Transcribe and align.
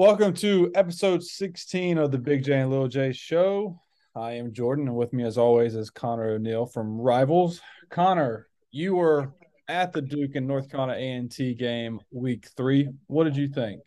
Welcome 0.00 0.32
to 0.36 0.72
episode 0.74 1.22
16 1.22 1.98
of 1.98 2.10
the 2.10 2.16
Big 2.16 2.42
J 2.42 2.60
and 2.60 2.70
Little 2.70 2.88
J 2.88 3.12
show. 3.12 3.82
I 4.16 4.32
am 4.32 4.54
Jordan, 4.54 4.88
and 4.88 4.96
with 4.96 5.12
me, 5.12 5.24
as 5.24 5.36
always, 5.36 5.74
is 5.74 5.90
Conor 5.90 6.30
O'Neill 6.30 6.64
from 6.64 6.98
Rivals. 6.98 7.60
Conor, 7.90 8.48
you 8.70 8.94
were 8.94 9.34
at 9.68 9.92
the 9.92 10.00
Duke 10.00 10.36
and 10.36 10.46
North 10.46 10.70
Carolina 10.70 10.94
A&T 10.94 11.52
game 11.52 12.00
week 12.10 12.48
three. 12.56 12.88
What 13.08 13.24
did 13.24 13.36
you 13.36 13.46
think? 13.46 13.82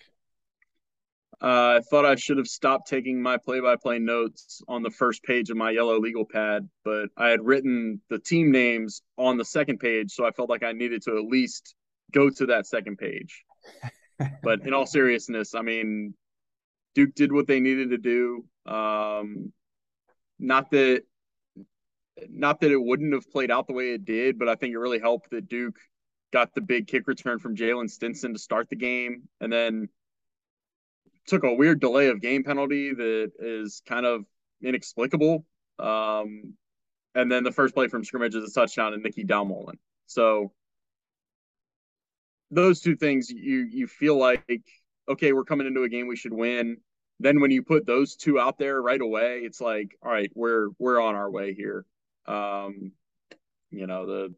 Uh, 1.42 1.78
I 1.78 1.82
thought 1.90 2.06
I 2.06 2.14
should 2.14 2.38
have 2.38 2.48
stopped 2.48 2.88
taking 2.88 3.20
my 3.20 3.38
play-by-play 3.38 3.98
notes 3.98 4.62
on 4.68 4.84
the 4.84 4.92
first 4.92 5.24
page 5.24 5.50
of 5.50 5.58
my 5.58 5.72
yellow 5.72 6.00
legal 6.00 6.26
pad, 6.32 6.70
but 6.86 7.08
I 7.18 7.30
had 7.30 7.44
written 7.44 8.00
the 8.12 8.20
team 8.20 8.52
names 8.52 9.02
on 9.18 9.38
the 9.38 9.46
second 9.46 9.80
page, 9.80 10.12
so 10.12 10.28
I 10.28 10.30
felt 10.30 10.52
like 10.52 10.62
I 10.62 10.74
needed 10.74 11.02
to 11.06 11.18
at 11.18 11.26
least 11.26 11.74
go 12.12 12.30
to 12.30 12.46
that 12.46 12.68
second 12.68 13.00
page 13.00 13.44
but 14.42 14.66
in 14.66 14.74
all 14.74 14.86
seriousness, 14.86 15.56
I 15.56 15.62
mean, 15.62 16.14
Duke 16.96 17.16
did 17.16 17.32
what 17.32 17.48
they 17.48 17.60
needed 17.60 17.90
to 17.92 17.98
do. 17.98 18.46
Um, 18.72 19.52
not 20.40 20.72
that, 20.72 21.04
not 22.30 22.62
that 22.62 22.72
it 22.72 22.82
wouldn't 22.82 23.14
have 23.14 23.30
played 23.32 23.52
out 23.52 23.68
the 23.68 23.74
way 23.74 23.94
it 23.94 24.06
did, 24.06 24.38
but 24.38 24.50
I 24.50 24.56
think 24.56 24.74
it 24.74 24.78
really 24.78 25.00
helped 25.00 25.32
that 25.32 25.48
Duke 25.48 25.78
got 26.32 26.54
the 26.54 26.62
big 26.62 26.88
kick 26.88 27.08
return 27.08 27.40
from 27.40 27.56
Jalen 27.56 27.90
Stinson 27.90 28.34
to 28.34 28.40
start 28.40 28.70
the 28.70 28.76
game, 28.76 29.24
and 29.40 29.52
then 29.52 29.90
took 31.28 31.44
a 31.44 31.54
weird 31.54 31.80
delay 31.80 32.08
of 32.08 32.22
game 32.22 32.44
penalty 32.44 32.94
that 32.94 33.32
is 33.40 33.82
kind 33.88 34.06
of 34.06 34.26
inexplicable. 34.62 35.46
Um, 35.80 36.54
and 37.16 37.32
then 37.32 37.44
the 37.44 37.52
first 37.52 37.74
play 37.74 37.88
from 37.88 38.04
scrimmage 38.04 38.36
is 38.36 38.50
a 38.50 38.54
touchdown 38.54 38.94
and 38.94 39.04
Nicky 39.04 39.24
Dalmolin. 39.24 39.78
So 40.06 40.52
those 42.54 42.80
two 42.80 42.96
things 42.96 43.30
you 43.30 43.68
you 43.70 43.88
feel 43.88 44.18
like 44.18 44.62
okay 45.10 45.34
we're 45.34 45.44
coming 45.44 45.68
into 45.68 45.84
a 45.84 45.90
game 45.90 46.08
we 46.08 46.16
should 46.16 46.34
win. 46.34 46.78
Then 47.20 47.40
when 47.40 47.52
you 47.52 47.64
put 47.64 47.86
those 47.86 48.16
two 48.16 48.40
out 48.40 48.58
there 48.58 48.82
right 48.82 49.02
away 49.02 49.40
it's 49.40 49.62
like 49.62 49.98
all 50.04 50.12
right 50.12 50.32
we're 50.36 50.70
we're 50.80 51.02
on 51.02 51.16
our 51.16 51.30
way 51.30 51.54
here. 51.54 51.86
Um 52.28 52.92
you 53.72 53.88
know 53.88 54.06
the 54.06 54.36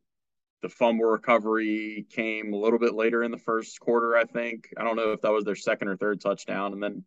the 0.62 0.70
fumble 0.70 1.06
recovery 1.06 2.06
came 2.10 2.54
a 2.54 2.58
little 2.58 2.80
bit 2.80 2.96
later 2.96 3.24
in 3.24 3.30
the 3.32 3.38
first 3.38 3.80
quarter 3.80 4.16
i 4.16 4.24
think. 4.24 4.70
I 4.78 4.84
don't 4.84 4.96
know 4.96 5.12
if 5.12 5.22
that 5.22 5.32
was 5.32 5.46
their 5.46 5.56
second 5.56 5.90
or 5.90 5.98
third 5.98 6.22
touchdown 6.22 6.74
and 6.74 6.82
then 6.82 7.04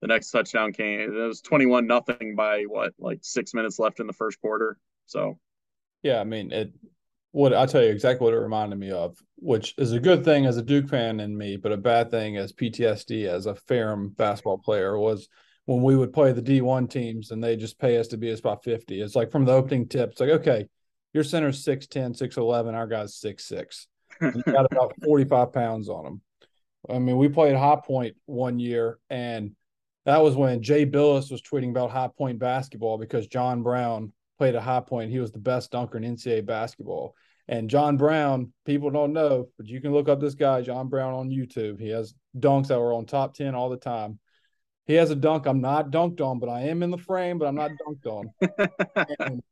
the 0.00 0.06
next 0.06 0.30
touchdown 0.30 0.72
came. 0.72 1.00
It 1.00 1.10
was 1.10 1.40
21 1.40 1.86
nothing 1.88 2.36
by 2.36 2.62
what 2.64 2.92
like 2.98 3.18
six 3.22 3.52
minutes 3.54 3.78
left 3.78 4.00
in 4.00 4.06
the 4.06 4.12
first 4.12 4.40
quarter 4.40 4.78
so. 5.06 5.38
Yeah 6.02 6.20
i 6.20 6.24
mean 6.24 6.52
it 6.52 6.72
what 7.32 7.52
I'll 7.52 7.66
tell 7.66 7.82
you 7.82 7.90
exactly 7.90 8.24
what 8.24 8.34
it 8.34 8.38
reminded 8.38 8.78
me 8.78 8.90
of, 8.90 9.18
which 9.36 9.74
is 9.78 9.92
a 9.92 10.00
good 10.00 10.24
thing 10.24 10.46
as 10.46 10.56
a 10.56 10.62
Duke 10.62 10.88
fan 10.88 11.20
in 11.20 11.36
me, 11.36 11.56
but 11.56 11.72
a 11.72 11.76
bad 11.76 12.10
thing 12.10 12.36
as 12.36 12.52
PTSD 12.52 13.26
as 13.26 13.46
a 13.46 13.54
Ferrum 13.54 14.08
basketball 14.10 14.58
player 14.58 14.98
was 14.98 15.28
when 15.66 15.82
we 15.82 15.96
would 15.96 16.12
play 16.12 16.32
the 16.32 16.42
D1 16.42 16.88
teams 16.90 17.30
and 17.30 17.44
they 17.44 17.54
just 17.56 17.78
pay 17.78 17.98
us 17.98 18.08
to 18.08 18.16
be 18.16 18.30
a 18.30 18.36
spot 18.36 18.64
50. 18.64 19.02
It's 19.02 19.14
like 19.14 19.30
from 19.30 19.44
the 19.44 19.52
opening 19.52 19.86
tip, 19.86 20.12
it's 20.12 20.20
like, 20.20 20.30
okay, 20.30 20.66
your 21.12 21.24
center's 21.24 21.64
6'10, 21.64 22.18
6'11, 22.18 22.74
our 22.74 22.86
guy's 22.86 23.20
6'6. 23.20 23.86
you 24.22 24.42
got 24.44 24.70
about 24.72 24.94
45 25.04 25.52
pounds 25.52 25.88
on 25.88 26.06
him. 26.06 26.22
I 26.88 26.98
mean, 26.98 27.18
we 27.18 27.28
played 27.28 27.56
High 27.56 27.80
Point 27.84 28.16
one 28.26 28.58
year, 28.58 28.98
and 29.10 29.54
that 30.06 30.22
was 30.22 30.36
when 30.36 30.62
Jay 30.62 30.86
Bilas 30.86 31.30
was 31.30 31.42
tweeting 31.42 31.70
about 31.70 31.90
High 31.90 32.08
Point 32.16 32.38
basketball 32.38 32.96
because 32.96 33.26
John 33.26 33.62
Brown 33.62 34.12
played 34.38 34.54
at 34.54 34.62
High 34.62 34.80
Point. 34.80 35.10
He 35.10 35.18
was 35.18 35.32
the 35.32 35.38
best 35.38 35.72
dunker 35.72 35.98
in 35.98 36.04
NCAA 36.04 36.46
basketball. 36.46 37.14
And 37.48 37.70
John 37.70 37.96
Brown, 37.96 38.52
people 38.66 38.90
don't 38.90 39.12
know, 39.12 39.48
but 39.56 39.66
you 39.66 39.80
can 39.80 39.92
look 39.92 40.08
up 40.08 40.20
this 40.20 40.34
guy, 40.34 40.60
John 40.62 40.88
Brown, 40.88 41.14
on 41.14 41.30
YouTube. 41.30 41.80
He 41.80 41.88
has 41.88 42.14
dunks 42.38 42.68
that 42.68 42.78
were 42.78 42.92
on 42.92 43.06
top 43.06 43.34
10 43.34 43.54
all 43.54 43.70
the 43.70 43.78
time. 43.78 44.18
He 44.86 44.94
has 44.94 45.10
a 45.10 45.14
dunk 45.14 45.46
I'm 45.46 45.60
not 45.60 45.90
dunked 45.90 46.20
on, 46.20 46.38
but 46.38 46.48
I 46.48 46.62
am 46.62 46.82
in 46.82 46.90
the 46.90 46.98
frame, 46.98 47.38
but 47.38 47.46
I'm 47.46 47.54
not 47.54 47.70
dunked 47.86 48.06
on. 48.06 48.32
and, 49.18 49.42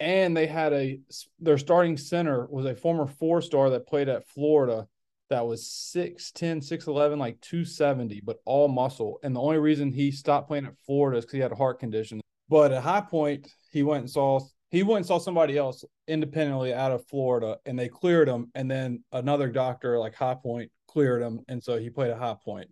and 0.00 0.36
they 0.36 0.46
had 0.46 0.72
a 0.72 1.00
their 1.38 1.58
starting 1.58 1.96
center 1.96 2.46
was 2.46 2.64
a 2.64 2.74
former 2.74 3.06
four 3.06 3.42
star 3.42 3.70
that 3.70 3.86
played 3.86 4.08
at 4.08 4.26
Florida 4.28 4.86
that 5.32 5.46
was 5.46 5.62
6'10, 5.96 6.58
6'11, 6.58 7.16
like 7.16 7.40
270, 7.40 8.20
but 8.22 8.40
all 8.44 8.68
muscle. 8.68 9.18
And 9.22 9.34
the 9.34 9.40
only 9.40 9.56
reason 9.58 9.90
he 9.90 10.12
stopped 10.12 10.48
playing 10.48 10.66
at 10.66 10.78
Florida 10.84 11.18
is 11.18 11.24
because 11.24 11.34
he 11.34 11.40
had 11.40 11.52
a 11.52 11.56
heart 11.56 11.80
condition. 11.80 12.20
But 12.50 12.70
at 12.72 12.82
High 12.82 13.00
Point, 13.00 13.48
he 13.72 13.82
went 13.82 14.02
and 14.02 14.10
saw 14.10 14.40
he 14.70 14.82
went 14.82 14.98
and 14.98 15.06
saw 15.06 15.18
somebody 15.18 15.58
else 15.58 15.84
independently 16.08 16.72
out 16.72 16.92
of 16.92 17.06
Florida, 17.06 17.58
and 17.66 17.78
they 17.78 17.88
cleared 17.88 18.26
him. 18.26 18.50
And 18.54 18.70
then 18.70 19.04
another 19.12 19.50
doctor, 19.50 19.98
like 19.98 20.14
High 20.14 20.34
Point, 20.34 20.70
cleared 20.88 21.20
him, 21.20 21.40
and 21.48 21.62
so 21.62 21.78
he 21.78 21.90
played 21.90 22.10
a 22.10 22.16
High 22.16 22.36
Point. 22.42 22.70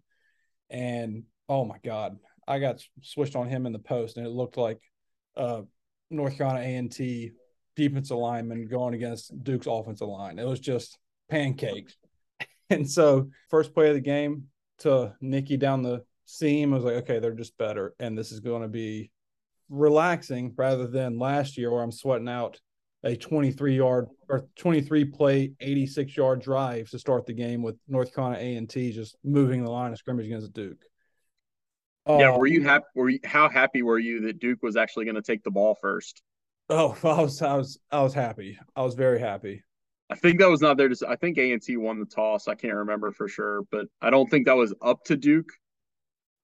And 0.71 1.25
oh 1.49 1.67
my 1.67 1.77
God, 1.85 2.19
I 2.49 2.59
got 2.59 2.83
switched 3.03 3.37
on 3.37 3.49
him 3.49 3.67
in 3.67 3.73
the 3.73 3.79
post, 3.79 4.17
and 4.17 4.27
it 4.27 4.31
looked 4.31 4.57
like 4.57 4.81
uh, 5.37 5.63
North 6.09 6.39
Carolina 6.39 6.61
A 6.61 6.77
and 6.77 6.91
T 6.91 7.33
defensive 7.77 8.17
lineman 8.17 8.67
going 8.67 8.95
against 8.95 9.43
Duke's 9.43 9.67
offensive 9.67 10.09
line. 10.09 10.39
It 10.39 10.47
was 10.47 10.61
just 10.61 10.99
pancakes. 11.29 11.97
And 12.73 12.89
so, 12.89 13.31
first 13.49 13.75
play 13.75 13.89
of 13.89 13.95
the 13.95 14.01
game 14.01 14.45
to 14.79 15.13
Nicky 15.21 15.57
down 15.57 15.83
the 15.83 16.05
seam, 16.25 16.73
I 16.73 16.77
was 16.77 16.85
like, 16.85 16.95
okay, 16.99 17.19
they're 17.19 17.35
just 17.35 17.59
better, 17.59 17.97
and 17.99 18.17
this 18.17 18.31
is 18.31 18.39
going 18.39 18.63
to 18.63 18.69
be 18.69 19.11
relaxing 19.71 20.53
rather 20.57 20.87
than 20.87 21.19
last 21.19 21.57
year 21.57 21.71
where 21.71 21.83
I'm 21.83 21.93
sweating 21.93 22.29
out 22.29 22.61
a 23.03 23.17
23 23.17 23.77
yard 23.77 24.09
or 24.29 24.47
23 24.57 25.07
play 25.07 25.53
86 25.61 26.17
yard 26.17 26.43
drive 26.43 26.91
to 26.91 26.99
start 26.99 27.25
the 27.25 27.33
game 27.33 27.63
with 27.63 27.77
North 27.89 28.15
Carolina 28.15 28.39
A 28.43 28.57
and 28.57 28.69
T 28.69 28.93
just 28.93 29.17
moving 29.25 29.65
the 29.65 29.71
line 29.71 29.93
of 29.93 29.99
scrimmage 29.99 30.27
against 30.27 30.53
Duke. 30.53 30.83
Yeah, 32.07 32.33
um, 32.33 32.39
were 32.39 32.47
you 32.47 32.63
happy? 32.63 32.85
Were 32.95 33.09
you, 33.11 33.21
how 33.25 33.49
happy 33.49 33.83
were 33.83 33.99
you 33.99 34.21
that 34.23 34.39
Duke 34.39 34.63
was 34.63 34.77
actually 34.77 35.05
going 35.05 35.15
to 35.15 35.23
take 35.23 35.43
the 35.45 35.51
ball 35.51 35.77
first? 35.81 36.23
Oh, 36.69 36.97
I 37.05 37.23
was, 37.23 37.41
I 37.41 37.57
was, 37.57 37.79
I 37.91 38.03
was 38.03 38.15
happy. 38.15 38.59
I 38.75 38.83
was 38.83 38.95
very 38.95 39.21
happy. 39.21 39.63
I 40.11 40.17
think 40.17 40.41
that 40.41 40.51
was 40.51 40.61
not 40.61 40.77
there. 40.77 40.89
To, 40.89 41.09
I 41.09 41.17
think 41.17 41.39
A 41.39 41.53
and 41.53 41.63
T 41.63 41.77
won 41.77 42.01
the 42.01 42.07
toss. 42.07 42.49
I 42.49 42.55
can't 42.55 42.75
remember 42.75 43.13
for 43.13 43.29
sure, 43.29 43.63
but 43.71 43.87
I 44.03 44.11
don't 44.11 44.29
think 44.29 44.47
that 44.47 44.57
was 44.57 44.75
up 44.83 45.05
to 45.05 45.17
Duke. 45.17 45.51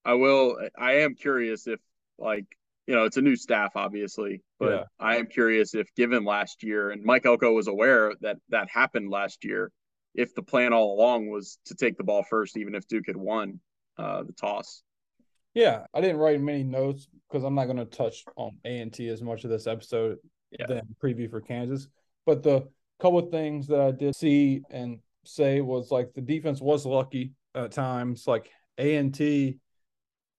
I 0.04 0.14
will. 0.14 0.56
I 0.78 0.98
am 0.98 1.16
curious 1.16 1.66
if 1.66 1.80
like 2.16 2.46
you 2.86 2.94
know, 2.94 3.04
it's 3.04 3.16
a 3.16 3.22
new 3.22 3.36
staff, 3.36 3.72
obviously, 3.74 4.42
but 4.58 4.70
yeah. 4.70 4.84
I 5.00 5.16
am 5.16 5.26
curious 5.26 5.74
if, 5.74 5.92
given 5.96 6.24
last 6.24 6.62
year, 6.62 6.90
and 6.90 7.04
Mike 7.04 7.26
Elko 7.26 7.52
was 7.52 7.66
aware 7.66 8.12
that 8.20 8.36
that 8.50 8.68
happened 8.70 9.10
last 9.10 9.44
year, 9.44 9.72
if 10.14 10.34
the 10.34 10.42
plan 10.42 10.72
all 10.72 10.94
along 10.94 11.28
was 11.28 11.58
to 11.66 11.74
take 11.74 11.96
the 11.96 12.04
ball 12.04 12.24
first, 12.28 12.56
even 12.56 12.74
if 12.74 12.86
Duke 12.86 13.06
had 13.06 13.16
won 13.16 13.60
uh, 13.98 14.22
the 14.22 14.32
toss. 14.32 14.82
Yeah, 15.52 15.84
I 15.92 16.00
didn't 16.00 16.18
write 16.18 16.40
many 16.40 16.62
notes 16.62 17.08
because 17.28 17.42
I'm 17.42 17.54
not 17.54 17.64
going 17.64 17.78
to 17.78 17.84
touch 17.86 18.24
on 18.36 18.58
A 18.64 18.78
and 18.78 18.92
T 18.92 19.08
as 19.08 19.22
much 19.22 19.44
of 19.44 19.50
this 19.50 19.66
episode 19.66 20.18
yeah. 20.50 20.66
than 20.66 20.94
preview 21.02 21.30
for 21.30 21.40
Kansas. 21.40 21.88
But 22.24 22.42
the 22.42 22.68
couple 23.00 23.18
of 23.18 23.30
things 23.30 23.66
that 23.68 23.80
I 23.80 23.90
did 23.90 24.14
see 24.14 24.62
and 24.70 25.00
say 25.24 25.60
was 25.60 25.90
like 25.90 26.12
the 26.14 26.20
defense 26.20 26.60
was 26.60 26.86
lucky 26.86 27.32
at 27.54 27.72
times. 27.72 28.26
Like 28.26 28.50
A 28.78 28.96
and 28.96 29.14
T, 29.14 29.58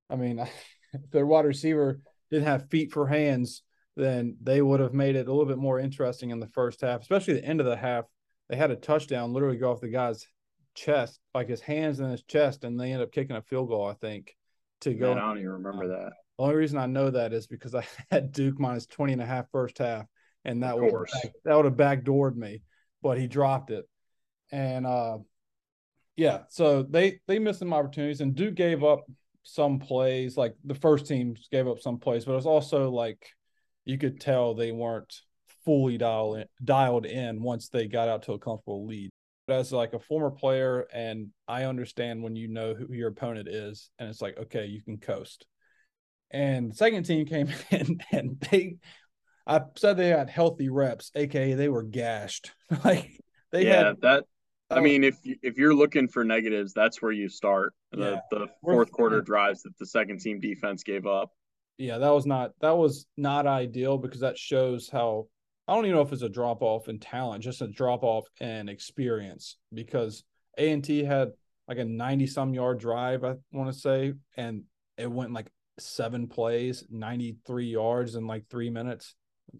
I 0.09 0.15
mean, 0.15 0.47
their 1.11 1.25
wide 1.25 1.45
receiver 1.45 1.99
didn't 2.31 2.47
have 2.47 2.69
feet 2.69 2.91
for 2.91 3.07
hands, 3.07 3.63
then 3.95 4.37
they 4.41 4.61
would 4.61 4.79
have 4.79 4.93
made 4.93 5.15
it 5.15 5.27
a 5.27 5.31
little 5.31 5.45
bit 5.45 5.57
more 5.57 5.79
interesting 5.79 6.29
in 6.29 6.39
the 6.39 6.47
first 6.47 6.81
half, 6.81 7.01
especially 7.01 7.35
the 7.35 7.45
end 7.45 7.59
of 7.59 7.65
the 7.65 7.75
half. 7.75 8.05
They 8.49 8.55
had 8.55 8.71
a 8.71 8.75
touchdown 8.75 9.33
literally 9.33 9.57
go 9.57 9.71
off 9.71 9.81
the 9.81 9.89
guy's 9.89 10.25
chest, 10.75 11.19
like 11.33 11.49
his 11.49 11.61
hands 11.61 11.99
in 11.99 12.09
his 12.09 12.23
chest, 12.23 12.63
and 12.63 12.79
they 12.79 12.91
end 12.93 13.01
up 13.01 13.11
kicking 13.11 13.35
a 13.35 13.41
field 13.41 13.69
goal, 13.69 13.85
I 13.85 13.93
think, 13.93 14.35
to 14.81 14.93
go. 14.93 15.15
Man, 15.15 15.23
I 15.23 15.27
don't 15.27 15.39
even 15.39 15.49
remember 15.49 15.87
that. 15.89 16.11
The 16.37 16.43
only 16.43 16.55
reason 16.55 16.77
I 16.77 16.85
know 16.85 17.09
that 17.09 17.33
is 17.33 17.47
because 17.47 17.75
I 17.75 17.85
had 18.11 18.31
Duke 18.31 18.59
minus 18.59 18.85
20 18.85 19.13
and 19.13 19.21
a 19.21 19.25
half 19.25 19.49
first 19.51 19.79
half, 19.79 20.05
and 20.45 20.63
that 20.63 20.79
would 20.79 20.93
have, 20.93 21.31
that 21.43 21.55
would 21.55 21.65
have 21.65 21.73
backdoored 21.73 22.35
me, 22.35 22.61
but 23.01 23.17
he 23.17 23.27
dropped 23.27 23.71
it. 23.71 23.85
And 24.51 24.85
uh 24.85 25.17
yeah, 26.15 26.43
so 26.49 26.83
they 26.83 27.19
they 27.27 27.37
missed 27.37 27.59
some 27.59 27.73
opportunities, 27.73 28.21
and 28.21 28.33
Duke 28.33 28.55
gave 28.55 28.83
up 28.83 29.05
some 29.47 29.79
plays, 29.79 30.35
like 30.35 30.55
the 30.65 30.75
first 30.75 31.07
team 31.07 31.35
gave 31.51 31.67
up 31.67 31.79
some 31.79 31.99
plays, 31.99 32.25
but 32.25 32.33
it 32.33 32.35
was 32.35 32.45
also 32.45 32.89
like 32.89 33.29
you 33.85 33.97
could 33.97 34.19
tell 34.19 34.53
they 34.53 34.73
weren't 34.73 35.21
fully 35.63 35.97
dialed 35.97 36.39
in, 36.39 36.45
dialed 36.63 37.05
in 37.05 37.41
once 37.41 37.69
they 37.69 37.87
got 37.87 38.09
out 38.09 38.23
to 38.23 38.33
a 38.33 38.39
comfortable 38.39 38.85
lead. 38.85 39.09
But 39.47 39.59
as 39.59 39.71
like 39.71 39.93
a 39.93 39.99
former 39.99 40.31
player, 40.31 40.85
and 40.93 41.29
I 41.47 41.63
understand 41.63 42.21
when 42.21 42.35
you 42.35 42.49
know 42.49 42.73
who 42.73 42.93
your 42.93 43.07
opponent 43.07 43.47
is, 43.47 43.89
and 43.97 44.09
it's 44.09 44.21
like 44.21 44.37
okay, 44.37 44.65
you 44.65 44.83
can 44.83 44.97
coast. 44.97 45.45
And 46.29 46.71
the 46.71 46.75
second 46.75 47.03
team 47.03 47.25
came 47.25 47.47
in, 47.71 48.01
and 48.11 48.45
they, 48.51 48.75
I 49.47 49.61
said 49.77 49.95
they 49.95 50.09
had 50.09 50.29
healthy 50.29 50.67
reps, 50.67 51.09
aka 51.15 51.53
they 51.53 51.69
were 51.69 51.83
gashed. 51.83 52.51
like 52.83 53.23
they 53.53 53.65
yeah, 53.65 53.85
had 53.85 54.01
that 54.01 54.25
I 54.69 54.81
mean, 54.81 55.03
if 55.03 55.17
if 55.23 55.57
you're 55.57 55.73
looking 55.73 56.07
for 56.07 56.23
negatives, 56.23 56.73
that's 56.73 57.01
where 57.01 57.11
you 57.11 57.29
start. 57.29 57.73
The, 57.91 58.11
yeah. 58.11 58.19
the 58.31 58.47
fourth 58.61 58.91
quarter 58.91 59.21
drives 59.21 59.63
that 59.63 59.77
the 59.77 59.85
second 59.85 60.19
team 60.19 60.39
defense 60.39 60.83
gave 60.83 61.05
up. 61.05 61.31
Yeah, 61.77 61.99
that 61.99 62.09
was 62.09 62.25
not 62.25 62.51
that 62.61 62.75
was 62.75 63.05
not 63.15 63.47
ideal 63.47 63.97
because 63.97 64.19
that 64.21 64.37
shows 64.37 64.89
how 64.89 65.27
I 65.67 65.75
don't 65.75 65.85
even 65.85 65.95
know 65.95 66.01
if 66.01 66.11
it's 66.11 66.21
a 66.21 66.29
drop 66.29 66.61
off 66.61 66.89
in 66.89 66.99
talent, 66.99 67.43
just 67.43 67.61
a 67.61 67.67
drop 67.67 68.03
off 68.03 68.25
in 68.39 68.67
experience. 68.67 69.57
Because 69.73 70.23
A 70.57 70.71
and 70.71 70.83
T 70.83 71.03
had 71.03 71.31
like 71.67 71.77
a 71.77 71.85
90 71.85 72.27
some 72.27 72.53
yard 72.53 72.79
drive, 72.79 73.23
I 73.23 73.35
want 73.51 73.73
to 73.73 73.79
say, 73.79 74.13
and 74.35 74.63
it 74.97 75.11
went 75.11 75.33
like 75.33 75.47
seven 75.79 76.27
plays, 76.27 76.83
93 76.89 77.65
yards 77.65 78.15
in 78.15 78.27
like 78.27 78.45
three 78.49 78.69
minutes. 78.69 79.15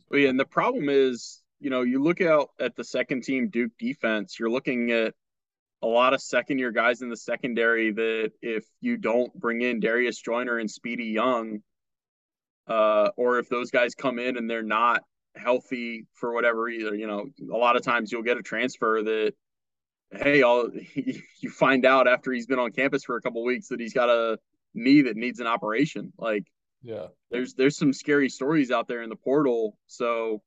Well, 0.09 0.19
yeah, 0.19 0.29
and 0.29 0.39
the 0.39 0.45
problem 0.45 0.89
is, 0.89 1.41
you 1.59 1.69
know, 1.69 1.81
you 1.81 2.01
look 2.01 2.21
out 2.21 2.49
at 2.59 2.75
the 2.75 2.83
second 2.83 3.23
team 3.23 3.49
Duke 3.49 3.71
defense, 3.79 4.39
you're 4.39 4.49
looking 4.49 4.91
at 4.91 5.13
a 5.81 5.87
lot 5.87 6.13
of 6.13 6.21
second 6.21 6.59
year 6.59 6.71
guys 6.71 7.01
in 7.01 7.09
the 7.09 7.17
secondary 7.17 7.91
that 7.91 8.31
if 8.41 8.65
you 8.81 8.97
don't 8.97 9.33
bring 9.33 9.61
in 9.61 9.79
Darius 9.79 10.19
Joyner 10.19 10.57
and 10.57 10.69
Speedy 10.69 11.05
Young, 11.05 11.59
uh, 12.67 13.09
or 13.15 13.39
if 13.39 13.49
those 13.49 13.71
guys 13.71 13.95
come 13.95 14.19
in 14.19 14.37
and 14.37 14.49
they're 14.49 14.63
not 14.63 15.03
healthy 15.35 16.05
for 16.13 16.33
whatever 16.33 16.67
either, 16.67 16.95
you 16.95 17.07
know, 17.07 17.27
a 17.53 17.57
lot 17.57 17.75
of 17.75 17.83
times 17.83 18.11
you'll 18.11 18.23
get 18.23 18.37
a 18.37 18.43
transfer 18.43 19.03
that, 19.03 19.33
hey, 20.11 20.43
I'll, 20.43 20.69
you 20.95 21.49
find 21.49 21.85
out 21.85 22.07
after 22.07 22.31
he's 22.31 22.47
been 22.47 22.59
on 22.59 22.71
campus 22.71 23.03
for 23.03 23.15
a 23.15 23.21
couple 23.21 23.43
weeks 23.43 23.69
that 23.69 23.79
he's 23.79 23.93
got 23.93 24.09
a 24.09 24.39
knee 24.73 25.03
that 25.03 25.15
needs 25.15 25.39
an 25.39 25.47
operation. 25.47 26.11
Like, 26.17 26.45
yeah, 26.81 27.07
there's 27.31 27.55
there's 27.55 27.77
some 27.77 27.91
scary 27.91 28.29
stories 28.29 28.71
out 28.71 28.87
there 28.87 29.01
in 29.01 29.09
the 29.09 29.15
portal. 29.15 29.77
So, 29.87 30.41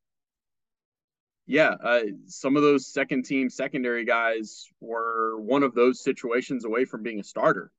yeah, 1.50 1.74
uh, 1.82 2.02
some 2.26 2.56
of 2.56 2.62
those 2.62 2.86
second 2.86 3.24
team 3.24 3.50
secondary 3.50 4.04
guys 4.04 4.68
were 4.80 5.40
one 5.40 5.64
of 5.64 5.74
those 5.74 6.00
situations 6.00 6.64
away 6.64 6.84
from 6.84 7.02
being 7.02 7.18
a 7.18 7.24
starter. 7.24 7.72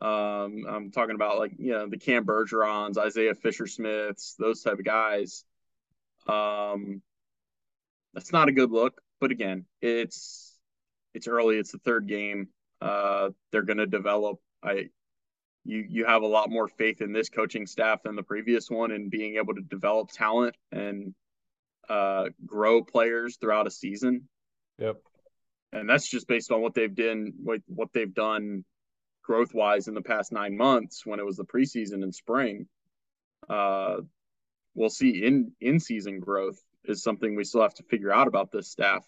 Um, 0.00 0.64
I'm 0.68 0.90
talking 0.90 1.14
about 1.14 1.38
like 1.38 1.52
you 1.56 1.70
know 1.70 1.88
the 1.88 1.98
Cam 1.98 2.26
Bergerons, 2.26 2.98
Isaiah 2.98 3.36
Fisher 3.36 3.68
Smiths, 3.68 4.34
those 4.40 4.60
type 4.60 4.80
of 4.80 4.84
guys. 4.84 5.44
Um, 6.26 7.00
that's 8.12 8.32
not 8.32 8.48
a 8.48 8.52
good 8.52 8.72
look. 8.72 9.00
But 9.20 9.30
again, 9.30 9.66
it's 9.80 10.58
it's 11.14 11.28
early. 11.28 11.58
It's 11.58 11.70
the 11.70 11.78
third 11.78 12.08
game. 12.08 12.48
Uh, 12.80 13.30
they're 13.52 13.62
going 13.62 13.78
to 13.78 13.86
develop. 13.86 14.40
I 14.64 14.88
you 15.64 15.86
you 15.88 16.06
have 16.06 16.22
a 16.22 16.26
lot 16.26 16.50
more 16.50 16.66
faith 16.66 17.00
in 17.02 17.12
this 17.12 17.28
coaching 17.28 17.68
staff 17.68 18.02
than 18.02 18.16
the 18.16 18.24
previous 18.24 18.68
one 18.68 18.90
and 18.90 19.12
being 19.12 19.36
able 19.36 19.54
to 19.54 19.62
develop 19.62 20.10
talent 20.10 20.56
and 20.72 21.14
uh, 21.88 22.26
grow 22.44 22.82
players 22.82 23.36
throughout 23.36 23.66
a 23.66 23.70
season. 23.70 24.28
Yep. 24.78 24.96
And 25.72 25.88
that's 25.88 26.08
just 26.08 26.28
based 26.28 26.50
on 26.50 26.62
what 26.62 26.74
they've 26.74 26.94
done 26.94 27.32
what 27.42 27.60
what 27.66 27.88
they've 27.92 28.12
done 28.12 28.64
growth 29.22 29.52
wise 29.52 29.88
in 29.88 29.94
the 29.94 30.02
past 30.02 30.32
nine 30.32 30.56
months 30.56 31.04
when 31.04 31.18
it 31.18 31.26
was 31.26 31.36
the 31.36 31.44
preseason 31.44 32.02
in 32.02 32.12
spring. 32.12 32.66
Uh, 33.48 33.96
we'll 34.74 34.90
see 34.90 35.24
in 35.24 35.52
in 35.60 35.80
season 35.80 36.20
growth 36.20 36.58
is 36.84 37.02
something 37.02 37.34
we 37.34 37.44
still 37.44 37.62
have 37.62 37.74
to 37.74 37.82
figure 37.84 38.12
out 38.12 38.28
about 38.28 38.50
this 38.52 38.70
staff. 38.70 39.04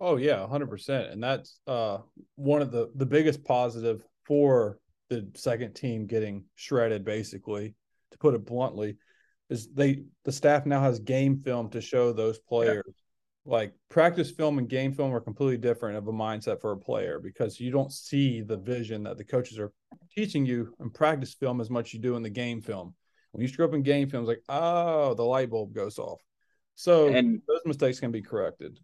Oh 0.00 0.16
yeah, 0.16 0.46
hundred 0.48 0.68
percent, 0.68 1.10
and 1.10 1.22
that's 1.22 1.60
uh, 1.66 1.98
one 2.34 2.60
of 2.60 2.72
the 2.72 2.90
the 2.96 3.06
biggest 3.06 3.44
positive 3.44 4.02
for 4.26 4.78
the 5.08 5.28
second 5.34 5.74
team 5.74 6.06
getting 6.06 6.44
shredded, 6.56 7.04
basically, 7.04 7.74
to 8.10 8.18
put 8.18 8.34
it 8.34 8.44
bluntly, 8.44 8.96
is 9.52 9.68
they 9.72 10.02
the 10.24 10.32
staff 10.32 10.66
now 10.66 10.80
has 10.80 10.98
game 10.98 11.36
film 11.36 11.68
to 11.70 11.80
show 11.80 12.12
those 12.12 12.38
players. 12.38 12.82
Yeah. 12.86 12.92
Like 13.44 13.72
practice 13.88 14.30
film 14.30 14.58
and 14.58 14.68
game 14.68 14.92
film 14.92 15.12
are 15.12 15.20
completely 15.20 15.58
different 15.58 15.96
of 15.96 16.06
a 16.06 16.12
mindset 16.12 16.60
for 16.60 16.72
a 16.72 16.76
player 16.76 17.18
because 17.18 17.58
you 17.58 17.72
don't 17.72 17.92
see 17.92 18.40
the 18.40 18.56
vision 18.56 19.02
that 19.02 19.18
the 19.18 19.24
coaches 19.24 19.58
are 19.58 19.72
teaching 20.14 20.46
you 20.46 20.74
in 20.80 20.90
practice 20.90 21.34
film 21.34 21.60
as 21.60 21.68
much 21.68 21.88
as 21.88 21.94
you 21.94 22.00
do 22.00 22.14
in 22.14 22.22
the 22.22 22.30
game 22.30 22.60
film. 22.60 22.94
When 23.32 23.42
you 23.42 23.48
screw 23.48 23.64
up 23.64 23.74
in 23.74 23.82
game 23.82 24.08
film, 24.08 24.22
it's 24.22 24.28
like, 24.28 24.44
oh, 24.48 25.14
the 25.14 25.24
light 25.24 25.50
bulb 25.50 25.74
goes 25.74 25.98
off. 25.98 26.20
So 26.76 27.08
and 27.08 27.42
those 27.48 27.62
mistakes 27.64 28.00
can 28.00 28.12
be 28.12 28.22
corrected. 28.22 28.78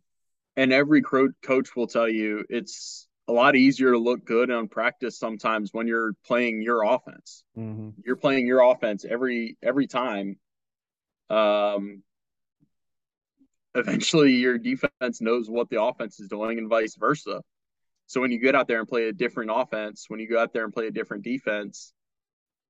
And 0.56 0.72
every 0.72 1.02
coach 1.02 1.76
will 1.76 1.86
tell 1.86 2.08
you 2.08 2.44
it's 2.48 3.08
a 3.28 3.32
lot 3.32 3.54
easier 3.54 3.92
to 3.92 3.98
look 3.98 4.24
good 4.24 4.50
on 4.50 4.68
practice 4.68 5.18
sometimes 5.18 5.72
when 5.72 5.86
you're 5.86 6.14
playing 6.26 6.62
your 6.62 6.82
offense. 6.82 7.44
Mm-hmm. 7.56 7.90
You're 8.04 8.16
playing 8.16 8.46
your 8.46 8.62
offense 8.62 9.04
every 9.08 9.56
every 9.62 9.86
time. 9.86 10.36
Um, 11.30 12.02
eventually, 13.74 14.32
your 14.32 14.58
defense 14.58 15.20
knows 15.20 15.48
what 15.48 15.70
the 15.70 15.82
offense 15.82 16.20
is 16.20 16.28
doing, 16.28 16.58
and 16.58 16.68
vice 16.68 16.96
versa. 16.96 17.42
So 18.06 18.20
when 18.20 18.32
you 18.32 18.38
get 18.38 18.54
out 18.54 18.68
there 18.68 18.78
and 18.78 18.88
play 18.88 19.08
a 19.08 19.12
different 19.12 19.50
offense, 19.52 20.06
when 20.08 20.18
you 20.18 20.28
go 20.28 20.40
out 20.40 20.52
there 20.52 20.64
and 20.64 20.72
play 20.72 20.86
a 20.86 20.90
different 20.90 21.24
defense, 21.24 21.92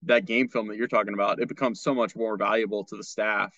that 0.02 0.26
game 0.26 0.48
film 0.48 0.68
that 0.68 0.76
you're 0.76 0.88
talking 0.88 1.14
about, 1.14 1.40
it 1.40 1.48
becomes 1.48 1.80
so 1.80 1.94
much 1.94 2.16
more 2.16 2.36
valuable 2.36 2.84
to 2.84 2.96
the 2.96 3.04
staff. 3.04 3.54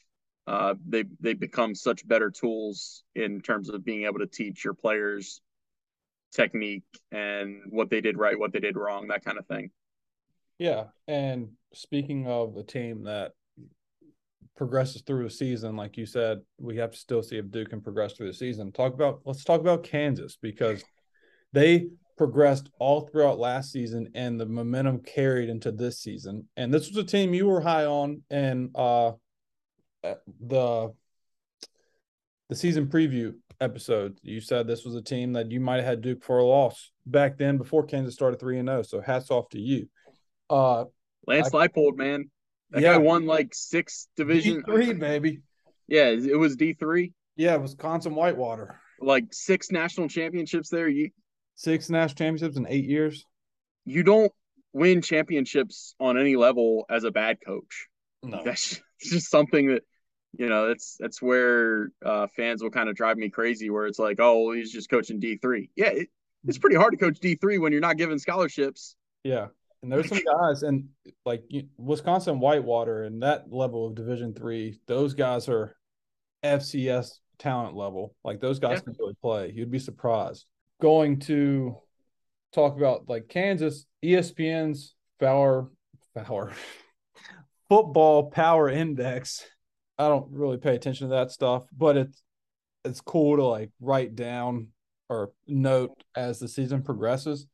Uh, 0.47 0.75
they 0.87 1.05
they 1.21 1.35
become 1.35 1.75
such 1.75 2.07
better 2.07 2.31
tools 2.31 3.05
in 3.15 3.41
terms 3.41 3.71
of 3.71 3.85
being 3.85 4.05
able 4.05 4.19
to 4.19 4.27
teach 4.27 4.65
your 4.65 4.75
players 4.75 5.41
technique 6.33 6.85
and 7.13 7.63
what 7.71 7.91
they 7.91 8.01
did 8.01 8.19
right, 8.19 8.39
what 8.39 8.53
they 8.53 8.61
did 8.61 8.77
wrong, 8.77 9.09
that 9.09 9.25
kind 9.25 9.39
of 9.39 9.47
thing. 9.47 9.71
Yeah, 10.59 10.85
and 11.09 11.51
speaking 11.73 12.27
of 12.27 12.57
a 12.57 12.63
team 12.63 13.05
that 13.05 13.33
progresses 14.57 15.03
through 15.03 15.27
a 15.27 15.31
season, 15.31 15.77
like 15.77 15.97
you 15.97 16.07
said, 16.07 16.41
we 16.59 16.77
have 16.77 16.93
to 16.93 16.99
still 16.99 17.23
see 17.23 17.39
if 17.39 17.51
Duke 17.51 17.71
can 17.71 17.81
progress 17.81 18.13
through 18.13 18.29
the 18.29 18.35
season. 18.35 18.73
Talk 18.73 18.95
about 18.95 19.21
let's 19.25 19.45
talk 19.45 19.61
about 19.61 19.85
Kansas 19.85 20.37
because 20.41 20.85
they 21.53 21.89
progressed 22.17 22.69
all 22.79 23.09
throughout 23.09 23.39
last 23.39 23.73
season 23.73 24.11
and 24.15 24.39
the 24.39 24.45
momentum 24.45 25.01
carried 25.01 25.49
into 25.49 25.73
this 25.73 26.01
season. 26.01 26.47
And 26.57 26.73
this 26.73 26.89
was 26.89 26.97
a 26.99 27.05
team 27.05 27.33
you 27.33 27.47
were 27.47 27.63
high 27.63 27.87
on 27.87 28.23
and 28.31 28.71
uh 28.75 29.13
the 30.03 30.93
the 32.51 32.57
season 32.57 32.89
preview 32.89 33.35
episode, 33.61 34.19
you 34.23 34.41
said 34.41 34.67
this 34.67 34.85
was 34.85 34.95
a 34.95 35.03
team 35.03 35.33
that 35.35 35.51
you 35.51 35.61
might 35.61 35.77
have 35.77 35.85
had 35.85 36.01
Duke 36.01 36.25
for 36.25 36.39
a 36.39 36.45
loss 36.45 36.91
back 37.07 37.39
then 37.39 37.59
before 37.59 37.85
Kansas 37.85 38.15
started 38.15 38.41
3 38.41 38.59
and 38.59 38.69
0. 38.69 38.83
So 38.83 39.01
hats 39.01 39.31
off 39.31 39.49
to 39.51 39.59
you. 39.59 39.89
Uh 40.49 40.85
Lance 41.27 41.55
I, 41.55 41.69
Leipold, 41.69 41.97
man. 41.97 42.31
That 42.71 42.83
yeah. 42.83 42.93
guy 42.93 42.99
won 42.99 43.27
like 43.27 43.55
six 43.55 44.09
division 44.17 44.63
D3, 44.63 44.99
baby. 44.99 45.41
Yeah, 45.89 46.11
it 46.11 46.39
was 46.39 46.57
D3. 46.57 47.13
Yeah, 47.37 47.57
Wisconsin 47.57 48.15
Whitewater. 48.15 48.81
Like 49.01 49.33
six 49.33 49.71
national 49.71 50.09
championships 50.09 50.69
there. 50.69 50.89
You 50.89 51.11
six 51.57 51.91
national 51.91 52.17
championships 52.17 52.57
in 52.57 52.67
eight 52.69 52.85
years. 52.85 53.25
You 53.85 54.03
don't 54.03 54.33
win 54.73 55.03
championships 55.03 55.95
on 55.99 56.19
any 56.19 56.37
level 56.37 56.85
as 56.89 57.05
a 57.05 57.11
bad 57.11 57.39
coach. 57.45 57.89
No. 58.23 58.43
That's 58.45 58.81
just 59.01 59.31
something 59.31 59.69
that 59.69 59.83
you 60.39 60.49
know 60.49 60.69
that's 60.69 60.97
that's 61.01 61.21
where 61.21 61.91
uh, 62.05 62.27
fans 62.37 62.63
will 62.63 62.71
kind 62.71 62.89
of 62.89 62.95
drive 62.95 63.17
me 63.17 63.31
crazy 63.31 63.71
where 63.71 63.87
it's 63.87 63.99
like 63.99 64.19
oh 64.21 64.53
he's 64.53 64.71
just 64.71 64.89
coaching 64.89 65.21
d3 65.21 65.71
yeah 65.75 65.89
it, 65.89 66.09
it's 66.47 66.59
pretty 66.59 66.77
hard 66.77 66.93
to 66.93 66.99
coach 66.99 67.19
d3 67.21 67.61
when 67.61 67.73
you're 67.73 67.81
not 67.81 67.97
giving 67.97 68.19
scholarships 68.19 68.95
yeah 69.25 69.49
and 69.83 69.91
there's 69.91 70.09
some 70.09 70.21
guys 70.41 70.63
and 70.63 70.89
like 71.25 71.43
wisconsin 71.77 72.39
whitewater 72.39 73.05
and 73.05 73.23
that 73.23 73.45
level 73.51 73.87
of 73.87 73.95
division 73.95 74.35
three 74.35 74.79
those 74.87 75.15
guys 75.15 75.49
are 75.49 75.77
fcs 76.45 77.19
talent 77.39 77.75
level 77.75 78.15
like 78.25 78.41
those 78.41 78.59
guys 78.59 78.79
yeah. 78.79 78.81
can 78.81 78.97
really 78.99 79.17
play 79.23 79.53
you'd 79.55 79.71
be 79.71 79.79
surprised 79.79 80.47
going 80.81 81.19
to 81.19 81.77
talk 82.53 82.77
about 82.77 83.09
like 83.09 83.29
kansas 83.29 83.87
espn's 84.05 84.95
power 85.19 85.71
power 86.15 86.53
football 87.69 88.31
power 88.31 88.69
index 88.69 89.47
I 90.01 90.09
don't 90.09 90.31
really 90.31 90.57
pay 90.57 90.75
attention 90.75 91.09
to 91.09 91.15
that 91.17 91.31
stuff, 91.31 91.67
but 91.77 91.99
it's 91.99 92.23
it's 92.87 93.03
cool 93.03 93.37
to 93.37 93.45
like 93.45 93.71
write 93.81 94.15
down 94.15 94.69
or 95.11 95.33
note 95.47 96.03
as 96.17 96.39
the 96.39 96.49
season 96.49 96.83
progresses. 96.83 97.47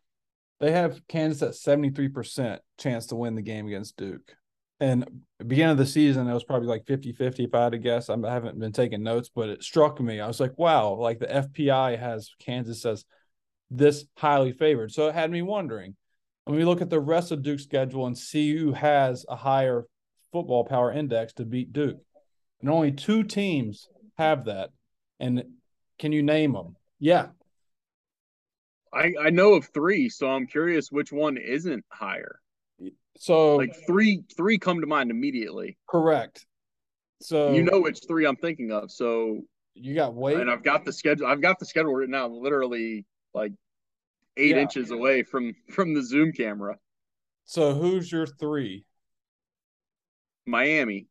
They 0.58 0.72
have 0.72 1.00
Kansas 1.08 1.66
at 1.66 1.78
73% 1.78 2.58
chance 2.78 3.06
to 3.06 3.16
win 3.16 3.34
the 3.34 3.42
game 3.42 3.66
against 3.66 3.96
Duke. 3.96 4.36
And 4.78 5.22
beginning 5.46 5.72
of 5.72 5.78
the 5.78 5.86
season, 5.86 6.28
it 6.28 6.34
was 6.34 6.44
probably 6.44 6.68
like 6.68 6.86
50 6.86 7.12
50 7.12 7.44
if 7.44 7.54
I 7.54 7.64
had 7.64 7.72
to 7.72 7.78
guess. 7.78 8.10
I 8.10 8.16
haven't 8.24 8.58
been 8.58 8.72
taking 8.72 9.02
notes, 9.02 9.30
but 9.34 9.48
it 9.48 9.62
struck 9.62 10.00
me. 10.00 10.20
I 10.20 10.26
was 10.26 10.40
like, 10.40 10.58
wow, 10.58 10.94
like 10.94 11.18
the 11.18 11.26
FPI 11.26 11.98
has 11.98 12.30
Kansas 12.38 12.84
as 12.84 13.04
this 13.70 14.04
highly 14.16 14.52
favored. 14.52 14.92
So 14.92 15.08
it 15.08 15.14
had 15.14 15.30
me 15.30 15.42
wondering 15.42 15.96
when 16.44 16.58
we 16.58 16.64
look 16.64 16.82
at 16.82 16.90
the 16.90 17.00
rest 17.00 17.32
of 17.32 17.42
Duke's 17.42 17.64
schedule 17.64 18.06
and 18.06 18.16
see 18.16 18.54
who 18.56 18.72
has 18.72 19.24
a 19.28 19.36
higher 19.36 19.86
football 20.30 20.64
power 20.64 20.92
index 20.92 21.32
to 21.34 21.44
beat 21.44 21.72
Duke. 21.72 21.98
And 22.60 22.70
only 22.70 22.92
two 22.92 23.24
teams 23.24 23.88
have 24.18 24.44
that. 24.44 24.70
And 25.18 25.42
can 25.98 26.12
you 26.12 26.22
name 26.22 26.52
them? 26.52 26.76
Yeah. 26.98 27.28
I, 28.92 29.12
I 29.20 29.30
know 29.30 29.54
of 29.54 29.66
three, 29.74 30.08
so 30.08 30.28
I'm 30.28 30.46
curious 30.46 30.90
which 30.90 31.12
one 31.12 31.36
isn't 31.36 31.84
higher. 31.90 32.40
So 33.18 33.56
like 33.56 33.74
three 33.86 34.24
three 34.36 34.58
come 34.58 34.80
to 34.80 34.86
mind 34.86 35.10
immediately. 35.10 35.78
Correct. 35.88 36.46
So 37.22 37.52
you 37.52 37.62
know 37.62 37.80
which 37.80 38.00
three 38.06 38.26
I'm 38.26 38.36
thinking 38.36 38.72
of. 38.72 38.90
So 38.90 39.40
you 39.74 39.94
got 39.94 40.14
weight, 40.14 40.38
and 40.38 40.50
I've 40.50 40.62
got 40.62 40.84
the 40.84 40.92
schedule. 40.92 41.26
I've 41.26 41.40
got 41.40 41.58
the 41.58 41.66
schedule 41.66 41.94
written 41.94 42.14
out, 42.14 42.30
literally 42.30 43.06
like 43.32 43.52
eight 44.36 44.56
yeah. 44.56 44.62
inches 44.62 44.90
away 44.90 45.22
from 45.22 45.54
from 45.70 45.94
the 45.94 46.02
Zoom 46.02 46.32
camera. 46.32 46.76
So 47.44 47.74
who's 47.74 48.10
your 48.10 48.26
three? 48.26 48.84
Miami. 50.46 51.08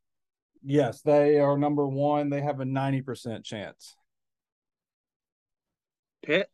Yes, 0.64 1.02
they 1.02 1.38
are 1.38 1.56
number 1.56 1.86
one. 1.86 2.28
They 2.30 2.40
have 2.40 2.60
a 2.60 2.64
90% 2.64 3.44
chance. 3.44 3.94
Pitt? 6.24 6.50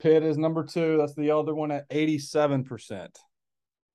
Pitt 0.00 0.22
is 0.22 0.38
number 0.38 0.64
two. 0.64 0.96
That's 0.96 1.14
the 1.14 1.30
other 1.30 1.54
one 1.54 1.70
at 1.70 1.88
87%. 1.90 3.08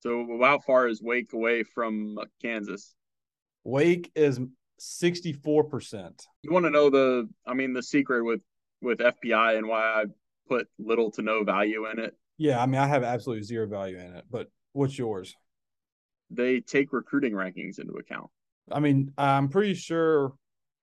So 0.01 0.39
how 0.41 0.59
far 0.59 0.87
is 0.87 1.01
Wake 1.01 1.33
away 1.33 1.63
from 1.63 2.17
uh, 2.19 2.25
Kansas? 2.41 2.93
Wake 3.63 4.11
is 4.15 4.39
64%. 4.79 6.11
You 6.43 6.51
want 6.51 6.65
to 6.65 6.69
know 6.69 6.89
the 6.89 7.27
I 7.47 7.55
mean 7.55 7.73
the 7.73 7.81
secret 7.81 8.23
with 8.23 8.41
with 8.81 8.99
FPI 8.99 9.57
and 9.57 9.67
why 9.67 9.81
I 9.81 10.05
put 10.47 10.67
little 10.77 11.09
to 11.11 11.23
no 11.23 11.43
value 11.43 11.89
in 11.89 11.99
it? 11.99 12.13
Yeah, 12.37 12.61
I 12.61 12.67
mean 12.67 12.79
I 12.79 12.87
have 12.87 13.03
absolutely 13.03 13.43
zero 13.43 13.67
value 13.67 13.97
in 13.97 14.13
it, 14.13 14.25
but 14.29 14.51
what's 14.73 14.97
yours? 14.97 15.35
They 16.29 16.59
take 16.59 16.93
recruiting 16.93 17.33
rankings 17.33 17.79
into 17.79 17.93
account. 17.93 18.29
I 18.71 18.79
mean, 18.79 19.11
I'm 19.17 19.49
pretty 19.49 19.75
sure 19.75 20.33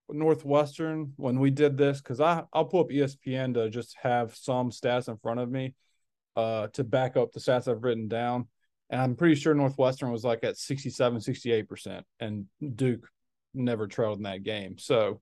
Northwestern 0.09 1.13
when 1.15 1.39
we 1.39 1.49
did 1.49 1.77
this 1.77 1.99
because 1.99 2.19
I 2.19 2.43
I'll 2.53 2.65
pull 2.65 2.81
up 2.81 2.89
ESPN 2.89 3.53
to 3.55 3.69
just 3.69 3.95
have 4.01 4.35
some 4.35 4.69
stats 4.71 5.07
in 5.07 5.17
front 5.17 5.39
of 5.39 5.49
me 5.49 5.75
uh 6.35 6.67
to 6.73 6.83
back 6.83 7.15
up 7.17 7.31
the 7.31 7.39
stats 7.39 7.67
I've 7.67 7.83
written 7.83 8.07
down. 8.07 8.47
And 8.89 9.01
I'm 9.01 9.15
pretty 9.15 9.35
sure 9.35 9.53
Northwestern 9.53 10.11
was 10.11 10.23
like 10.23 10.43
at 10.43 10.57
67, 10.57 11.19
68%, 11.19 12.03
and 12.19 12.45
Duke 12.75 13.07
never 13.53 13.87
trailed 13.87 14.17
in 14.17 14.23
that 14.23 14.43
game. 14.43 14.77
So 14.77 15.21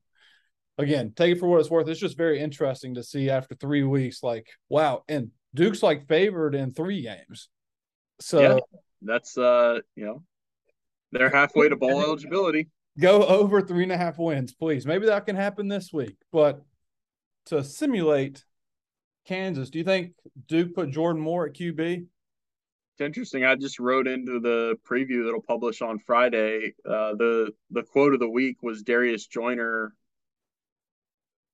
again, 0.77 1.13
take 1.15 1.35
it 1.35 1.39
for 1.39 1.47
what 1.47 1.59
it's 1.59 1.69
worth. 1.69 1.87
It's 1.87 1.99
just 1.99 2.17
very 2.17 2.39
interesting 2.39 2.95
to 2.95 3.03
see 3.03 3.29
after 3.29 3.55
three 3.55 3.83
weeks, 3.83 4.23
like, 4.23 4.47
wow, 4.69 5.03
and 5.07 5.31
Duke's 5.53 5.83
like 5.83 6.07
favored 6.07 6.55
in 6.55 6.71
three 6.71 7.01
games. 7.01 7.49
So 8.19 8.41
yeah, 8.41 8.59
that's 9.01 9.37
uh, 9.37 9.79
you 9.95 10.05
know, 10.05 10.23
they're 11.11 11.29
halfway 11.29 11.69
to 11.69 11.75
bowl 11.75 12.01
eligibility. 12.01 12.69
Go 12.99 13.23
over 13.23 13.61
three 13.61 13.83
and 13.83 13.91
a 13.91 13.97
half 13.97 14.17
wins, 14.17 14.53
please. 14.53 14.85
Maybe 14.85 15.05
that 15.05 15.25
can 15.25 15.35
happen 15.35 15.67
this 15.67 15.93
week. 15.93 16.17
But 16.31 16.61
to 17.45 17.63
simulate 17.63 18.43
Kansas, 19.25 19.69
do 19.69 19.79
you 19.79 19.85
think 19.85 20.13
Duke 20.47 20.75
put 20.75 20.91
Jordan 20.91 21.21
Moore 21.21 21.47
at 21.47 21.53
QB? 21.53 22.05
It's 22.93 23.01
interesting. 23.01 23.45
I 23.45 23.55
just 23.55 23.79
wrote 23.79 24.07
into 24.07 24.39
the 24.39 24.75
preview 24.87 25.23
that'll 25.23 25.41
publish 25.41 25.81
on 25.81 25.99
Friday. 25.99 26.73
Uh, 26.85 27.15
the 27.15 27.51
the 27.69 27.83
quote 27.83 28.13
of 28.13 28.19
the 28.19 28.29
week 28.29 28.61
was 28.61 28.83
Darius 28.83 29.25
Joyner. 29.25 29.93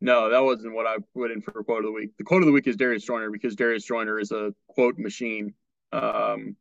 No, 0.01 0.29
that 0.29 0.44
wasn't 0.44 0.74
what 0.74 0.88
I 0.88 0.98
put 1.13 1.32
in 1.32 1.41
for 1.41 1.63
quote 1.63 1.79
of 1.79 1.86
the 1.86 1.91
week. 1.91 2.17
The 2.17 2.24
quote 2.24 2.41
of 2.41 2.48
the 2.48 2.51
week 2.51 2.67
is 2.67 2.75
Darius 2.75 3.03
Joyner 3.03 3.29
because 3.29 3.56
Darius 3.56 3.84
Joyner 3.84 4.20
is 4.20 4.32
a 4.32 4.53
quote 4.67 4.98
machine. 4.98 5.53
Um, 5.91 6.56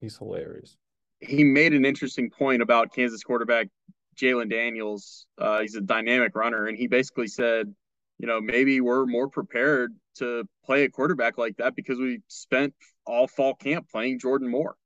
He's 0.00 0.18
hilarious. 0.18 0.76
He 1.22 1.44
made 1.44 1.72
an 1.72 1.84
interesting 1.84 2.30
point 2.30 2.62
about 2.62 2.92
Kansas 2.92 3.22
quarterback 3.22 3.68
Jalon 4.16 4.50
Daniels. 4.50 5.26
Uh, 5.38 5.60
he's 5.60 5.76
a 5.76 5.80
dynamic 5.80 6.34
runner, 6.34 6.66
and 6.66 6.76
he 6.76 6.88
basically 6.88 7.28
said, 7.28 7.72
you 8.18 8.26
know, 8.26 8.40
maybe 8.40 8.80
we're 8.80 9.06
more 9.06 9.28
prepared 9.28 9.94
to 10.16 10.44
play 10.64 10.84
a 10.84 10.90
quarterback 10.90 11.38
like 11.38 11.56
that 11.56 11.74
because 11.74 11.98
we 11.98 12.20
spent 12.28 12.74
all 13.06 13.26
fall 13.26 13.54
camp 13.54 13.88
playing 13.90 14.18
Jordan 14.18 14.48
Moore. 14.48 14.76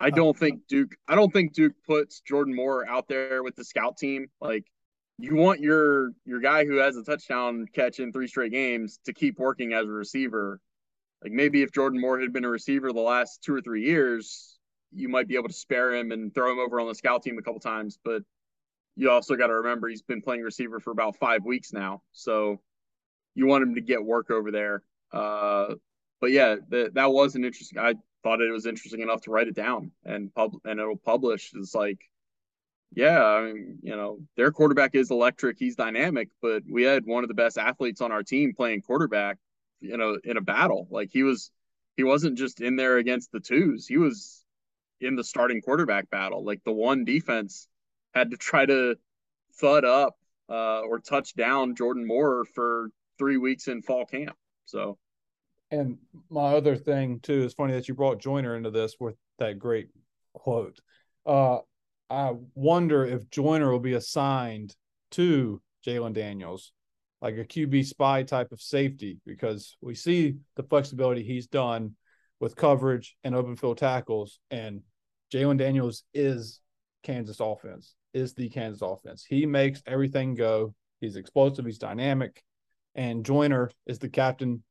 I 0.00 0.08
don't 0.08 0.36
think 0.36 0.66
Duke 0.66 0.92
I 1.06 1.14
don't 1.14 1.30
think 1.30 1.52
Duke 1.52 1.74
puts 1.86 2.22
Jordan 2.22 2.54
Moore 2.56 2.88
out 2.88 3.06
there 3.06 3.42
with 3.42 3.54
the 3.54 3.64
scout 3.64 3.98
team. 3.98 4.28
Like 4.40 4.64
you 5.18 5.36
want 5.36 5.60
your 5.60 6.12
your 6.24 6.40
guy 6.40 6.64
who 6.64 6.76
has 6.76 6.96
a 6.96 7.04
touchdown 7.04 7.66
catch 7.74 8.00
in 8.00 8.10
three 8.10 8.26
straight 8.26 8.52
games 8.52 8.98
to 9.04 9.12
keep 9.12 9.38
working 9.38 9.74
as 9.74 9.84
a 9.84 9.90
receiver. 9.90 10.58
Like 11.22 11.32
maybe 11.32 11.60
if 11.62 11.72
Jordan 11.72 12.00
Moore 12.00 12.18
had 12.18 12.32
been 12.32 12.46
a 12.46 12.50
receiver 12.50 12.92
the 12.92 13.00
last 13.00 13.42
two 13.44 13.54
or 13.54 13.60
three 13.60 13.84
years, 13.84 14.58
you 14.92 15.08
might 15.08 15.28
be 15.28 15.36
able 15.36 15.48
to 15.48 15.54
spare 15.54 15.94
him 15.94 16.12
and 16.12 16.34
throw 16.34 16.52
him 16.52 16.58
over 16.58 16.80
on 16.80 16.88
the 16.88 16.94
scout 16.94 17.22
team 17.22 17.38
a 17.38 17.42
couple 17.42 17.60
times. 17.60 17.98
But 18.04 18.22
you 18.96 19.10
also 19.10 19.36
got 19.36 19.48
to 19.48 19.54
remember 19.54 19.88
he's 19.88 20.02
been 20.02 20.22
playing 20.22 20.42
receiver 20.42 20.80
for 20.80 20.90
about 20.90 21.16
five 21.16 21.44
weeks 21.44 21.72
now. 21.72 22.02
So 22.12 22.60
you 23.34 23.46
want 23.46 23.62
him 23.62 23.74
to 23.76 23.80
get 23.80 24.04
work 24.04 24.30
over 24.30 24.50
there. 24.50 24.82
Uh, 25.12 25.74
but 26.20 26.30
yeah, 26.30 26.56
that 26.68 26.94
that 26.94 27.12
was 27.12 27.34
an 27.34 27.44
interesting. 27.44 27.78
I 27.78 27.94
thought 28.22 28.40
it 28.40 28.52
was 28.52 28.66
interesting 28.66 29.00
enough 29.00 29.22
to 29.22 29.30
write 29.30 29.48
it 29.48 29.54
down 29.54 29.92
and 30.04 30.32
pub 30.34 30.52
and 30.64 30.78
it'll 30.78 30.96
publish. 30.96 31.50
It's 31.54 31.74
like, 31.74 31.98
yeah, 32.92 33.24
I 33.24 33.42
mean, 33.42 33.78
you 33.82 33.96
know, 33.96 34.18
their 34.36 34.50
quarterback 34.50 34.94
is 34.94 35.10
electric. 35.10 35.58
He's 35.58 35.76
dynamic, 35.76 36.28
but 36.42 36.62
we 36.70 36.82
had 36.82 37.06
one 37.06 37.24
of 37.24 37.28
the 37.28 37.34
best 37.34 37.56
athletes 37.56 38.00
on 38.00 38.12
our 38.12 38.22
team 38.22 38.52
playing 38.54 38.82
quarterback, 38.82 39.38
you 39.80 39.96
know, 39.96 40.18
in 40.22 40.36
a 40.36 40.42
battle. 40.42 40.88
Like 40.90 41.10
he 41.12 41.22
was, 41.22 41.50
he 41.96 42.04
wasn't 42.04 42.36
just 42.36 42.60
in 42.60 42.76
there 42.76 42.98
against 42.98 43.32
the 43.32 43.40
twos. 43.40 43.86
He 43.86 43.96
was 43.96 44.39
in 45.00 45.16
the 45.16 45.24
starting 45.24 45.60
quarterback 45.60 46.10
battle. 46.10 46.44
Like 46.44 46.62
the 46.64 46.72
one 46.72 47.04
defense 47.04 47.68
had 48.14 48.30
to 48.30 48.36
try 48.36 48.66
to 48.66 48.96
thud 49.54 49.84
up 49.84 50.16
uh, 50.48 50.80
or 50.80 50.98
touch 50.98 51.34
down 51.34 51.74
Jordan 51.74 52.06
Moore 52.06 52.44
for 52.54 52.90
three 53.18 53.36
weeks 53.36 53.68
in 53.68 53.82
fall 53.82 54.06
camp. 54.06 54.36
So, 54.66 54.98
and 55.70 55.98
my 56.28 56.54
other 56.54 56.76
thing 56.76 57.20
too 57.20 57.44
is 57.44 57.54
funny 57.54 57.74
that 57.74 57.88
you 57.88 57.94
brought 57.94 58.20
Joyner 58.20 58.56
into 58.56 58.70
this 58.70 58.96
with 58.98 59.16
that 59.38 59.58
great 59.58 59.88
quote. 60.34 60.78
Uh, 61.26 61.58
I 62.08 62.32
wonder 62.54 63.04
if 63.04 63.30
Joyner 63.30 63.70
will 63.70 63.78
be 63.78 63.92
assigned 63.92 64.74
to 65.12 65.62
Jalon 65.86 66.12
Daniels, 66.12 66.72
like 67.20 67.36
a 67.36 67.44
QB 67.44 67.86
spy 67.86 68.24
type 68.24 68.50
of 68.52 68.60
safety, 68.60 69.18
because 69.24 69.76
we 69.80 69.94
see 69.94 70.36
the 70.56 70.64
flexibility 70.64 71.22
he's 71.22 71.46
done 71.46 71.94
with 72.40 72.56
coverage 72.56 73.16
and 73.22 73.34
open 73.34 73.54
field 73.54 73.78
tackles. 73.78 74.40
And 74.50 74.82
Jalon 75.32 75.58
Daniels 75.58 76.04
is 76.14 76.60
Kansas 77.02 77.40
offense, 77.40 77.94
is 78.12 78.34
the 78.34 78.48
Kansas 78.48 78.82
offense. 78.82 79.24
He 79.28 79.46
makes 79.46 79.82
everything 79.86 80.34
go. 80.34 80.74
He's 81.00 81.16
explosive, 81.16 81.64
he's 81.64 81.78
dynamic 81.78 82.42
and 82.94 83.24
Joyner 83.24 83.70
is 83.86 83.98
the 83.98 84.08
captain. 84.08 84.62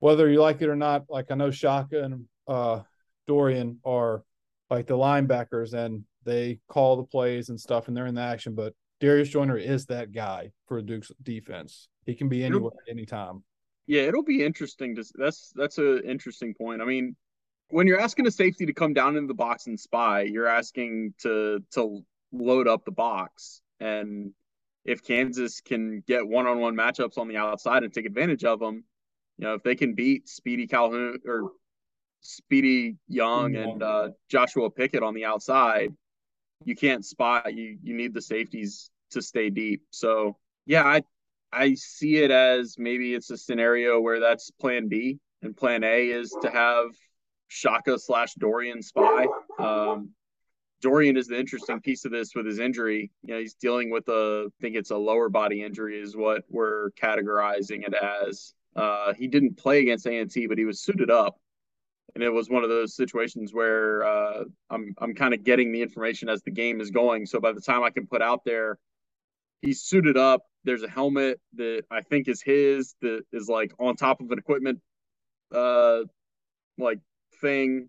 Whether 0.00 0.28
you 0.30 0.40
like 0.40 0.62
it 0.62 0.68
or 0.68 0.76
not, 0.76 1.04
like 1.08 1.30
I 1.30 1.34
know 1.34 1.50
Shaka 1.50 2.04
and 2.04 2.24
uh, 2.46 2.80
Dorian 3.26 3.80
are 3.84 4.22
like 4.70 4.86
the 4.86 4.96
linebackers 4.96 5.72
and 5.74 6.04
they 6.24 6.60
call 6.68 6.96
the 6.96 7.04
plays 7.04 7.48
and 7.48 7.58
stuff 7.58 7.88
and 7.88 7.96
they're 7.96 8.06
in 8.06 8.14
the 8.14 8.20
action, 8.20 8.54
but 8.54 8.74
Darius 9.00 9.28
Joyner 9.28 9.56
is 9.56 9.86
that 9.86 10.12
guy 10.12 10.50
for 10.66 10.80
Duke's 10.82 11.12
defense. 11.22 11.88
He 12.04 12.14
can 12.14 12.28
be 12.28 12.44
anywhere 12.44 12.72
anytime. 12.88 13.42
Yeah, 13.86 14.02
it'll 14.02 14.24
be 14.24 14.44
interesting 14.44 14.94
to 14.96 15.04
that's 15.14 15.52
that's 15.54 15.78
an 15.78 16.02
interesting 16.04 16.52
point. 16.54 16.82
I 16.82 16.84
mean, 16.84 17.16
when 17.70 17.86
you're 17.86 18.00
asking 18.00 18.26
a 18.26 18.30
safety 18.30 18.66
to 18.66 18.72
come 18.72 18.94
down 18.94 19.16
into 19.16 19.28
the 19.28 19.34
box 19.34 19.66
and 19.66 19.78
spy, 19.78 20.22
you're 20.22 20.46
asking 20.46 21.14
to 21.22 21.62
to 21.72 22.02
load 22.32 22.68
up 22.68 22.84
the 22.84 22.92
box. 22.92 23.60
And 23.80 24.32
if 24.84 25.02
Kansas 25.02 25.60
can 25.60 26.02
get 26.06 26.26
one-on-one 26.26 26.74
matchups 26.74 27.18
on 27.18 27.28
the 27.28 27.36
outside 27.36 27.82
and 27.82 27.92
take 27.92 28.06
advantage 28.06 28.44
of 28.44 28.58
them, 28.58 28.84
you 29.36 29.46
know, 29.46 29.54
if 29.54 29.62
they 29.62 29.74
can 29.74 29.94
beat 29.94 30.28
Speedy 30.28 30.66
Calhoun 30.66 31.18
or 31.26 31.52
Speedy 32.20 32.96
Young 33.06 33.54
and 33.54 33.82
uh, 33.82 34.08
Joshua 34.28 34.70
Pickett 34.70 35.02
on 35.02 35.14
the 35.14 35.24
outside, 35.26 35.94
you 36.64 36.74
can't 36.74 37.04
spot. 37.04 37.54
You 37.54 37.78
you 37.82 37.94
need 37.94 38.14
the 38.14 38.22
safeties 38.22 38.90
to 39.10 39.22
stay 39.22 39.50
deep. 39.50 39.82
So 39.90 40.36
yeah, 40.66 40.84
I 40.84 41.02
I 41.52 41.74
see 41.74 42.16
it 42.16 42.30
as 42.30 42.76
maybe 42.78 43.14
it's 43.14 43.30
a 43.30 43.36
scenario 43.36 44.00
where 44.00 44.20
that's 44.20 44.50
Plan 44.50 44.88
B, 44.88 45.18
and 45.42 45.56
Plan 45.56 45.84
A 45.84 46.08
is 46.08 46.36
to 46.42 46.50
have 46.50 46.88
Shaka 47.48 47.98
slash 47.98 48.34
Dorian 48.34 48.82
spy. 48.82 49.26
Um, 49.58 50.10
Dorian 50.80 51.16
is 51.16 51.26
the 51.26 51.38
interesting 51.38 51.80
piece 51.80 52.04
of 52.04 52.12
this 52.12 52.34
with 52.34 52.46
his 52.46 52.58
injury. 52.58 53.10
You 53.24 53.34
know, 53.34 53.40
he's 53.40 53.54
dealing 53.54 53.90
with 53.90 54.08
a, 54.08 54.44
I 54.46 54.50
think 54.60 54.76
it's 54.76 54.90
a 54.90 54.96
lower 54.96 55.28
body 55.28 55.62
injury, 55.62 55.98
is 56.00 56.16
what 56.16 56.44
we're 56.48 56.90
categorizing 56.92 57.86
it 57.86 57.94
as. 57.94 58.54
Uh, 58.76 59.12
he 59.14 59.26
didn't 59.26 59.56
play 59.56 59.80
against 59.80 60.06
A&T, 60.06 60.46
but 60.46 60.56
he 60.56 60.64
was 60.64 60.80
suited 60.80 61.10
up, 61.10 61.40
and 62.14 62.22
it 62.22 62.30
was 62.30 62.48
one 62.48 62.62
of 62.62 62.68
those 62.68 62.94
situations 62.94 63.52
where 63.52 64.04
uh, 64.04 64.44
I'm 64.70 64.94
I'm 64.98 65.14
kind 65.14 65.34
of 65.34 65.42
getting 65.42 65.72
the 65.72 65.82
information 65.82 66.28
as 66.28 66.42
the 66.42 66.52
game 66.52 66.80
is 66.80 66.90
going. 66.90 67.26
So 67.26 67.40
by 67.40 67.52
the 67.52 67.60
time 67.60 67.82
I 67.82 67.90
can 67.90 68.06
put 68.06 68.22
out 68.22 68.44
there, 68.44 68.78
he's 69.62 69.82
suited 69.82 70.16
up. 70.16 70.42
There's 70.62 70.84
a 70.84 70.88
helmet 70.88 71.40
that 71.56 71.82
I 71.90 72.02
think 72.02 72.28
is 72.28 72.40
his 72.40 72.94
that 73.00 73.22
is 73.32 73.48
like 73.48 73.72
on 73.80 73.96
top 73.96 74.20
of 74.20 74.30
an 74.30 74.38
equipment, 74.38 74.80
uh, 75.52 76.02
like 76.76 77.00
thing 77.40 77.88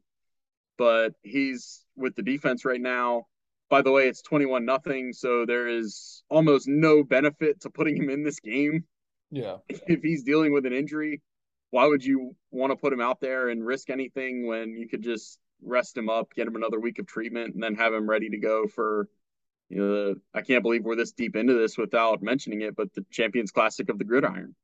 but 0.79 1.13
he's 1.22 1.86
with 1.96 2.15
the 2.15 2.24
defense 2.24 2.65
right 2.65 2.82
now. 2.82 3.27
By 3.70 3.84
the 3.84 3.91
way, 3.91 4.08
it's 4.08 4.24
21 4.24 4.65
nothing, 4.65 5.13
so 5.13 5.46
there 5.46 5.68
is 5.68 6.24
almost 6.29 6.68
no 6.68 7.03
benefit 7.03 7.62
to 7.62 7.70
putting 7.70 7.98
him 7.98 8.10
in 8.10 8.24
this 8.24 8.39
game. 8.39 8.86
Yeah. 9.29 9.58
If 9.70 10.01
he's 10.01 10.24
dealing 10.24 10.53
with 10.53 10.65
an 10.65 10.74
injury, 10.74 11.22
why 11.70 11.86
would 11.86 12.03
you 12.03 12.36
want 12.50 12.72
to 12.72 12.77
put 12.77 12.94
him 12.94 13.01
out 13.01 13.20
there 13.20 13.50
and 13.50 13.63
risk 13.63 13.91
anything 13.91 14.48
when 14.48 14.75
you 14.75 14.88
could 14.88 15.03
just 15.03 15.38
rest 15.62 15.96
him 15.96 16.10
up, 16.10 16.34
get 16.34 16.48
him 16.48 16.56
another 16.56 16.79
week 16.79 16.98
of 16.98 17.06
treatment, 17.06 17.53
and 17.53 17.62
then 17.62 17.75
have 17.75 17.94
him 17.94 18.10
ready 18.10 18.29
to 18.29 18.38
go 18.38 18.65
for 18.65 19.08
you 19.68 19.77
know, 19.77 20.15
I 20.34 20.41
can't 20.41 20.63
believe 20.63 20.84
we're 20.84 20.96
this 20.96 21.12
deep 21.12 21.36
into 21.36 21.53
this 21.53 21.77
without 21.77 22.24
mentioning 22.24 22.62
it, 22.62 22.75
but 22.75 22.91
the 22.96 23.06
Champions 23.12 23.51
Classic 23.51 23.88
of 23.89 24.00
the 24.00 24.03
Gridiron. 24.03 24.56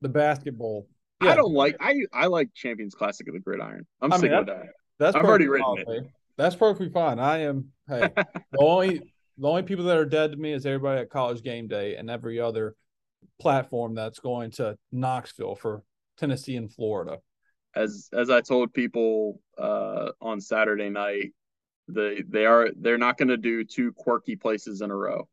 The 0.00 0.08
basketball. 0.08 0.88
Yeah. 1.22 1.30
I 1.30 1.36
don't 1.36 1.52
like 1.52 1.76
I 1.80 1.94
I 2.12 2.26
like 2.26 2.54
Champions 2.54 2.94
Classic 2.94 3.26
of 3.28 3.34
the 3.34 3.40
Gridiron. 3.40 3.86
I'm 4.00 4.12
I 4.12 4.16
sick 4.16 4.30
mean, 4.30 4.40
of 4.40 4.46
that. 4.46 4.66
That's 4.98 5.16
I've 5.16 5.24
already 5.24 5.48
written 5.48 5.84
fine, 5.86 5.96
it. 5.96 6.06
That's 6.36 6.56
perfectly 6.56 6.88
fine. 6.88 7.18
I 7.18 7.38
am. 7.38 7.72
Hey, 7.88 8.08
the 8.16 8.58
only 8.58 9.12
the 9.38 9.48
only 9.48 9.62
people 9.62 9.84
that 9.86 9.96
are 9.96 10.04
dead 10.04 10.32
to 10.32 10.36
me 10.36 10.52
is 10.52 10.66
everybody 10.66 11.00
at 11.00 11.10
College 11.10 11.42
Game 11.42 11.68
Day 11.68 11.96
and 11.96 12.10
every 12.10 12.40
other 12.40 12.74
platform 13.40 13.94
that's 13.94 14.18
going 14.18 14.50
to 14.52 14.76
Knoxville 14.92 15.56
for 15.56 15.82
Tennessee 16.18 16.56
and 16.56 16.72
Florida. 16.72 17.18
As 17.74 18.08
as 18.12 18.30
I 18.30 18.40
told 18.40 18.72
people 18.72 19.40
uh, 19.58 20.10
on 20.20 20.40
Saturday 20.40 20.90
night, 20.90 21.32
they 21.88 22.22
they 22.28 22.46
are 22.46 22.68
they're 22.76 22.98
not 22.98 23.18
going 23.18 23.28
to 23.28 23.36
do 23.36 23.64
two 23.64 23.92
quirky 23.92 24.36
places 24.36 24.80
in 24.80 24.90
a 24.90 24.96
row. 24.96 25.28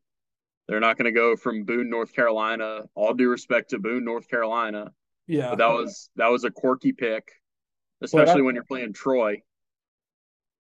They're 0.68 0.80
not 0.80 0.98
going 0.98 1.06
to 1.06 1.18
go 1.18 1.34
from 1.34 1.64
Boone, 1.64 1.88
North 1.88 2.12
Carolina. 2.12 2.82
All 2.94 3.14
due 3.14 3.30
respect 3.30 3.70
to 3.70 3.78
Boone, 3.78 4.04
North 4.04 4.28
Carolina. 4.28 4.92
Yeah, 5.28 5.50
but 5.50 5.58
that 5.58 5.68
was 5.68 6.10
that 6.16 6.28
was 6.28 6.42
a 6.44 6.50
quirky 6.50 6.92
pick, 6.92 7.30
especially 8.02 8.42
when 8.42 8.54
you're 8.54 8.64
playing 8.64 8.92
Troy. 8.92 9.42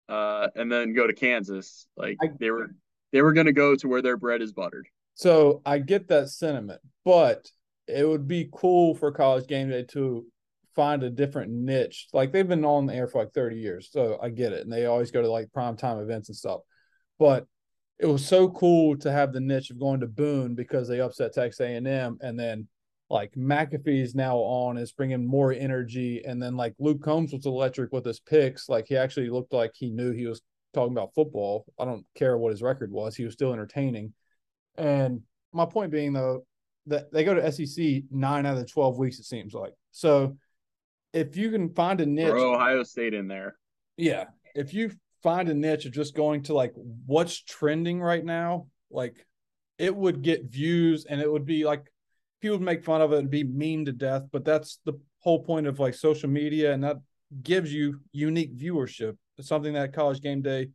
Uh, 0.08 0.48
and 0.54 0.70
then 0.70 0.94
go 0.94 1.06
to 1.06 1.12
Kansas. 1.12 1.86
Like 1.96 2.18
I, 2.22 2.28
they 2.38 2.50
were 2.50 2.70
they 3.12 3.22
were 3.22 3.32
going 3.32 3.46
to 3.46 3.52
go 3.52 3.74
to 3.76 3.88
where 3.88 4.02
their 4.02 4.16
bread 4.16 4.42
is 4.42 4.52
buttered. 4.52 4.86
So 5.14 5.62
I 5.64 5.78
get 5.78 6.08
that 6.08 6.28
sentiment, 6.28 6.80
but 7.04 7.50
it 7.88 8.06
would 8.06 8.28
be 8.28 8.50
cool 8.52 8.94
for 8.94 9.10
college 9.12 9.46
game 9.46 9.70
day 9.70 9.84
to 9.84 10.26
find 10.74 11.02
a 11.02 11.10
different 11.10 11.50
niche. 11.50 12.08
Like 12.12 12.32
they've 12.32 12.46
been 12.46 12.64
on 12.64 12.86
the 12.86 12.94
air 12.94 13.08
for 13.08 13.22
like 13.22 13.32
30 13.32 13.56
years. 13.56 13.88
So 13.90 14.18
I 14.22 14.28
get 14.28 14.52
it. 14.52 14.62
And 14.62 14.72
they 14.72 14.86
always 14.86 15.10
go 15.10 15.22
to 15.22 15.30
like 15.30 15.52
prime 15.52 15.76
time 15.76 15.98
events 15.98 16.28
and 16.28 16.36
stuff. 16.36 16.60
But 17.18 17.46
it 17.98 18.06
was 18.06 18.26
so 18.26 18.50
cool 18.50 18.96
to 18.98 19.10
have 19.10 19.32
the 19.32 19.40
niche 19.40 19.70
of 19.70 19.80
going 19.80 20.00
to 20.00 20.06
Boone 20.06 20.54
because 20.54 20.86
they 20.86 21.00
upset 21.00 21.32
Texas 21.32 21.60
A&M 21.60 22.18
and 22.20 22.38
then 22.38 22.68
like 23.08 23.32
McAfee's 23.34 24.14
now 24.14 24.36
on 24.36 24.76
is 24.76 24.92
bringing 24.92 25.26
more 25.26 25.52
energy 25.52 26.22
and 26.26 26.42
then 26.42 26.56
like 26.56 26.74
Luke 26.78 27.02
Combs 27.02 27.32
was 27.32 27.46
electric 27.46 27.92
with 27.92 28.04
his 28.04 28.18
picks 28.18 28.68
like 28.68 28.86
he 28.88 28.96
actually 28.96 29.30
looked 29.30 29.52
like 29.52 29.72
he 29.74 29.90
knew 29.90 30.12
he 30.12 30.26
was 30.26 30.42
talking 30.74 30.92
about 30.92 31.14
football. 31.14 31.64
I 31.78 31.84
don't 31.84 32.04
care 32.16 32.36
what 32.36 32.50
his 32.50 32.62
record 32.62 32.90
was 32.90 33.14
he 33.14 33.24
was 33.24 33.34
still 33.34 33.52
entertaining. 33.52 34.12
And 34.76 35.22
my 35.52 35.66
point 35.66 35.92
being 35.92 36.12
though 36.12 36.44
that 36.86 37.12
they 37.12 37.24
go 37.24 37.34
to 37.34 37.52
SEC 37.52 38.02
9 38.10 38.46
out 38.46 38.52
of 38.54 38.58
the 38.58 38.66
12 38.66 38.98
weeks 38.98 39.18
it 39.18 39.24
seems 39.24 39.54
like. 39.54 39.72
So 39.92 40.36
if 41.12 41.36
you 41.36 41.50
can 41.50 41.70
find 41.74 42.00
a 42.00 42.06
niche, 42.06 42.28
Throw 42.28 42.54
Ohio 42.54 42.82
State 42.82 43.14
in 43.14 43.28
there. 43.28 43.56
Yeah, 43.96 44.24
if 44.54 44.74
you 44.74 44.90
find 45.22 45.48
a 45.48 45.54
niche 45.54 45.86
of 45.86 45.92
just 45.92 46.14
going 46.14 46.42
to 46.44 46.54
like 46.54 46.74
what's 47.06 47.40
trending 47.40 48.00
right 48.00 48.24
now, 48.24 48.66
like 48.90 49.26
it 49.78 49.94
would 49.94 50.22
get 50.22 50.44
views 50.44 51.04
and 51.04 51.20
it 51.20 51.30
would 51.30 51.46
be 51.46 51.64
like 51.64 51.86
people 52.40 52.58
would 52.58 52.64
make 52.64 52.84
fun 52.84 53.00
of 53.00 53.12
it 53.12 53.18
and 53.18 53.30
be 53.30 53.44
mean 53.44 53.84
to 53.84 53.92
death. 53.92 54.24
But 54.32 54.44
that's 54.44 54.78
the 54.84 54.94
whole 55.20 55.42
point 55.42 55.66
of 55.66 55.78
like 55.78 55.94
social 55.94 56.28
media, 56.28 56.72
and 56.72 56.84
that 56.84 56.96
gives 57.42 57.72
you 57.72 58.00
unique 58.12 58.56
viewership. 58.56 59.16
It's 59.38 59.48
something 59.48 59.74
that 59.74 59.92
College 59.92 60.20
Game 60.20 60.42
Day 60.42 60.68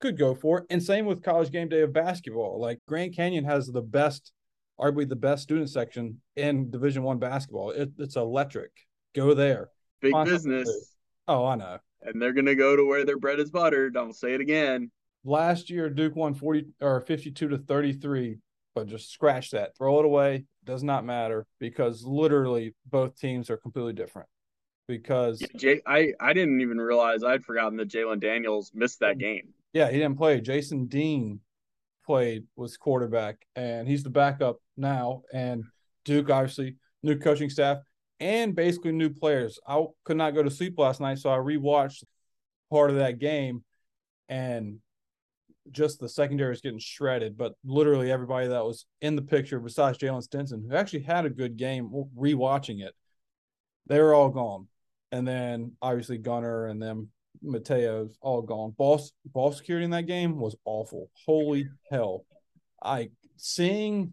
could 0.00 0.18
go 0.18 0.34
for. 0.34 0.66
And 0.70 0.82
same 0.82 1.06
with 1.06 1.22
College 1.22 1.50
Game 1.50 1.68
Day 1.68 1.82
of 1.82 1.92
basketball. 1.92 2.60
Like 2.60 2.80
Grand 2.86 3.14
Canyon 3.14 3.44
has 3.44 3.66
the 3.66 3.82
best, 3.82 4.32
arguably 4.80 5.08
the 5.08 5.16
best 5.16 5.42
student 5.42 5.70
section 5.70 6.20
in 6.36 6.70
Division 6.70 7.02
One 7.02 7.18
basketball. 7.18 7.70
It, 7.70 7.90
it's 7.98 8.16
electric. 8.16 8.70
Go 9.14 9.34
there 9.34 9.70
big 10.00 10.14
business. 10.24 10.94
Oh, 11.26 11.44
I 11.44 11.56
know. 11.56 11.78
And 12.02 12.22
they're 12.22 12.32
gonna 12.32 12.54
go 12.54 12.76
to 12.76 12.84
where 12.86 13.04
their 13.04 13.18
bread 13.18 13.40
is 13.40 13.50
buttered. 13.50 13.96
I'll 13.96 14.12
say 14.12 14.34
it 14.34 14.40
again. 14.40 14.90
Last 15.24 15.68
year, 15.68 15.90
Duke 15.90 16.14
won 16.14 16.34
forty 16.34 16.66
or 16.80 17.00
fifty-two 17.00 17.48
to 17.48 17.58
thirty-three, 17.58 18.38
but 18.74 18.86
just 18.86 19.10
scratch 19.10 19.50
that, 19.50 19.76
throw 19.76 19.98
it 19.98 20.04
away. 20.04 20.44
Does 20.68 20.82
not 20.82 21.06
matter 21.06 21.46
because 21.58 22.04
literally 22.04 22.74
both 22.90 23.18
teams 23.18 23.48
are 23.48 23.56
completely 23.56 23.94
different. 23.94 24.28
Because 24.86 25.40
yeah, 25.40 25.48
Jay, 25.56 25.80
I 25.86 26.12
I 26.20 26.34
didn't 26.34 26.60
even 26.60 26.76
realize 26.76 27.24
I'd 27.24 27.42
forgotten 27.42 27.78
that 27.78 27.88
Jalon 27.88 28.20
Daniels 28.20 28.70
missed 28.74 29.00
that 29.00 29.16
game. 29.16 29.48
Yeah, 29.72 29.90
he 29.90 29.96
didn't 29.96 30.18
play. 30.18 30.42
Jason 30.42 30.84
Dean 30.84 31.40
played 32.04 32.44
was 32.54 32.76
quarterback, 32.76 33.46
and 33.56 33.88
he's 33.88 34.02
the 34.02 34.10
backup 34.10 34.58
now. 34.76 35.22
And 35.32 35.64
Duke 36.04 36.28
obviously 36.28 36.76
new 37.02 37.18
coaching 37.18 37.48
staff 37.48 37.78
and 38.20 38.54
basically 38.54 38.92
new 38.92 39.08
players. 39.08 39.58
I 39.66 39.82
could 40.04 40.18
not 40.18 40.34
go 40.34 40.42
to 40.42 40.50
sleep 40.50 40.78
last 40.78 41.00
night, 41.00 41.18
so 41.18 41.30
I 41.30 41.38
rewatched 41.38 42.04
part 42.70 42.90
of 42.90 42.96
that 42.96 43.18
game, 43.18 43.64
and 44.28 44.80
just 45.72 46.00
the 46.00 46.08
secondary 46.08 46.54
is 46.54 46.60
getting 46.60 46.78
shredded. 46.78 47.36
But 47.36 47.54
literally 47.64 48.10
everybody 48.10 48.48
that 48.48 48.64
was 48.64 48.86
in 49.00 49.16
the 49.16 49.22
picture, 49.22 49.60
besides 49.60 49.98
Jalen 49.98 50.22
Stinson, 50.22 50.66
who 50.68 50.76
actually 50.76 51.02
had 51.02 51.24
a 51.24 51.30
good 51.30 51.56
game, 51.56 51.90
rewatching 52.16 52.84
it, 52.84 52.94
they 53.86 54.00
were 54.00 54.14
all 54.14 54.30
gone. 54.30 54.68
And 55.10 55.26
then 55.26 55.72
obviously 55.80 56.18
Gunnar 56.18 56.66
and 56.66 56.80
them 56.82 57.08
Mataeo's 57.44 58.16
all 58.20 58.42
gone. 58.42 58.74
Ball 58.76 59.00
ball 59.26 59.52
security 59.52 59.84
in 59.84 59.90
that 59.92 60.06
game 60.06 60.38
was 60.38 60.56
awful. 60.64 61.10
Holy 61.24 61.68
hell! 61.90 62.24
I 62.82 63.10
seeing 63.36 64.12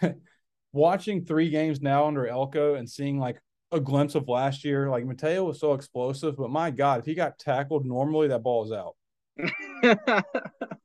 watching 0.72 1.24
three 1.24 1.50
games 1.50 1.80
now 1.80 2.06
under 2.06 2.26
Elko 2.26 2.74
and 2.74 2.88
seeing 2.88 3.18
like 3.18 3.40
a 3.72 3.80
glimpse 3.80 4.14
of 4.14 4.28
last 4.28 4.64
year, 4.64 4.88
like 4.88 5.04
Mateo 5.04 5.44
was 5.44 5.60
so 5.60 5.74
explosive, 5.74 6.36
but 6.36 6.50
my 6.50 6.70
God, 6.70 7.00
if 7.00 7.06
he 7.06 7.14
got 7.14 7.38
tackled 7.38 7.86
normally, 7.86 8.28
that 8.28 8.42
ball 8.42 8.64
is 8.64 8.72
out. 8.72 8.96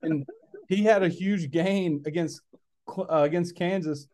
and 0.01 0.25
he 0.67 0.83
had 0.83 1.03
a 1.03 1.09
huge 1.09 1.51
gain 1.51 2.03
against 2.05 2.41
uh, 2.97 3.03
against 3.09 3.55
Kansas, 3.55 4.07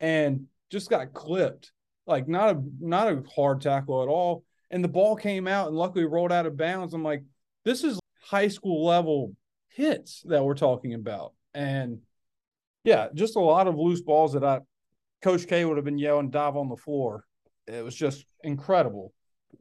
and 0.00 0.46
just 0.70 0.90
got 0.90 1.12
clipped. 1.12 1.72
Like 2.06 2.28
not 2.28 2.56
a 2.56 2.62
not 2.80 3.08
a 3.08 3.22
hard 3.34 3.60
tackle 3.60 4.02
at 4.02 4.08
all. 4.08 4.44
And 4.70 4.82
the 4.82 4.88
ball 4.88 5.14
came 5.16 5.46
out 5.46 5.68
and 5.68 5.76
luckily 5.76 6.04
rolled 6.04 6.32
out 6.32 6.46
of 6.46 6.56
bounds. 6.56 6.94
I'm 6.94 7.04
like, 7.04 7.22
this 7.64 7.84
is 7.84 8.00
high 8.20 8.48
school 8.48 8.84
level 8.84 9.36
hits 9.68 10.22
that 10.26 10.44
we're 10.44 10.54
talking 10.54 10.94
about. 10.94 11.32
And 11.54 12.00
yeah, 12.82 13.08
just 13.14 13.36
a 13.36 13.40
lot 13.40 13.66
of 13.66 13.78
loose 13.78 14.00
balls 14.00 14.32
that 14.32 14.44
I 14.44 14.60
Coach 15.22 15.46
K 15.46 15.64
would 15.64 15.76
have 15.76 15.84
been 15.84 15.98
yelling 15.98 16.30
dive 16.30 16.56
on 16.56 16.68
the 16.68 16.76
floor. 16.76 17.24
It 17.66 17.82
was 17.82 17.94
just 17.94 18.26
incredible. 18.42 19.12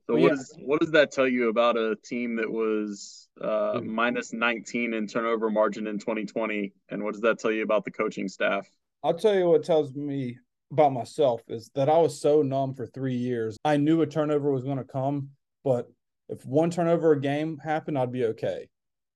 So 0.08 0.14
what, 0.14 0.22
yeah. 0.22 0.34
is, 0.34 0.56
what 0.60 0.80
does 0.80 0.92
that 0.92 1.12
tell 1.12 1.28
you 1.28 1.50
about 1.50 1.78
a 1.78 1.96
team 2.04 2.36
that 2.38 2.50
was 2.50 3.30
uh, 3.42 3.80
minus 3.84 4.34
19 4.34 4.94
in 4.94 5.08
turnover 5.08 5.50
margin 5.50 5.88
in 5.88 6.00
2020? 6.00 6.74
And 6.90 7.04
what 7.04 7.14
does 7.14 7.22
that 7.22 7.40
tell 7.40 7.52
you 7.52 7.64
about 7.64 7.86
the 7.86 7.92
coaching 7.92 8.28
staff? 8.28 8.68
I'll 9.04 9.14
tell 9.14 9.36
you 9.36 9.50
what 9.50 9.64
tells 9.64 9.94
me 9.94 10.38
about 10.72 10.94
myself 10.94 11.42
is 11.48 11.70
that 11.76 11.90
I 11.90 11.98
was 11.98 12.20
so 12.20 12.42
numb 12.42 12.74
for 12.74 12.86
three 12.88 13.16
years. 13.16 13.58
I 13.66 13.78
knew 13.78 14.02
a 14.02 14.08
turnover 14.08 14.52
was 14.52 14.64
going 14.64 14.78
to 14.78 14.84
come, 14.84 15.30
but 15.64 15.88
if 16.30 16.46
one 16.46 16.72
turnover 16.72 17.12
a 17.12 17.20
game 17.20 17.58
happened, 17.58 17.98
I'd 17.98 18.12
be 18.12 18.26
okay 18.26 18.68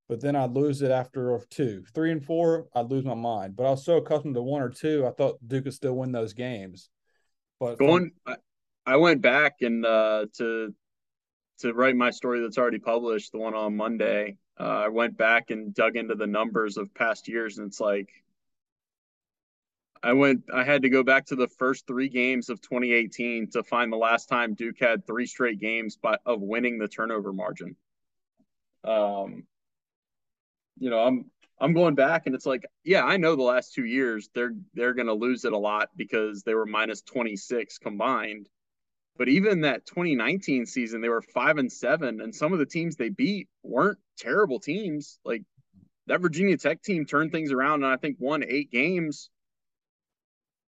but 0.09 0.21
then 0.21 0.35
I'd 0.35 0.53
lose 0.53 0.81
it 0.81 0.91
after 0.91 1.39
two, 1.49 1.83
three, 1.93 2.11
and 2.11 2.23
four. 2.23 2.67
I'd 2.73 2.89
lose 2.89 3.03
my 3.03 3.13
mind. 3.13 3.55
But 3.55 3.65
I 3.65 3.71
was 3.71 3.83
so 3.83 3.97
accustomed 3.97 4.35
to 4.35 4.41
one 4.41 4.61
or 4.61 4.69
two, 4.69 5.05
I 5.05 5.11
thought 5.11 5.39
Duke 5.45 5.65
could 5.65 5.73
still 5.73 5.93
win 5.93 6.11
those 6.11 6.33
games. 6.33 6.89
But 7.59 7.77
going, 7.77 8.11
I, 8.91 8.95
went 8.95 9.21
back 9.21 9.61
and 9.61 9.85
uh, 9.85 10.25
to 10.37 10.73
to 11.59 11.73
write 11.73 11.95
my 11.95 12.11
story 12.11 12.41
that's 12.41 12.57
already 12.57 12.79
published, 12.79 13.31
the 13.31 13.39
one 13.39 13.53
on 13.53 13.75
Monday. 13.75 14.37
Uh, 14.59 14.63
I 14.63 14.87
went 14.87 15.17
back 15.17 15.49
and 15.49 15.73
dug 15.73 15.95
into 15.95 16.15
the 16.15 16.27
numbers 16.27 16.77
of 16.77 16.93
past 16.93 17.27
years, 17.27 17.57
and 17.57 17.67
it's 17.67 17.79
like 17.79 18.09
I 20.03 20.13
went. 20.13 20.43
I 20.53 20.63
had 20.63 20.83
to 20.83 20.89
go 20.89 21.03
back 21.03 21.25
to 21.27 21.35
the 21.35 21.47
first 21.47 21.87
three 21.87 22.09
games 22.09 22.49
of 22.49 22.61
2018 22.61 23.49
to 23.51 23.63
find 23.63 23.91
the 23.91 23.97
last 23.97 24.27
time 24.27 24.53
Duke 24.53 24.79
had 24.79 25.05
three 25.05 25.25
straight 25.25 25.59
games 25.59 25.97
by, 25.97 26.17
of 26.25 26.41
winning 26.41 26.77
the 26.77 26.87
turnover 26.87 27.33
margin. 27.33 27.75
Um, 28.83 29.43
you 30.79 30.89
know, 30.89 30.99
I'm 30.99 31.29
I'm 31.59 31.73
going 31.73 31.95
back 31.95 32.27
and 32.27 32.35
it's 32.35 32.45
like, 32.45 32.65
yeah, 32.83 33.03
I 33.03 33.17
know 33.17 33.35
the 33.35 33.43
last 33.43 33.73
two 33.73 33.85
years 33.85 34.29
they're 34.33 34.53
they're 34.73 34.93
gonna 34.93 35.13
lose 35.13 35.45
it 35.45 35.53
a 35.53 35.57
lot 35.57 35.89
because 35.95 36.43
they 36.43 36.53
were 36.53 36.65
minus 36.65 37.01
26 37.01 37.79
combined. 37.79 38.47
But 39.17 39.29
even 39.29 39.61
that 39.61 39.85
2019 39.85 40.65
season, 40.65 41.01
they 41.01 41.09
were 41.09 41.21
five 41.21 41.57
and 41.57 41.71
seven, 41.71 42.21
and 42.21 42.33
some 42.33 42.53
of 42.53 42.59
the 42.59 42.65
teams 42.65 42.95
they 42.95 43.09
beat 43.09 43.47
weren't 43.63 43.97
terrible 44.17 44.59
teams. 44.59 45.19
Like 45.25 45.43
that 46.07 46.21
Virginia 46.21 46.57
Tech 46.57 46.81
team 46.81 47.05
turned 47.05 47.31
things 47.31 47.51
around 47.51 47.83
and 47.83 47.91
I 47.91 47.97
think 47.97 48.17
won 48.19 48.43
eight 48.43 48.71
games. 48.71 49.29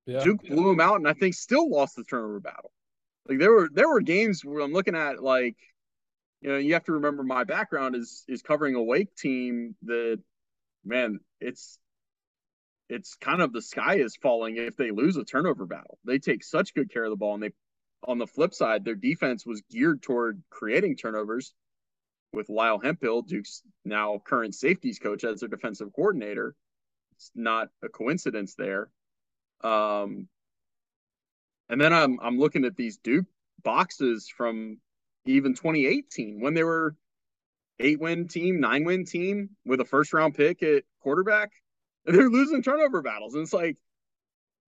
Yeah. 0.05 0.23
Duke 0.23 0.41
blew 0.43 0.69
them 0.69 0.79
out 0.79 0.95
and 0.95 1.07
I 1.07 1.13
think 1.13 1.35
still 1.35 1.69
lost 1.69 1.95
the 1.95 2.03
turnover 2.03 2.39
battle. 2.39 2.71
Like 3.27 3.39
there 3.39 3.51
were 3.51 3.69
there 3.71 3.89
were 3.89 4.01
games 4.01 4.43
where 4.43 4.61
I'm 4.61 4.71
looking 4.71 4.95
at 4.95 5.21
like 5.21 5.57
you 6.41 6.49
know, 6.49 6.57
you 6.57 6.73
have 6.73 6.85
to 6.85 6.93
remember 6.93 7.23
my 7.23 7.43
background 7.43 7.95
is 7.95 8.23
is 8.27 8.41
covering 8.41 8.75
a 8.75 8.83
Wake 8.83 9.13
team 9.15 9.75
that 9.83 10.19
man, 10.85 11.19
it's 11.41 11.77
it's 12.89 13.15
kind 13.15 13.41
of 13.41 13.51
the 13.51 13.61
sky 13.61 13.95
is 13.95 14.15
falling 14.15 14.55
if 14.55 14.77
they 14.77 14.91
lose 14.91 15.17
a 15.17 15.25
turnover 15.25 15.65
battle. 15.65 15.97
They 16.05 16.19
take 16.19 16.43
such 16.43 16.73
good 16.73 16.91
care 16.91 17.03
of 17.03 17.09
the 17.09 17.17
ball 17.17 17.33
and 17.33 17.43
they 17.43 17.51
on 18.03 18.17
the 18.17 18.27
flip 18.27 18.53
side, 18.53 18.85
their 18.85 18.95
defense 18.95 19.45
was 19.45 19.61
geared 19.69 20.01
toward 20.01 20.41
creating 20.49 20.95
turnovers 20.97 21.53
with 22.33 22.49
Lyle 22.49 22.79
Hemphill, 22.79 23.21
Duke's 23.21 23.63
now 23.85 24.21
current 24.23 24.53
safeties 24.53 24.99
coach 24.99 25.23
as 25.23 25.39
their 25.39 25.49
defensive 25.49 25.93
coordinator. 25.93 26.55
It's 27.15 27.31
not 27.33 27.69
a 27.83 27.89
coincidence 27.89 28.55
there. 28.55 28.89
Um, 29.63 30.27
and 31.69 31.81
then 31.81 31.93
I'm 31.93 32.19
I'm 32.21 32.37
looking 32.37 32.65
at 32.65 32.75
these 32.75 32.97
Duke 32.97 33.25
boxes 33.63 34.29
from 34.29 34.77
even 35.25 35.53
2018 35.53 36.39
when 36.39 36.53
they 36.53 36.63
were 36.63 36.95
eight 37.79 37.99
win 37.99 38.27
team, 38.27 38.59
nine 38.59 38.83
win 38.85 39.05
team 39.05 39.49
with 39.65 39.81
a 39.81 39.85
first 39.85 40.13
round 40.13 40.35
pick 40.35 40.63
at 40.63 40.83
quarterback. 41.01 41.51
And 42.05 42.15
they're 42.17 42.29
losing 42.29 42.61
turnover 42.61 43.01
battles. 43.01 43.33
And 43.33 43.43
it's 43.43 43.53
like, 43.53 43.77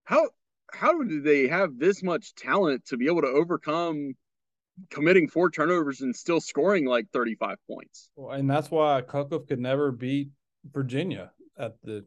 how 0.04 0.30
how 0.74 1.04
do 1.04 1.22
they 1.22 1.48
have 1.48 1.78
this 1.78 2.04
much 2.04 2.34
talent 2.36 2.86
to 2.88 2.98
be 2.98 3.08
able 3.08 3.22
to 3.22 3.28
overcome 3.28 4.16
committing 4.90 5.28
four 5.28 5.50
turnovers 5.50 6.02
and 6.02 6.16
still 6.16 6.40
scoring 6.40 6.86
like 6.86 7.08
35 7.12 7.58
points. 7.70 8.10
Well, 8.16 8.36
and 8.36 8.50
that's 8.50 8.72
why 8.72 9.02
Cutcliffe 9.02 9.48
could 9.48 9.60
never 9.60 9.92
beat 9.92 10.30
Virginia 10.72 11.32
at 11.58 11.76
the 11.84 12.06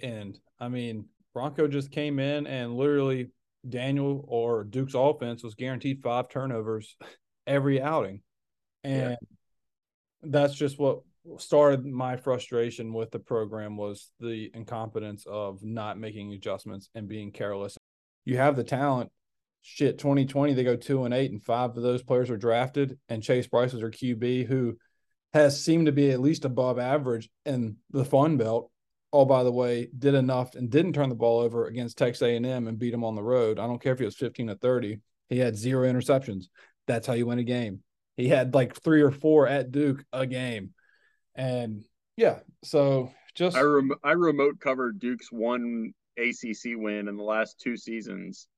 end. 0.00 0.38
I 0.58 0.68
mean, 0.68 1.06
Bronco 1.32 1.68
just 1.68 1.90
came 1.90 2.18
in 2.18 2.46
and 2.46 2.76
literally 2.76 3.30
Daniel 3.68 4.24
or 4.28 4.64
Duke's 4.64 4.94
offense 4.94 5.42
was 5.42 5.54
guaranteed 5.54 6.02
five 6.02 6.28
turnovers 6.28 6.96
every 7.46 7.80
outing. 7.80 8.20
And 8.82 9.10
yeah. 9.10 9.16
that's 10.22 10.54
just 10.54 10.78
what 10.78 11.00
started 11.38 11.86
my 11.86 12.16
frustration 12.16 12.92
with 12.92 13.10
the 13.10 13.18
program 13.18 13.76
was 13.76 14.10
the 14.20 14.50
incompetence 14.54 15.24
of 15.26 15.62
not 15.62 15.98
making 15.98 16.32
adjustments 16.34 16.90
and 16.94 17.08
being 17.08 17.32
careless. 17.32 17.76
You 18.24 18.36
have 18.38 18.56
the 18.56 18.64
talent. 18.64 19.10
Shit, 19.62 19.98
2020, 19.98 20.52
they 20.52 20.64
go 20.64 20.76
two 20.76 21.04
and 21.04 21.14
eight, 21.14 21.30
and 21.30 21.42
five 21.42 21.76
of 21.76 21.82
those 21.82 22.02
players 22.02 22.30
are 22.30 22.36
drafted. 22.36 22.98
And 23.08 23.22
Chase 23.22 23.46
Brice 23.46 23.72
was 23.72 23.80
their 23.80 23.90
QB, 23.90 24.46
who 24.46 24.76
has 25.32 25.62
seemed 25.62 25.86
to 25.86 25.92
be 25.92 26.10
at 26.10 26.20
least 26.20 26.44
above 26.44 26.78
average 26.78 27.30
in 27.46 27.76
the 27.90 28.04
Sun 28.04 28.36
Belt. 28.36 28.70
All 29.10 29.24
by 29.24 29.44
the 29.44 29.52
way, 29.52 29.88
did 29.96 30.14
enough 30.14 30.54
and 30.54 30.68
didn't 30.68 30.92
turn 30.92 31.08
the 31.08 31.14
ball 31.14 31.38
over 31.38 31.66
against 31.66 31.96
Texas 31.96 32.22
A&M 32.22 32.66
and 32.66 32.78
beat 32.78 32.90
them 32.90 33.04
on 33.04 33.14
the 33.14 33.22
road. 33.22 33.58
I 33.58 33.66
don't 33.66 33.80
care 33.80 33.92
if 33.92 34.00
he 34.00 34.04
was 34.04 34.16
15 34.16 34.48
to 34.48 34.56
30. 34.56 34.98
He 35.28 35.38
had 35.38 35.56
zero 35.56 35.90
interceptions. 35.90 36.46
That's 36.86 37.06
how 37.06 37.14
you 37.14 37.26
win 37.26 37.38
a 37.38 37.44
game. 37.44 37.80
He 38.16 38.28
had 38.28 38.54
like 38.54 38.80
three 38.82 39.02
or 39.02 39.10
four 39.10 39.46
at 39.46 39.70
Duke 39.70 40.04
a 40.12 40.26
game. 40.26 40.70
And 41.34 41.84
yeah, 42.16 42.40
so 42.62 43.12
just 43.34 43.56
I 43.56 43.62
rem- 43.62 43.94
I 44.04 44.12
remote 44.12 44.60
covered 44.60 45.00
Duke's 45.00 45.32
one 45.32 45.94
ACC 46.18 46.76
win 46.76 47.08
in 47.08 47.16
the 47.16 47.22
last 47.22 47.60
two 47.60 47.76
seasons, 47.76 48.48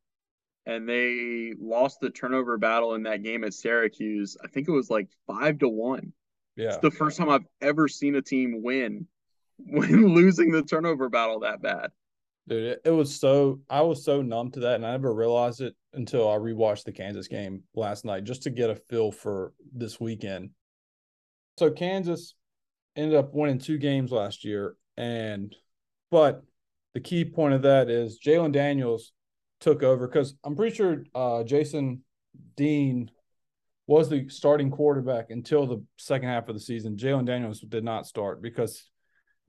and 0.67 0.89
they 0.89 1.55
lost 1.59 2.01
the 2.01 2.11
turnover 2.11 2.59
battle 2.59 2.95
in 2.95 3.05
that 3.05 3.23
game 3.23 3.45
at 3.45 3.55
Syracuse. 3.55 4.37
I 4.43 4.49
think 4.49 4.69
it 4.69 4.73
was 4.73 4.91
like 4.91 5.09
five 5.27 5.59
to 5.61 5.69
one. 5.69 6.13
Yeah, 6.57 6.69
it's 6.69 6.79
the 6.79 6.91
first 6.91 7.19
time 7.19 7.29
I've 7.29 7.47
ever 7.61 7.89
seen 7.89 8.17
a 8.17 8.23
team 8.23 8.63
win 8.63 9.07
when 9.59 10.15
losing 10.15 10.51
the 10.51 10.63
turnover 10.63 11.09
battle 11.09 11.41
that 11.41 11.63
bad. 11.63 11.91
Dude, 12.49 12.65
it, 12.65 12.83
it 12.85 12.91
was 12.91 13.19
so 13.19 13.61
I 13.69 13.81
was 13.81 14.05
so 14.05 14.23
numb 14.23 14.51
to 14.53 14.61
that, 14.61 14.77
and 14.77 14.87
I 14.87 14.93
never 14.93 15.13
realized 15.13 15.61
it 15.61 15.75
until 15.95 16.31
I 16.31 16.37
rewatched 16.37 16.85
the 16.85 16.93
Kansas 16.93 17.29
game 17.29 17.63
last 17.75 18.05
night 18.05 18.25
just 18.25 18.45
to 18.45 18.51
get 18.51 18.71
a 18.71 18.77
feel 18.77 19.11
for 19.11 19.53
this 19.73 19.99
weekend. 20.01 20.51
So 21.59 21.71
Kansas 21.71 22.35
ended 22.95 23.17
up 23.17 23.35
winning 23.35 23.59
two 23.59 23.79
games 23.79 24.13
last 24.13 24.45
year, 24.45 24.77
and 24.97 25.55
but 26.11 26.45
the 26.97 27.01
key 27.01 27.27
point 27.27 27.53
of 27.53 27.61
that 27.61 27.91
is 27.91 28.19
Jalon 28.19 28.53
Daniels 28.53 29.13
took 29.61 29.83
over 29.83 30.09
because 30.09 30.35
I'm 30.43 30.57
pretty 30.57 30.75
sure 30.75 31.05
uh, 31.15 31.45
Jason 31.45 32.03
Dean 32.57 33.11
was 33.87 34.09
the 34.09 34.31
starting 34.31 34.71
quarterback 34.71 35.27
until 35.29 35.67
the 35.67 35.85
second 35.99 36.31
half 36.31 36.49
of 36.49 36.55
the 36.55 36.61
season. 36.61 36.97
Jalon 36.97 37.27
Daniels 37.27 37.61
did 37.61 37.85
not 37.85 38.07
start 38.07 38.41
because 38.41 38.83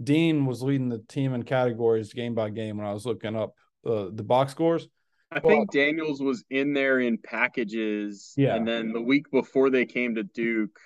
Dean 0.04 0.46
was 0.46 0.62
leading 0.62 0.90
the 0.90 1.02
team 1.08 1.34
in 1.34 1.44
categories 1.44 2.12
game 2.12 2.36
by 2.36 2.50
game 2.50 2.80
when 2.80 2.86
I 2.86 2.92
was 2.92 3.06
looking 3.06 3.38
up 3.38 3.54
uh, 3.86 4.08
the 4.12 4.24
box 4.24 4.52
scores. 4.52 4.90
I 5.32 5.40
but, 5.40 5.48
think 5.48 5.72
Daniels 5.72 6.20
was 6.20 6.44
in 6.50 6.74
there 6.74 7.00
in 7.00 7.18
packages. 7.18 8.34
Yeah. 8.36 8.56
And 8.56 8.68
then 8.68 8.92
the 8.92 9.02
week 9.02 9.32
before 9.32 9.70
they 9.70 9.86
came 9.86 10.16
to 10.16 10.24
Duke, 10.24 10.78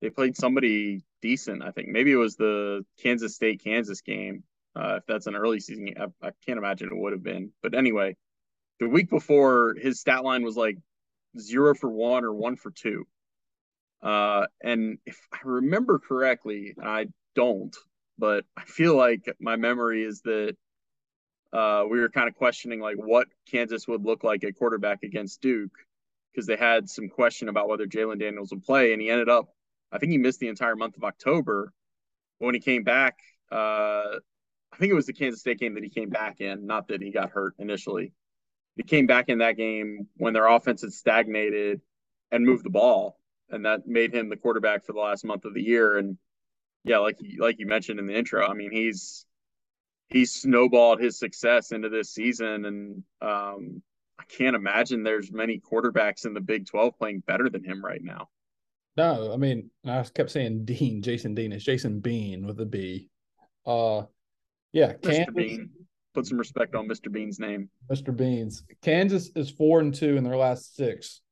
they 0.00 0.10
played 0.10 0.36
somebody 0.36 1.04
decent. 1.20 1.64
I 1.64 1.72
think 1.72 1.88
maybe 1.88 2.12
it 2.12 2.16
was 2.16 2.36
the 2.36 2.84
Kansas 3.02 3.34
State 3.34 3.64
Kansas 3.64 4.02
game. 4.02 4.44
Uh, 4.76 4.96
if 4.96 5.06
that's 5.06 5.26
an 5.26 5.36
early 5.36 5.60
season 5.60 5.86
game, 5.86 5.96
I, 6.00 6.26
I 6.26 6.30
can't 6.46 6.58
imagine 6.58 6.88
it 6.88 6.96
would 6.96 7.12
have 7.12 7.22
been. 7.22 7.52
But 7.62 7.74
anyway, 7.74 8.16
the 8.80 8.88
week 8.88 9.08
before, 9.08 9.74
his 9.80 10.00
stat 10.00 10.24
line 10.24 10.42
was 10.42 10.56
like 10.56 10.78
zero 11.38 11.74
for 11.74 11.90
one 11.90 12.24
or 12.24 12.32
one 12.32 12.56
for 12.56 12.70
two. 12.70 13.04
Uh, 14.02 14.46
and 14.62 14.98
if 15.06 15.18
I 15.32 15.38
remember 15.44 15.98
correctly, 15.98 16.74
I 16.82 17.06
don't, 17.34 17.74
but 18.18 18.44
I 18.56 18.64
feel 18.64 18.96
like 18.96 19.24
my 19.40 19.56
memory 19.56 20.02
is 20.02 20.20
that 20.22 20.56
uh, 21.52 21.84
we 21.88 22.00
were 22.00 22.08
kind 22.08 22.28
of 22.28 22.34
questioning 22.34 22.80
like 22.80 22.96
what 22.96 23.28
Kansas 23.50 23.86
would 23.86 24.04
look 24.04 24.24
like 24.24 24.44
at 24.44 24.56
quarterback 24.56 25.04
against 25.04 25.40
Duke 25.40 25.70
because 26.32 26.46
they 26.46 26.56
had 26.56 26.90
some 26.90 27.08
question 27.08 27.48
about 27.48 27.68
whether 27.68 27.86
Jalon 27.86 28.18
Daniels 28.18 28.50
would 28.50 28.64
play, 28.64 28.92
and 28.92 29.00
he 29.00 29.08
ended 29.08 29.28
up 29.28 29.46
I 29.94 29.98
think 29.98 30.10
he 30.10 30.18
missed 30.18 30.40
the 30.40 30.48
entire 30.48 30.74
month 30.74 30.96
of 30.96 31.04
October. 31.04 31.72
But 32.40 32.46
when 32.46 32.54
he 32.54 32.60
came 32.60 32.82
back, 32.82 33.14
uh, 33.52 34.18
I 34.74 34.76
think 34.76 34.90
it 34.90 34.94
was 34.96 35.06
the 35.06 35.12
Kansas 35.12 35.40
State 35.40 35.60
game 35.60 35.74
that 35.74 35.84
he 35.84 35.88
came 35.88 36.10
back 36.10 36.40
in, 36.40 36.66
not 36.66 36.88
that 36.88 37.00
he 37.00 37.12
got 37.12 37.30
hurt 37.30 37.54
initially. 37.60 38.12
He 38.74 38.82
came 38.82 39.06
back 39.06 39.28
in 39.28 39.38
that 39.38 39.56
game 39.56 40.08
when 40.16 40.32
their 40.32 40.48
offense 40.48 40.82
had 40.82 40.92
stagnated 40.92 41.80
and 42.32 42.44
moved 42.44 42.64
the 42.64 42.70
ball, 42.70 43.20
and 43.50 43.64
that 43.66 43.86
made 43.86 44.12
him 44.12 44.28
the 44.28 44.36
quarterback 44.36 44.84
for 44.84 44.92
the 44.92 44.98
last 44.98 45.24
month 45.24 45.44
of 45.44 45.54
the 45.54 45.62
year. 45.62 45.96
And 45.96 46.18
yeah, 46.82 46.98
like 46.98 47.18
like 47.38 47.60
you 47.60 47.66
mentioned 47.66 48.00
in 48.00 48.06
the 48.06 48.16
intro, 48.16 48.44
I 48.44 48.54
mean 48.54 48.72
he's 48.72 49.26
he 50.08 50.24
snowballed 50.24 51.00
his 51.00 51.20
success 51.20 51.70
into 51.70 51.88
this 51.88 52.12
season, 52.12 52.64
and 52.64 53.02
um, 53.22 53.80
I 54.18 54.24
can't 54.24 54.56
imagine 54.56 55.04
there's 55.04 55.30
many 55.30 55.60
quarterbacks 55.60 56.26
in 56.26 56.34
the 56.34 56.40
Big 56.40 56.66
Twelve 56.66 56.98
playing 56.98 57.20
better 57.20 57.48
than 57.48 57.62
him 57.62 57.84
right 57.84 58.02
now. 58.02 58.28
No, 58.96 59.32
I 59.32 59.36
mean, 59.36 59.70
I 59.86 60.02
kept 60.02 60.32
saying 60.32 60.64
Dean, 60.64 61.00
Jason 61.00 61.36
Dean. 61.36 61.52
It's 61.52 61.64
Jason 61.64 62.00
Bean 62.00 62.44
with 62.44 62.60
a 62.60 62.66
B. 62.66 63.08
Uh, 63.64 64.02
yeah, 64.74 64.92
Mr. 64.92 65.02
Kansas, 65.02 65.34
Bean. 65.34 65.70
Put 66.14 66.26
some 66.26 66.38
respect 66.38 66.74
on 66.74 66.86
Mr. 66.86 67.10
Bean's 67.10 67.40
name. 67.40 67.68
Mr. 67.90 68.14
Beans. 68.14 68.62
Kansas 68.82 69.30
is 69.34 69.50
four 69.50 69.80
and 69.80 69.94
two 69.94 70.16
in 70.16 70.24
their 70.24 70.36
last 70.36 70.76
six 70.76 71.22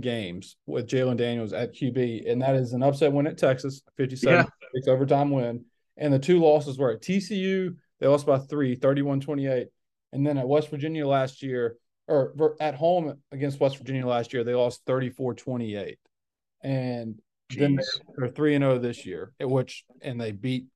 games 0.00 0.56
with 0.66 0.88
Jalon 0.88 1.16
Daniels 1.16 1.52
at 1.52 1.74
QB, 1.74 2.30
and 2.30 2.42
that 2.42 2.54
is 2.54 2.72
an 2.72 2.82
upset 2.82 3.12
win 3.12 3.26
at 3.26 3.38
Texas, 3.38 3.82
57 3.96 4.46
yeah. 4.74 4.92
overtime 4.92 5.30
win. 5.30 5.64
And 5.96 6.12
the 6.12 6.18
two 6.18 6.40
losses 6.40 6.78
were 6.78 6.92
at 6.92 7.02
TCU, 7.02 7.76
they 8.00 8.06
lost 8.06 8.26
by 8.26 8.38
three, 8.38 8.74
31 8.74 9.20
28. 9.20 9.68
And 10.12 10.26
then 10.26 10.38
at 10.38 10.48
West 10.48 10.70
Virginia 10.70 11.06
last 11.06 11.42
year, 11.42 11.76
or 12.08 12.56
at 12.60 12.74
home 12.74 13.18
against 13.32 13.60
West 13.60 13.78
Virginia 13.78 14.06
last 14.06 14.32
year, 14.32 14.44
they 14.44 14.54
lost 14.54 14.82
34 14.86 15.34
28 15.34 15.98
and 16.62 17.20
Jeez. 17.52 17.58
then 17.58 17.78
they're 18.16 18.28
three 18.28 18.54
and 18.54 18.62
zero 18.62 18.74
oh 18.74 18.78
this 18.78 19.06
year, 19.06 19.32
which 19.40 19.84
and 20.02 20.20
they 20.20 20.32
beat 20.32 20.66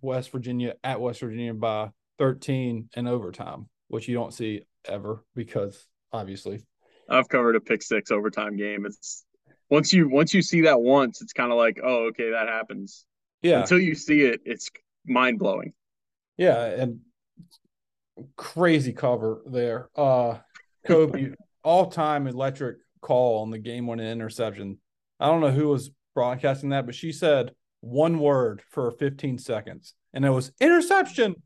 West 0.00 0.30
Virginia 0.30 0.74
at 0.82 1.00
West 1.00 1.20
Virginia 1.20 1.54
by 1.54 1.90
thirteen 2.18 2.88
in 2.94 3.06
overtime, 3.06 3.68
which 3.88 4.08
you 4.08 4.14
don't 4.14 4.34
see 4.34 4.62
ever 4.86 5.24
because 5.34 5.86
obviously 6.12 6.62
I've 7.08 7.28
covered 7.28 7.56
a 7.56 7.60
pick 7.60 7.82
six 7.82 8.10
overtime 8.10 8.56
game. 8.56 8.86
It's 8.86 9.24
once 9.68 9.92
you 9.92 10.08
once 10.08 10.32
you 10.32 10.42
see 10.42 10.62
that 10.62 10.80
once, 10.80 11.20
it's 11.22 11.32
kind 11.32 11.50
of 11.50 11.58
like, 11.58 11.78
oh, 11.82 12.08
okay, 12.08 12.30
that 12.30 12.48
happens. 12.48 13.04
Yeah. 13.42 13.60
Until 13.60 13.80
you 13.80 13.94
see 13.94 14.22
it, 14.22 14.40
it's 14.44 14.70
mind 15.06 15.38
blowing. 15.38 15.72
Yeah, 16.36 16.64
and 16.64 17.00
crazy 18.36 18.92
cover 18.92 19.42
there. 19.46 19.88
Uh 19.96 20.38
Kobe 20.86 21.32
all 21.64 21.86
time 21.86 22.26
electric 22.26 22.78
call 23.00 23.42
on 23.42 23.50
the 23.50 23.58
game 23.58 23.86
winning 23.86 24.06
interception. 24.06 24.78
I 25.18 25.26
don't 25.26 25.40
know 25.40 25.50
who 25.50 25.68
was 25.68 25.90
broadcasting 26.14 26.70
that, 26.70 26.86
but 26.86 26.94
she 26.94 27.12
said 27.12 27.52
one 27.80 28.18
word 28.18 28.62
for 28.70 28.90
15 28.90 29.38
seconds, 29.38 29.94
and 30.12 30.24
it 30.24 30.30
was 30.30 30.52
interception. 30.60 31.36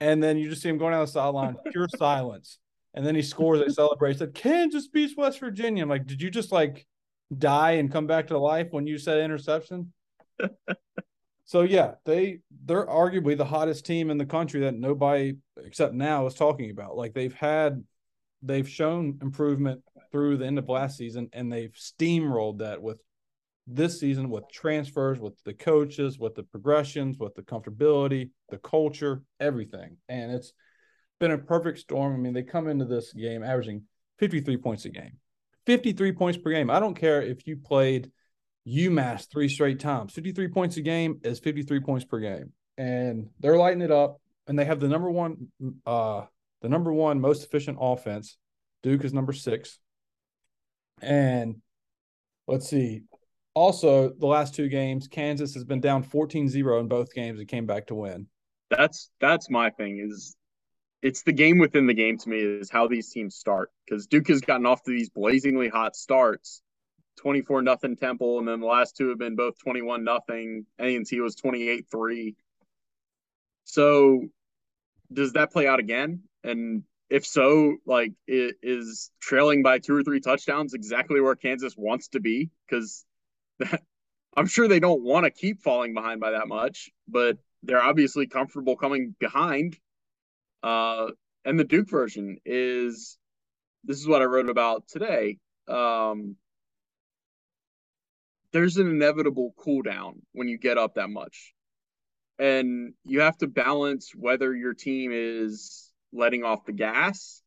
And 0.00 0.22
then 0.22 0.36
you 0.36 0.50
just 0.50 0.60
see 0.60 0.68
him 0.68 0.76
going 0.76 0.92
down 0.92 1.00
the 1.00 1.10
sideline, 1.10 1.56
pure 1.72 1.88
silence. 1.96 2.58
And 2.92 3.06
then 3.06 3.14
he 3.14 3.22
scores, 3.22 3.60
they 3.60 3.72
celebrate. 3.72 4.18
Said 4.18 4.34
Kansas 4.34 4.88
beats 4.88 5.16
West 5.16 5.40
Virginia. 5.40 5.82
I'm 5.82 5.88
like, 5.88 6.06
did 6.06 6.20
you 6.20 6.30
just 6.30 6.52
like 6.52 6.86
die 7.36 7.72
and 7.72 7.92
come 7.92 8.06
back 8.06 8.28
to 8.28 8.38
life 8.38 8.68
when 8.70 8.86
you 8.86 8.98
said 8.98 9.20
interception? 9.20 9.92
so 11.44 11.62
yeah, 11.62 11.92
they 12.04 12.40
they're 12.64 12.86
arguably 12.86 13.36
the 13.36 13.44
hottest 13.44 13.86
team 13.86 14.10
in 14.10 14.18
the 14.18 14.26
country 14.26 14.60
that 14.60 14.74
nobody 14.74 15.36
except 15.62 15.94
now 15.94 16.26
is 16.26 16.34
talking 16.34 16.70
about. 16.70 16.96
Like 16.96 17.14
they've 17.14 17.34
had 17.34 17.84
they've 18.42 18.68
shown 18.68 19.18
improvement 19.22 19.82
through 20.10 20.38
the 20.38 20.46
end 20.46 20.58
of 20.58 20.68
last 20.68 20.96
season, 20.96 21.28
and 21.32 21.52
they've 21.52 21.72
steamrolled 21.72 22.58
that 22.58 22.80
with 22.80 23.00
this 23.66 23.98
season 23.98 24.30
with 24.30 24.44
transfers, 24.50 25.18
with 25.18 25.42
the 25.44 25.54
coaches, 25.54 26.18
with 26.18 26.34
the 26.34 26.44
progressions, 26.44 27.18
with 27.18 27.34
the 27.34 27.42
comfortability, 27.42 28.30
the 28.48 28.58
culture, 28.58 29.22
everything. 29.40 29.96
And 30.08 30.30
it's 30.30 30.52
been 31.18 31.32
a 31.32 31.38
perfect 31.38 31.78
storm. 31.78 32.14
I 32.14 32.16
mean, 32.18 32.32
they 32.32 32.42
come 32.42 32.68
into 32.68 32.84
this 32.84 33.12
game 33.12 33.42
averaging 33.42 33.82
53 34.18 34.56
points 34.58 34.84
a 34.84 34.90
game. 34.90 35.18
53 35.66 36.12
points 36.12 36.38
per 36.38 36.50
game. 36.50 36.70
I 36.70 36.78
don't 36.78 36.94
care 36.94 37.20
if 37.20 37.46
you 37.46 37.56
played 37.56 38.12
UMass 38.66 39.28
three 39.30 39.48
straight 39.48 39.80
times. 39.80 40.12
53 40.12 40.48
points 40.48 40.76
a 40.76 40.82
game 40.82 41.20
is 41.22 41.40
53 41.40 41.80
points 41.80 42.04
per 42.04 42.20
game. 42.20 42.52
And 42.78 43.28
they're 43.40 43.56
lighting 43.56 43.82
it 43.82 43.90
up. 43.90 44.20
And 44.46 44.56
they 44.56 44.64
have 44.64 44.78
the 44.78 44.88
number 44.88 45.10
one 45.10 45.48
uh 45.84 46.22
the 46.62 46.68
number 46.68 46.92
one 46.92 47.20
most 47.20 47.44
efficient 47.44 47.78
offense. 47.80 48.38
Duke 48.82 49.04
is 49.04 49.12
number 49.12 49.32
six. 49.32 49.78
And 51.02 51.56
let's 52.46 52.68
see. 52.68 53.02
Also, 53.56 54.10
the 54.10 54.26
last 54.26 54.54
two 54.54 54.68
games, 54.68 55.08
Kansas 55.08 55.54
has 55.54 55.64
been 55.64 55.80
down 55.80 56.04
14-0 56.04 56.78
in 56.78 56.88
both 56.88 57.14
games 57.14 57.38
and 57.38 57.48
came 57.48 57.64
back 57.64 57.86
to 57.86 57.94
win. 57.94 58.26
That's 58.68 59.10
that's 59.18 59.48
my 59.48 59.70
thing 59.70 59.98
is 59.98 60.36
it's 61.00 61.22
the 61.22 61.32
game 61.32 61.58
within 61.58 61.86
the 61.86 61.94
game 61.94 62.18
to 62.18 62.28
me 62.28 62.36
is 62.36 62.68
how 62.68 62.86
these 62.86 63.10
teams 63.10 63.34
start 63.34 63.70
because 63.86 64.06
Duke 64.06 64.28
has 64.28 64.42
gotten 64.42 64.66
off 64.66 64.82
to 64.82 64.90
these 64.90 65.08
blazingly 65.08 65.68
hot 65.68 65.96
starts 65.96 66.60
24 67.16 67.62
nothing 67.62 67.96
Temple, 67.96 68.38
and 68.38 68.46
then 68.46 68.60
the 68.60 68.66
last 68.66 68.94
two 68.94 69.08
have 69.08 69.18
been 69.18 69.36
both 69.36 69.58
21 69.58 70.04
nothing. 70.04 70.66
A&T 70.78 71.18
was 71.20 71.34
28 71.34 71.86
3. 71.90 72.36
So 73.64 74.26
does 75.10 75.32
that 75.32 75.50
play 75.50 75.66
out 75.66 75.80
again? 75.80 76.24
And 76.44 76.82
if 77.08 77.24
so, 77.24 77.76
like, 77.86 78.12
it 78.26 78.56
is 78.62 79.10
trailing 79.18 79.62
by 79.62 79.78
two 79.78 79.96
or 79.96 80.02
three 80.02 80.20
touchdowns 80.20 80.74
exactly 80.74 81.22
where 81.22 81.36
Kansas 81.36 81.74
wants 81.74 82.08
to 82.08 82.20
be? 82.20 82.50
Because 82.68 83.06
I'm 84.36 84.46
sure 84.46 84.68
they 84.68 84.80
don't 84.80 85.02
want 85.02 85.24
to 85.24 85.30
keep 85.30 85.62
falling 85.62 85.94
behind 85.94 86.20
by 86.20 86.32
that 86.32 86.48
much, 86.48 86.90
but 87.08 87.38
they're 87.62 87.82
obviously 87.82 88.26
comfortable 88.26 88.76
coming 88.76 89.14
behind. 89.18 89.78
Uh, 90.62 91.08
and 91.44 91.58
the 91.58 91.64
Duke 91.64 91.88
version 91.88 92.38
is 92.44 93.18
this 93.84 93.98
is 93.98 94.06
what 94.06 94.20
I 94.20 94.26
wrote 94.26 94.50
about 94.50 94.88
today. 94.88 95.38
Um, 95.68 96.36
there's 98.52 98.76
an 98.76 98.88
inevitable 98.88 99.54
cool 99.56 99.82
down 99.82 100.22
when 100.32 100.48
you 100.48 100.58
get 100.58 100.78
up 100.78 100.94
that 100.94 101.10
much. 101.10 101.52
And 102.38 102.92
you 103.04 103.20
have 103.20 103.38
to 103.38 103.46
balance 103.46 104.12
whether 104.14 104.54
your 104.54 104.74
team 104.74 105.10
is 105.14 105.90
letting 106.12 106.44
off 106.44 106.66
the 106.66 106.72
gas 106.72 107.42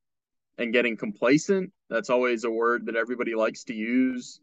and 0.57 0.73
getting 0.73 0.97
complacent. 0.97 1.71
That's 1.89 2.09
always 2.09 2.43
a 2.43 2.49
word 2.49 2.87
that 2.87 2.95
everybody 2.95 3.35
likes 3.35 3.65
to 3.65 3.73
use. 3.73 4.39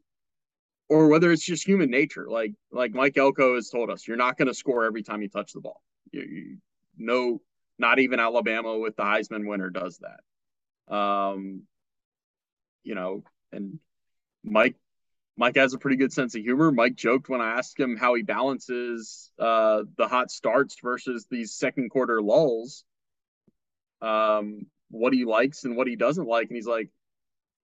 Or 0.89 1.09
whether 1.09 1.33
it's 1.33 1.45
just 1.45 1.67
human 1.67 1.91
nature. 1.91 2.27
Like 2.29 2.53
like 2.71 2.93
Mike 2.95 3.17
Elko 3.17 3.57
has 3.57 3.71
told 3.71 3.91
us, 3.91 4.07
you're 4.07 4.17
not 4.17 4.39
going 4.39 4.49
to 4.49 4.55
score 4.55 4.85
every 4.85 5.03
time 5.03 5.23
you 5.23 5.29
touch 5.29 5.53
the 5.53 5.61
ball. 5.61 5.83
You, 6.13 6.23
you, 6.23 6.57
no, 6.97 7.41
not 7.79 7.99
even 7.99 8.21
Alabama 8.21 8.79
with 8.79 8.97
the 8.97 9.03
Heisman 9.03 9.49
winner 9.49 9.71
does 9.71 9.99
that. 9.99 10.95
Um, 10.95 11.63
you 12.85 12.95
know, 12.95 13.25
and 13.53 13.81
Mike 14.45 14.77
Mike 15.37 15.57
has 15.57 15.75
a 15.75 15.79
pretty 15.79 15.97
good 15.97 16.13
sense 16.13 16.35
of 16.35 16.43
humor. 16.43 16.73
Mike 16.73 16.95
joked 16.95 17.29
when 17.29 17.41
I 17.41 17.59
asked 17.59 17.79
him 17.79 17.97
how 17.97 18.15
he 18.15 18.23
balances 18.23 19.31
uh, 19.39 19.83
the 19.99 20.09
hot 20.09 20.31
starts 20.31 20.77
versus 20.83 21.27
these 21.31 21.53
second 21.53 21.91
quarter 21.91 22.23
lulls, 22.23 22.85
um, 24.01 24.67
what 24.91 25.13
he 25.13 25.25
likes 25.25 25.65
and 25.65 25.77
what 25.77 25.89
he 25.89 25.97
doesn't 25.97 26.27
like. 26.27 26.49
And 26.49 26.57
he's 26.57 26.67
like, 26.67 26.91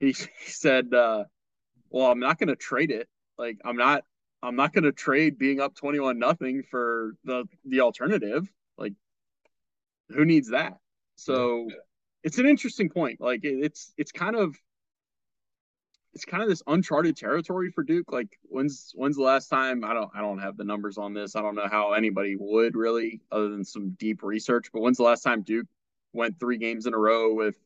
he, 0.00 0.12
he 0.12 0.50
said, 0.50 0.92
uh, 0.92 1.24
well, 1.88 2.10
I'm 2.10 2.20
not 2.20 2.38
going 2.38 2.48
to 2.48 2.56
trade 2.56 2.90
it. 2.90 3.08
Like, 3.38 3.58
I'm 3.64 3.76
not, 3.76 4.04
I'm 4.42 4.56
not 4.56 4.72
going 4.72 4.84
to 4.84 4.92
trade 4.92 5.38
being 5.38 5.60
up 5.60 5.74
21 5.74 6.18
nothing 6.18 6.62
for 6.70 7.14
the, 7.24 7.44
the 7.64 7.80
alternative. 7.80 8.48
Like, 8.76 8.94
who 10.08 10.24
needs 10.24 10.50
that? 10.50 10.78
So 11.16 11.68
it's 12.22 12.38
an 12.38 12.46
interesting 12.46 12.88
point. 12.88 13.20
Like, 13.20 13.44
it, 13.44 13.58
it's, 13.64 13.92
it's 13.96 14.12
kind 14.12 14.36
of, 14.36 14.56
it's 16.14 16.24
kind 16.24 16.42
of 16.42 16.48
this 16.48 16.62
uncharted 16.66 17.16
territory 17.16 17.70
for 17.70 17.82
Duke. 17.82 18.12
Like 18.12 18.38
when's 18.42 18.92
when's 18.94 19.16
the 19.16 19.22
last 19.22 19.48
time? 19.48 19.84
I 19.84 19.94
don't 19.94 20.10
I 20.14 20.20
don't 20.20 20.38
have 20.38 20.56
the 20.56 20.64
numbers 20.64 20.98
on 20.98 21.14
this. 21.14 21.36
I 21.36 21.42
don't 21.42 21.54
know 21.54 21.68
how 21.70 21.92
anybody 21.92 22.36
would 22.38 22.76
really, 22.76 23.22
other 23.30 23.48
than 23.48 23.64
some 23.64 23.90
deep 23.90 24.22
research. 24.22 24.70
But 24.72 24.82
when's 24.82 24.98
the 24.98 25.04
last 25.04 25.22
time 25.22 25.42
Duke 25.42 25.66
went 26.12 26.38
three 26.38 26.58
games 26.58 26.86
in 26.86 26.94
a 26.94 26.98
row 26.98 27.32
with 27.34 27.56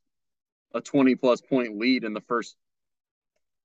a 0.74 0.80
twenty 0.80 1.16
plus 1.16 1.40
point 1.40 1.76
lead 1.76 2.04
in 2.04 2.12
the 2.12 2.20
first 2.20 2.56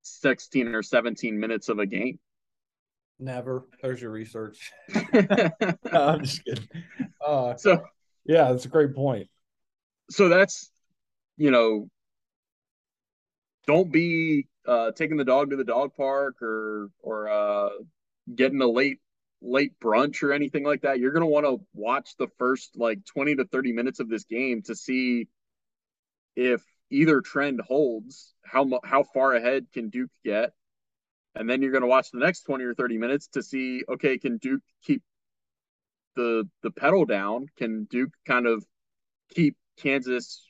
sixteen 0.02 0.70
or 0.70 0.84
seventeen 0.84 1.40
minutes 1.40 1.70
of 1.70 1.80
a 1.80 1.86
game? 1.86 2.20
Never. 3.20 3.66
There's 3.82 4.02
your 4.02 4.12
research. 4.12 4.72
no, 4.94 5.52
I'm 5.94 6.24
just 6.24 6.44
kidding. 6.44 6.68
Uh, 7.26 7.56
so 7.56 7.84
yeah, 8.26 8.52
that's 8.52 8.66
a 8.66 8.70
great 8.70 8.96
point. 8.96 9.30
So 10.10 10.28
that's 10.28 10.72
you 11.38 11.52
know 11.52 11.90
don't 13.68 13.92
be 13.92 14.48
uh, 14.68 14.92
taking 14.92 15.18
the 15.18 15.26
dog 15.26 15.52
to 15.52 15.56
the 15.56 15.64
dog 15.64 15.96
park 15.96 16.42
or 16.42 16.90
or 17.00 17.30
uh, 17.30 17.70
getting 18.34 18.62
a 18.62 18.68
late 18.68 19.00
late 19.42 19.80
brunch 19.80 20.24
or 20.24 20.34
anything 20.34 20.64
like 20.64 20.82
that. 20.82 21.00
You're 21.00 21.12
going 21.12 21.22
to 21.22 21.28
want 21.28 21.46
to 21.46 21.66
watch 21.74 22.16
the 22.18 22.28
first 22.38 22.72
like 22.76 23.06
20 23.06 23.36
to 23.38 23.46
30 23.46 23.74
minutes 23.74 24.00
of 24.00 24.10
this 24.10 24.24
game 24.24 24.62
to 24.64 24.76
see 24.76 25.28
if 26.36 26.64
either 26.92 27.22
trend 27.22 27.62
holds. 27.62 28.34
How 28.44 28.80
how 28.84 29.04
far 29.04 29.34
ahead 29.34 29.68
can 29.74 29.90
Duke 29.90 30.12
get? 30.24 30.52
And 31.36 31.50
then 31.50 31.62
you're 31.62 31.72
going 31.72 31.82
to 31.82 31.88
watch 31.88 32.12
the 32.12 32.20
next 32.20 32.42
20 32.42 32.66
or 32.66 32.74
30 32.74 32.98
minutes 32.98 33.28
to 33.30 33.42
see 33.42 33.84
okay, 33.90 34.18
can 34.18 34.38
Duke 34.38 34.62
keep 34.84 35.02
the 36.16 36.48
the 36.62 36.72
pedal 36.72 37.06
down? 37.06 37.48
Can 37.58 37.86
Duke 37.86 38.12
kind 38.26 38.46
of 38.46 38.66
keep 39.34 39.56
Kansas 39.78 40.46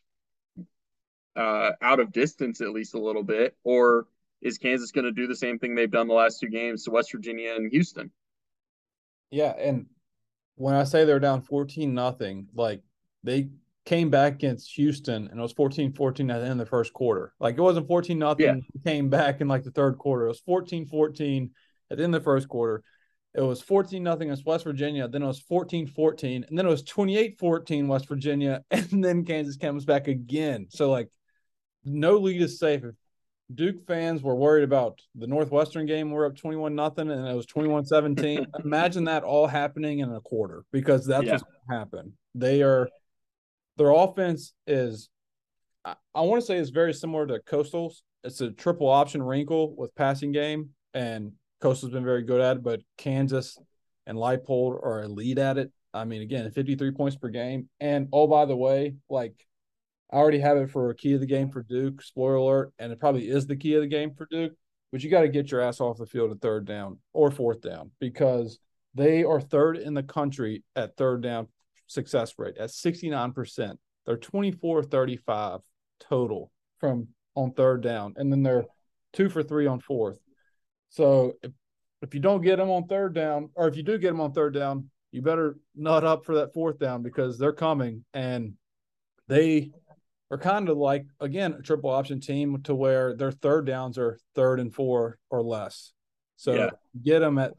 uh, 1.36 1.71
out 1.82 1.99
of 1.99 2.12
distance 2.12 2.62
at 2.62 2.69
least 2.69 2.95
a 2.95 2.99
little 2.99 3.23
bit, 3.23 3.56
or 3.63 4.08
is 4.41 4.58
Kansas 4.58 4.91
going 4.91 5.06
to 5.06 5.12
do 5.12 5.27
the 5.27 5.36
same 5.36 5.60
thing 5.60 5.75
they've 5.75 5.91
done 5.91 6.08
the 6.08 6.13
last 6.13 6.39
two 6.39 6.49
games 6.49 6.84
to 6.84 6.91
West 6.91 7.12
Virginia 7.12 7.54
and 7.56 7.71
Houston? 7.71 8.12
Yeah, 9.30 9.54
and 9.58 9.86
when 10.56 10.75
I 10.75 10.84
say 10.84 11.06
they're 11.06 11.19
down 11.19 11.41
14 11.41 11.93
nothing, 11.93 12.47
like 12.54 12.82
they 13.23 13.49
came 13.86 14.10
back 14.10 14.34
against 14.34 14.74
Houston 14.76 15.28
and 15.28 15.39
it 15.39 15.41
was 15.41 15.54
14-14 15.54 16.32
at 16.32 16.39
the 16.39 16.44
end 16.44 16.52
of 16.52 16.58
the 16.60 16.65
first 16.65 16.94
quarter. 16.94 17.34
Like 17.39 17.58
it 17.58 17.62
wasn't 17.62 17.88
14 17.88 18.17
nothing, 18.17 18.46
yeah. 18.46 18.91
came 18.91 19.10
back 19.10 19.41
in 19.41 19.48
like 19.48 19.63
the 19.63 19.72
third 19.72 19.98
quarter. 19.98 20.26
It 20.26 20.30
was 20.30 20.41
14-14 20.41 21.50
at 21.89 21.98
the 21.98 22.04
end 22.04 22.15
of 22.15 22.22
the 22.22 22.26
first 22.26 22.48
quarter. 22.48 22.84
It 23.34 23.41
was 23.41 23.62
14 23.62 24.04
nothing 24.04 24.28
against 24.30 24.46
West 24.46 24.65
Virginia. 24.65 25.08
Then 25.08 25.24
it 25.24 25.28
was 25.28 25.39
14 25.39 25.88
14. 25.88 26.46
And 26.48 26.58
then 26.58 26.65
it 26.65 26.70
was 26.70 26.84
28 26.84 27.39
14 27.39 27.88
West 27.88 28.08
Virginia. 28.08 28.63
And 28.72 29.04
then 29.04 29.26
Kansas 29.26 29.58
comes 29.58 29.86
back 29.86 30.08
again. 30.08 30.67
So, 30.70 30.91
like, 30.91 31.10
no 31.86 32.17
lead 32.17 32.41
is 32.41 32.60
safe. 32.60 32.84
If 32.84 32.96
Duke 33.54 33.86
fans 33.88 34.22
were 34.22 34.36
worried 34.36 34.63
about 34.63 35.00
the 35.15 35.28
Northwestern 35.28 35.86
game, 35.86 36.12
we're 36.12 36.26
up 36.26 36.36
21 36.36 36.76
nothing, 36.76 37.10
and 37.10 37.28
it 37.28 37.36
was 37.36 37.46
21 37.46 37.86
17. 37.86 38.48
Imagine 38.63 39.06
that 39.06 39.24
all 39.24 39.48
happening 39.48 40.00
in 40.00 40.12
a 40.12 40.22
quarter 40.22 40.63
because 40.72 41.06
that's 41.06 41.26
yeah. 41.26 41.34
what's 41.34 41.46
happened. 41.70 42.13
They 42.36 42.63
are, 42.63 42.89
their 43.82 43.91
offense 43.91 44.54
is, 44.67 45.10
I, 45.84 45.96
I 46.13 46.22
want 46.22 46.41
to 46.41 46.46
say, 46.46 46.58
is 46.58 46.70
very 46.70 46.94
similar 46.94 47.26
to 47.28 47.39
Coastal's. 47.39 48.04
It's 48.24 48.39
a 48.41 48.52
triple 48.52 48.88
option 48.88 49.24
wrinkle 49.24 49.76
with 49.76 49.96
passing 49.96 50.32
game, 50.32 50.70
and 50.94 51.32
Coastal's 51.62 51.91
been 51.91 52.06
very 52.06 52.22
good 52.22 52.41
at 52.41 52.58
it, 52.58 52.63
but 52.63 52.82
Kansas 52.98 53.58
and 54.06 54.17
Leipold 54.17 54.84
are 54.84 55.02
elite 55.02 55.39
at 55.39 55.58
it. 55.58 55.72
I 55.94 56.06
mean, 56.06 56.22
again, 56.22 56.50
53 56.52 56.91
points 56.91 57.17
per 57.17 57.30
game. 57.30 57.70
And 57.80 58.08
oh, 58.13 58.28
by 58.28 58.46
the 58.46 58.56
way, 58.56 58.96
like 59.10 59.34
I 60.12 60.17
already 60.17 60.39
have 60.39 60.58
it 60.58 60.70
for 60.70 60.91
a 60.91 60.96
key 60.96 61.13
of 61.13 61.20
the 61.20 61.26
game 61.26 61.50
for 61.50 61.63
Duke. 61.63 62.04
Spoiler 62.04 62.36
alert, 62.36 62.74
and 62.78 62.91
it 62.91 63.00
probably 63.00 63.28
is 63.28 63.48
the 63.48 63.56
key 63.56 63.74
of 63.74 63.82
the 63.82 63.88
game 63.88 64.13
for 64.13 64.28
Duke. 64.30 64.54
But 64.91 65.04
you 65.04 65.10
got 65.10 65.22
to 65.22 65.30
get 65.30 65.52
your 65.52 65.62
ass 65.62 65.82
off 65.82 65.98
the 65.98 66.06
field 66.06 66.32
at 66.32 66.41
third 66.41 66.65
down 66.65 67.00
or 67.13 67.32
fourth 67.32 67.62
down 67.62 67.91
because 68.00 68.60
they 68.94 69.24
are 69.24 69.41
third 69.41 69.78
in 69.78 69.96
the 69.96 70.04
country 70.04 70.63
at 70.76 70.98
third 70.98 71.24
down 71.24 71.48
success 71.91 72.34
rate 72.38 72.58
at 72.58 72.69
69%. 72.69 73.75
They're 74.06 74.17
24 74.17 74.84
35 74.84 75.60
total 75.99 76.51
from 76.80 77.10
on 77.36 77.51
third 77.54 77.82
down. 77.82 78.13
And 78.17 78.32
then 78.32 78.43
they're 78.43 78.65
two 79.13 79.30
for 79.30 79.43
three 79.43 79.67
on 79.67 79.80
fourth. 79.80 80.17
So 80.89 81.34
if, 81.43 81.51
if 82.01 82.13
you 82.13 82.19
don't 82.19 82.41
get 82.41 82.58
them 82.58 82.69
on 82.69 82.88
third 82.88 83.13
down, 83.13 83.49
or 83.56 83.67
if 83.67 83.75
you 83.75 83.84
do 83.84 83.97
get 83.97 84.10
them 84.10 84.21
on 84.21 84.34
third 84.34 84.54
down, 84.54 84.89
you 85.12 85.21
better 85.21 85.58
nut 85.75 86.04
up 86.04 86.25
for 86.25 86.36
that 86.36 86.54
fourth 86.54 86.80
down 86.80 87.04
because 87.04 87.38
they're 87.38 87.54
coming 87.54 88.06
and 88.13 88.54
they 89.27 89.71
are 90.32 90.38
kind 90.38 90.69
of 90.69 90.77
like 90.77 91.06
again 91.19 91.54
a 91.54 91.62
triple 91.62 91.89
option 91.89 92.21
team 92.21 92.62
to 92.63 92.73
where 92.73 93.15
their 93.15 93.32
third 93.32 93.65
downs 93.65 93.97
are 93.97 94.17
third 94.36 94.60
and 94.60 94.73
four 94.73 95.17
or 95.30 95.41
less. 95.41 95.93
So 96.38 96.54
yeah. 96.54 96.69
get 97.04 97.19
them 97.19 97.38
at 97.38 97.54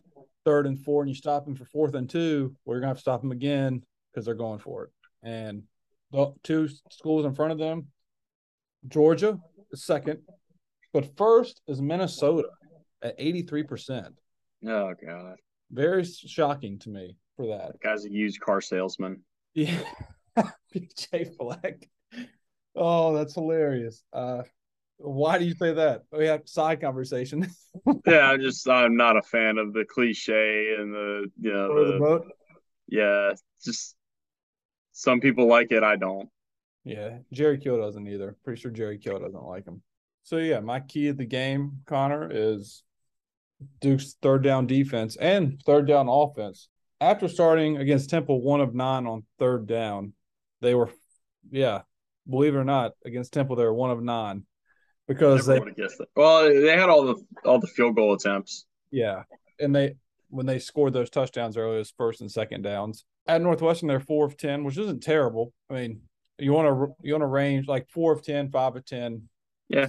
third 0.45 0.66
and 0.66 0.81
four, 0.81 1.03
and 1.03 1.09
you 1.09 1.14
stop 1.14 1.45
them 1.45 1.55
for 1.55 1.66
fourth 1.66 1.95
and 1.95 2.09
two. 2.09 2.57
Well, 2.64 2.75
you're 2.75 2.81
gonna 2.81 2.90
have 2.90 2.97
to 2.97 3.03
stop 3.03 3.21
them 3.21 3.33
again 3.33 3.83
because 4.12 4.27
they're 4.27 4.35
going 4.35 4.59
for 4.59 4.85
it. 4.85 4.90
And 5.22 5.62
the 6.11 6.33
two 6.42 6.68
schools 6.90 7.25
in 7.25 7.35
front 7.35 7.53
of 7.53 7.59
them, 7.59 7.88
Georgia 8.88 9.38
is 9.70 9.85
second, 9.85 10.20
but 10.92 11.16
first 11.16 11.61
is 11.66 11.81
Minnesota 11.81 12.48
at 13.03 13.14
83 13.18 13.62
percent. 13.62 14.14
Oh 14.66 14.94
God, 15.05 15.37
very 15.70 16.05
shocking 16.05 16.79
to 16.81 16.90
me 16.90 17.16
for 17.37 17.46
that. 17.48 17.72
that 17.72 17.81
guy's 17.81 18.05
a 18.05 18.11
used 18.11 18.40
car 18.40 18.61
salesman. 18.61 19.22
Yeah, 19.55 19.81
PJ 20.75 21.37
Fleck. 21.37 21.88
Oh, 22.75 23.14
that's 23.14 23.35
hilarious. 23.35 24.03
Uh, 24.12 24.42
why 24.98 25.38
do 25.38 25.44
you 25.44 25.55
say 25.55 25.72
that? 25.75 26.05
We 26.12 26.27
have 26.27 26.42
side 26.44 26.81
conversation. 26.81 27.48
yeah, 28.07 28.31
I'm 28.31 28.40
just 28.40 28.68
I'm 28.68 28.96
not 28.96 29.16
a 29.16 29.22
fan 29.22 29.59
of 29.59 29.72
the 29.72 29.85
cliche 29.85 30.77
and 30.79 30.94
the 30.94 31.31
you 31.40 31.53
know 31.53 31.85
the, 31.85 31.92
the 31.92 31.98
boat. 31.98 32.27
Yeah, 32.88 33.33
just 33.64 33.96
some 35.03 35.21
people 35.21 35.47
like 35.49 35.73
it. 35.73 35.83
I 35.83 35.97
don't. 35.97 36.29
Yeah, 36.85 37.19
Jerry 37.33 37.59
Kill 37.59 37.81
doesn't 37.81 38.07
either. 38.07 38.37
Pretty 38.45 38.61
sure 38.61 38.71
Jerry 38.71 38.99
Kill 38.99 39.19
doesn't 39.19 39.45
like 39.45 39.67
him. 39.67 39.83
So 40.23 40.37
yeah, 40.37 40.61
my 40.61 40.79
key 40.81 41.09
of 41.09 41.17
the 41.17 41.25
game, 41.25 41.81
Conor, 41.87 42.31
is 42.33 42.85
Duke's 43.81 44.15
third 44.23 44.45
down 44.45 44.67
defense 44.67 45.17
and 45.17 45.61
third 45.67 45.88
down 45.88 46.09
offense. 46.09 46.69
After 47.01 47.27
starting 47.27 47.79
against 47.79 48.11
Temple 48.11 48.43
one 48.43 48.61
of 48.61 48.75
nine 48.75 49.07
on 49.07 49.25
third 49.41 49.67
down, 49.67 50.12
they 50.61 50.75
were 50.75 50.91
yeah, 51.51 51.83
believe 52.29 52.55
it 52.55 52.59
or 52.59 52.65
not, 52.65 52.93
against 53.05 53.33
Temple, 53.33 53.57
they 53.57 53.65
were 53.65 53.75
one 53.75 53.91
of 53.91 54.01
nine. 54.01 54.45
because 55.09 55.47
they 55.47 55.61
well 56.15 56.45
they 56.45 56.77
had 56.77 56.88
all 56.88 57.07
the 57.07 57.17
all 57.45 57.59
the 57.59 57.67
field 57.67 57.97
goal 57.97 58.15
attempts. 58.15 58.67
Yeah, 58.93 59.25
and 59.59 59.75
they 59.75 59.97
when 60.33 60.47
they 60.47 60.59
scored 60.59 60.95
those 60.95 61.11
touchdowns 61.11 61.57
early, 61.57 61.77
was 61.77 61.92
first 61.97 62.23
and 62.23 62.31
second 62.31 62.62
downs. 62.62 63.05
At 63.27 63.42
Northwestern, 63.42 63.88
they're 63.88 64.01
four 64.01 64.25
of 64.25 64.37
ten, 64.37 64.64
which 64.64 64.79
isn't 64.79 65.03
terrible. 65.03 65.53
I 65.71 65.75
mean, 65.75 66.01
you 66.38 66.53
want 66.53 66.68
to 66.68 66.95
you 67.03 67.12
want 67.12 67.23
to 67.23 67.27
range 67.27 67.68
like 67.68 67.88
four 67.90 68.12
of 68.12 68.23
10, 68.23 68.51
5 68.51 68.77
of 68.77 68.85
ten. 68.85 69.29
Yeah. 69.68 69.88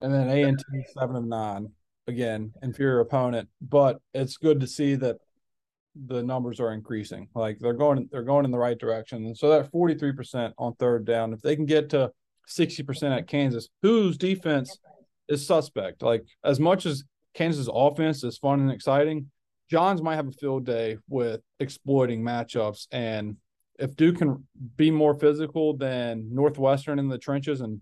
And 0.00 0.12
then 0.12 0.28
A 0.28 0.42
and 0.42 0.58
T 0.58 0.84
seven 0.98 1.16
of 1.16 1.24
nine. 1.24 1.68
Again, 2.06 2.52
inferior 2.62 3.00
opponent, 3.00 3.48
but 3.62 3.98
it's 4.12 4.36
good 4.36 4.60
to 4.60 4.66
see 4.66 4.94
that 4.96 5.16
the 5.94 6.22
numbers 6.22 6.60
are 6.60 6.74
increasing. 6.74 7.28
Like 7.34 7.58
they're 7.58 7.72
going 7.72 8.10
they're 8.12 8.22
going 8.22 8.44
in 8.44 8.50
the 8.50 8.58
right 8.58 8.78
direction. 8.78 9.24
And 9.24 9.36
so 9.36 9.48
that 9.48 9.72
43% 9.72 10.52
on 10.58 10.74
third 10.74 11.06
down, 11.06 11.32
if 11.32 11.40
they 11.40 11.56
can 11.56 11.64
get 11.64 11.88
to 11.90 12.12
60% 12.50 13.16
at 13.16 13.26
Kansas, 13.26 13.68
whose 13.80 14.18
defense 14.18 14.78
is 15.28 15.46
suspect. 15.46 16.02
Like 16.02 16.24
as 16.44 16.60
much 16.60 16.84
as 16.84 17.04
Kansas 17.34 17.68
offense 17.72 18.24
is 18.24 18.38
fun 18.38 18.60
and 18.60 18.70
exciting, 18.70 19.30
Johns 19.70 20.02
might 20.02 20.16
have 20.16 20.28
a 20.28 20.32
field 20.32 20.64
day 20.64 20.98
with 21.08 21.40
exploiting 21.58 22.22
matchups. 22.22 22.86
And 22.92 23.36
if 23.78 23.96
Duke 23.96 24.18
can 24.18 24.46
be 24.76 24.90
more 24.90 25.14
physical 25.18 25.76
than 25.76 26.28
Northwestern 26.32 26.98
in 26.98 27.08
the 27.08 27.18
trenches, 27.18 27.60
and 27.60 27.80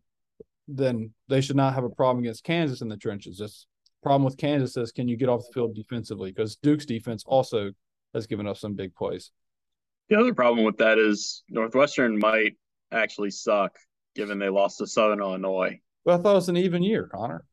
then 0.69 1.13
they 1.29 1.41
should 1.41 1.57
not 1.57 1.75
have 1.75 1.85
a 1.85 1.91
problem 1.91 2.25
against 2.25 2.45
Kansas 2.45 2.81
in 2.81 2.89
the 2.89 2.97
trenches. 2.97 3.39
This 3.39 3.67
problem 4.03 4.25
with 4.25 4.37
Kansas 4.37 4.77
is 4.77 4.93
can 4.93 5.09
you 5.09 5.17
get 5.17 5.29
off 5.29 5.45
the 5.47 5.53
field 5.53 5.75
defensively? 5.75 6.31
Because 6.31 6.57
Duke's 6.57 6.87
defense 6.87 7.25
also 7.27 7.73
has 8.15 8.27
given 8.27 8.47
up 8.47 8.57
some 8.57 8.75
big 8.75 8.95
plays. 8.95 9.31
The 10.09 10.19
other 10.19 10.35
problem 10.35 10.65
with 10.65 10.79
that 10.79 10.99
is 10.99 11.43
Northwestern 11.49 12.19
might 12.19 12.57
actually 12.91 13.31
suck 13.31 13.77
given 14.15 14.39
they 14.39 14.49
lost 14.49 14.79
to 14.79 14.87
Southern 14.87 15.21
Illinois. 15.21 15.81
But 16.05 16.21
I 16.21 16.23
thought 16.23 16.33
it 16.33 16.37
was 16.37 16.49
an 16.49 16.57
even 16.57 16.83
year, 16.83 17.09
Conor. 17.13 17.45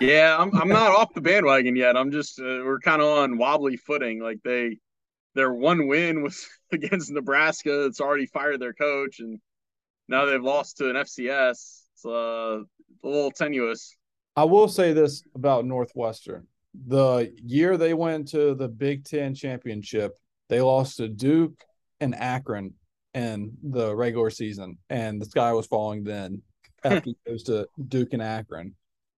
Yeah, 0.00 0.36
I'm 0.38 0.54
I'm 0.54 0.68
not 0.68 0.90
off 0.90 1.14
the 1.14 1.22
bandwagon 1.22 1.74
yet. 1.74 1.96
I'm 1.96 2.10
just 2.10 2.38
uh, 2.38 2.60
we're 2.64 2.80
kind 2.80 3.00
of 3.00 3.08
on 3.08 3.38
wobbly 3.38 3.76
footing. 3.76 4.20
Like 4.20 4.38
they 4.44 4.78
their 5.34 5.52
one 5.52 5.88
win 5.88 6.22
was 6.22 6.46
against 6.72 7.10
Nebraska. 7.10 7.86
It's 7.86 8.00
already 8.00 8.26
fired 8.26 8.60
their 8.60 8.74
coach, 8.74 9.20
and 9.20 9.38
now 10.08 10.26
they've 10.26 10.42
lost 10.42 10.78
to 10.78 10.90
an 10.90 10.96
FCS. 10.96 11.82
It's 11.94 12.04
uh, 12.04 12.60
a 12.60 12.64
little 13.02 13.30
tenuous. 13.30 13.96
I 14.36 14.44
will 14.44 14.68
say 14.68 14.92
this 14.92 15.22
about 15.34 15.64
Northwestern: 15.64 16.46
the 16.86 17.32
year 17.42 17.78
they 17.78 17.94
went 17.94 18.28
to 18.28 18.54
the 18.54 18.68
Big 18.68 19.04
Ten 19.04 19.34
championship, 19.34 20.18
they 20.50 20.60
lost 20.60 20.98
to 20.98 21.08
Duke 21.08 21.64
and 22.00 22.14
Akron 22.14 22.74
in 23.14 23.56
the 23.62 23.96
regular 23.96 24.28
season, 24.28 24.76
and 24.90 25.22
the 25.22 25.26
sky 25.26 25.54
was 25.54 25.66
falling 25.66 26.04
then 26.04 26.42
after 26.84 27.00
he 27.00 27.16
goes 27.26 27.44
to 27.44 27.66
Duke 27.88 28.12
and 28.12 28.22
Akron. 28.22 28.74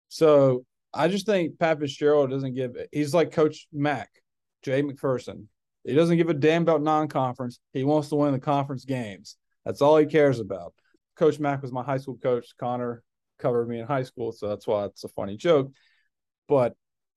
So 0.10 0.65
I 0.93 1.08
just 1.08 1.26
think 1.26 1.60
Pat 1.60 1.80
Fitzgerald 1.80 2.32
doesn't 2.32 2.54
give. 2.54 2.76
He's 2.91 3.13
like 3.13 3.32
Coach 3.32 3.67
Mack, 3.72 4.10
Jay 4.63 4.82
McPherson. 4.82 5.46
He 5.84 5.93
doesn't 5.93 6.17
give 6.17 6.30
a 6.30 6.34
damn 6.34 6.63
about 6.63 6.82
non-conference. 6.82 7.60
He 7.74 7.84
wants 7.84 8.10
to 8.10 8.15
win 8.15 8.34
the 8.34 8.39
conference 8.39 8.84
games. 8.84 9.38
That's 9.65 9.82
all 9.82 9.98
he 9.98 10.06
cares 10.06 10.39
about. 10.39 10.74
Coach 11.15 11.39
Mack 11.39 11.62
was 11.62 11.72
my 11.72 11.84
high 11.84 11.98
school 11.98 12.17
coach. 12.17 12.48
Conor 12.60 13.04
covered 13.39 13.70
me 13.70 13.80
in 13.80 13.88
high 13.88 14.04
school, 14.04 14.32
so 14.32 14.48
that's 14.48 14.67
why 14.67 14.86
it's 14.86 15.04
a 15.04 15.10
funny 15.10 15.38
joke. 15.38 15.72
But 16.48 16.76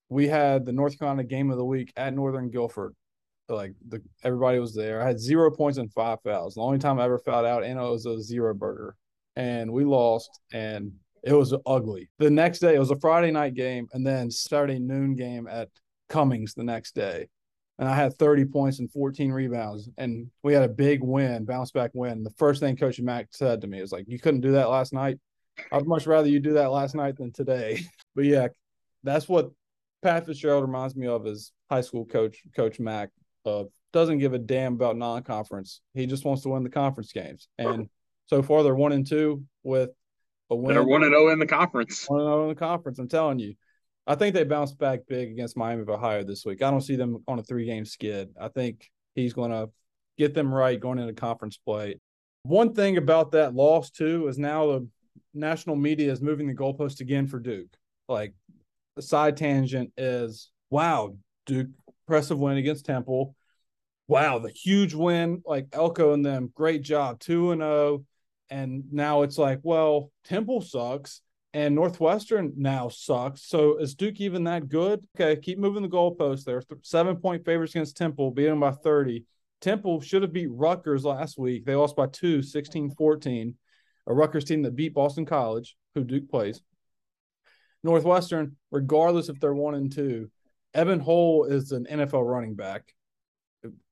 we 0.08 0.28
had 0.28 0.64
the 0.64 0.72
North 0.72 0.98
Carolina 0.98 1.24
game 1.24 1.50
of 1.50 1.56
the 1.56 1.64
week 1.64 1.92
at 1.96 2.14
Northern 2.14 2.50
Guilford. 2.50 2.94
Like 3.48 3.74
the 3.88 4.02
everybody 4.22 4.60
was 4.60 4.74
there. 4.74 5.02
I 5.02 5.06
had 5.06 5.20
zero 5.20 5.50
points 5.50 5.78
and 5.78 5.92
five 5.92 6.18
fouls. 6.22 6.54
The 6.54 6.60
only 6.60 6.78
time 6.78 7.00
I 7.00 7.04
ever 7.04 7.18
fouled 7.18 7.46
out, 7.46 7.64
and 7.64 7.78
it 7.78 7.82
was 7.82 8.06
a 8.06 8.22
zero 8.22 8.54
burger. 8.54 8.96
And 9.34 9.72
we 9.72 9.84
lost. 9.84 10.30
And 10.52 10.92
it 11.22 11.32
was 11.32 11.54
ugly. 11.66 12.10
The 12.18 12.30
next 12.30 12.60
day, 12.60 12.74
it 12.74 12.78
was 12.78 12.90
a 12.90 12.98
Friday 13.00 13.30
night 13.30 13.54
game, 13.54 13.88
and 13.92 14.06
then 14.06 14.30
Saturday 14.30 14.78
noon 14.78 15.14
game 15.14 15.46
at 15.46 15.68
Cummings 16.08 16.54
the 16.54 16.64
next 16.64 16.94
day. 16.94 17.28
And 17.78 17.88
I 17.88 17.94
had 17.94 18.18
30 18.18 18.44
points 18.46 18.78
and 18.78 18.92
14 18.92 19.32
rebounds, 19.32 19.88
and 19.96 20.30
we 20.42 20.52
had 20.52 20.62
a 20.62 20.68
big 20.68 21.02
win, 21.02 21.44
bounce 21.44 21.70
back 21.70 21.90
win. 21.94 22.22
The 22.22 22.34
first 22.36 22.60
thing 22.60 22.76
Coach 22.76 23.00
Mack 23.00 23.28
said 23.30 23.62
to 23.62 23.66
me 23.66 23.80
was 23.80 23.92
like, 23.92 24.04
"You 24.06 24.18
couldn't 24.18 24.42
do 24.42 24.52
that 24.52 24.68
last 24.68 24.92
night. 24.92 25.18
I'd 25.72 25.86
much 25.86 26.06
rather 26.06 26.28
you 26.28 26.40
do 26.40 26.54
that 26.54 26.70
last 26.70 26.94
night 26.94 27.16
than 27.16 27.32
today." 27.32 27.80
But 28.16 28.24
yeah, 28.24 28.48
that's 29.04 29.28
what 29.28 29.52
Pat 30.02 30.26
Fitzgerald 30.26 30.64
reminds 30.64 30.96
me 30.96 31.06
of 31.06 31.26
as 31.28 31.52
high 31.70 31.80
school 31.80 32.04
coach, 32.04 32.42
Coach 32.56 32.80
Mack. 32.80 33.10
Uh, 33.46 33.64
doesn't 33.92 34.18
give 34.18 34.34
a 34.34 34.38
damn 34.38 34.74
about 34.74 34.96
non-conference. 34.96 35.80
He 35.94 36.06
just 36.06 36.24
wants 36.24 36.42
to 36.42 36.48
win 36.48 36.64
the 36.64 36.70
conference 36.70 37.12
games. 37.12 37.48
And 37.58 37.88
so 38.26 38.42
far, 38.42 38.62
they're 38.62 38.74
one 38.74 38.92
and 38.92 39.06
two 39.06 39.44
with 39.62 39.90
a 40.50 40.56
win. 40.56 40.74
They're 40.74 40.84
one 40.84 41.02
and 41.02 41.12
zero 41.12 41.28
oh 41.28 41.32
in 41.32 41.38
the 41.38 41.46
conference. 41.46 42.04
One 42.08 42.20
and 42.20 42.26
zero 42.26 42.40
oh 42.40 42.42
in 42.44 42.48
the 42.48 42.54
conference. 42.54 42.98
I'm 42.98 43.08
telling 43.08 43.38
you. 43.38 43.54
I 44.06 44.14
think 44.16 44.34
they 44.34 44.44
bounced 44.44 44.78
back 44.78 45.00
big 45.08 45.30
against 45.30 45.56
Miami 45.56 45.82
of 45.82 45.88
Ohio 45.88 46.24
this 46.24 46.44
week. 46.44 46.62
I 46.62 46.70
don't 46.70 46.80
see 46.80 46.96
them 46.96 47.22
on 47.28 47.38
a 47.38 47.42
three 47.42 47.66
game 47.66 47.84
skid. 47.84 48.30
I 48.40 48.48
think 48.48 48.90
he's 49.14 49.34
going 49.34 49.52
to 49.52 49.70
get 50.18 50.34
them 50.34 50.52
right 50.52 50.80
going 50.80 50.98
into 50.98 51.12
conference 51.12 51.58
play. 51.58 52.00
One 52.42 52.74
thing 52.74 52.96
about 52.96 53.32
that 53.32 53.54
loss 53.54 53.90
too 53.90 54.26
is 54.28 54.38
now 54.38 54.66
the 54.66 54.88
national 55.34 55.76
media 55.76 56.10
is 56.10 56.20
moving 56.20 56.48
the 56.48 56.54
goalpost 56.54 57.00
again 57.00 57.26
for 57.26 57.38
Duke. 57.38 57.76
Like 58.08 58.34
the 58.96 59.02
side 59.02 59.36
tangent 59.36 59.92
is 59.96 60.50
wow, 60.70 61.14
Duke 61.46 61.68
impressive 62.10 62.38
win 62.38 62.56
against 62.56 62.86
Temple. 62.86 63.36
Wow, 64.08 64.40
the 64.40 64.50
huge 64.50 64.94
win, 64.94 65.42
like 65.46 65.68
Elko 65.72 66.14
and 66.14 66.24
them, 66.24 66.50
great 66.54 66.82
job, 66.82 67.20
two 67.20 67.52
and 67.52 67.60
zero. 67.60 68.04
And 68.50 68.84
now 68.92 69.22
it's 69.22 69.38
like, 69.38 69.60
well, 69.62 70.10
Temple 70.24 70.60
sucks 70.60 71.22
and 71.52 71.74
Northwestern 71.74 72.52
now 72.56 72.88
sucks. 72.88 73.46
So 73.46 73.78
is 73.78 73.94
Duke 73.94 74.20
even 74.20 74.44
that 74.44 74.68
good? 74.68 75.04
Okay, 75.16 75.40
keep 75.40 75.58
moving 75.58 75.82
the 75.82 75.88
goalposts 75.88 76.44
there. 76.44 76.62
Seven 76.82 77.16
point 77.16 77.44
favorites 77.44 77.74
against 77.74 77.96
Temple, 77.96 78.30
beating 78.30 78.52
them 78.52 78.60
by 78.60 78.72
30. 78.72 79.24
Temple 79.60 80.00
should 80.00 80.22
have 80.22 80.32
beat 80.32 80.50
Rutgers 80.50 81.04
last 81.04 81.38
week. 81.38 81.64
They 81.64 81.74
lost 81.74 81.96
by 81.96 82.06
two, 82.06 82.42
16 82.42 82.92
14. 82.92 83.54
A 84.06 84.14
Rutgers 84.14 84.44
team 84.44 84.62
that 84.62 84.74
beat 84.76 84.94
Boston 84.94 85.26
College, 85.26 85.76
who 85.94 86.04
Duke 86.04 86.28
plays. 86.28 86.62
Northwestern, 87.82 88.56
regardless 88.70 89.28
if 89.28 89.38
they're 89.40 89.54
one 89.54 89.74
and 89.74 89.92
two, 89.92 90.30
Evan 90.74 91.00
Hull 91.00 91.44
is 91.44 91.72
an 91.72 91.86
NFL 91.90 92.28
running 92.28 92.54
back. 92.54 92.94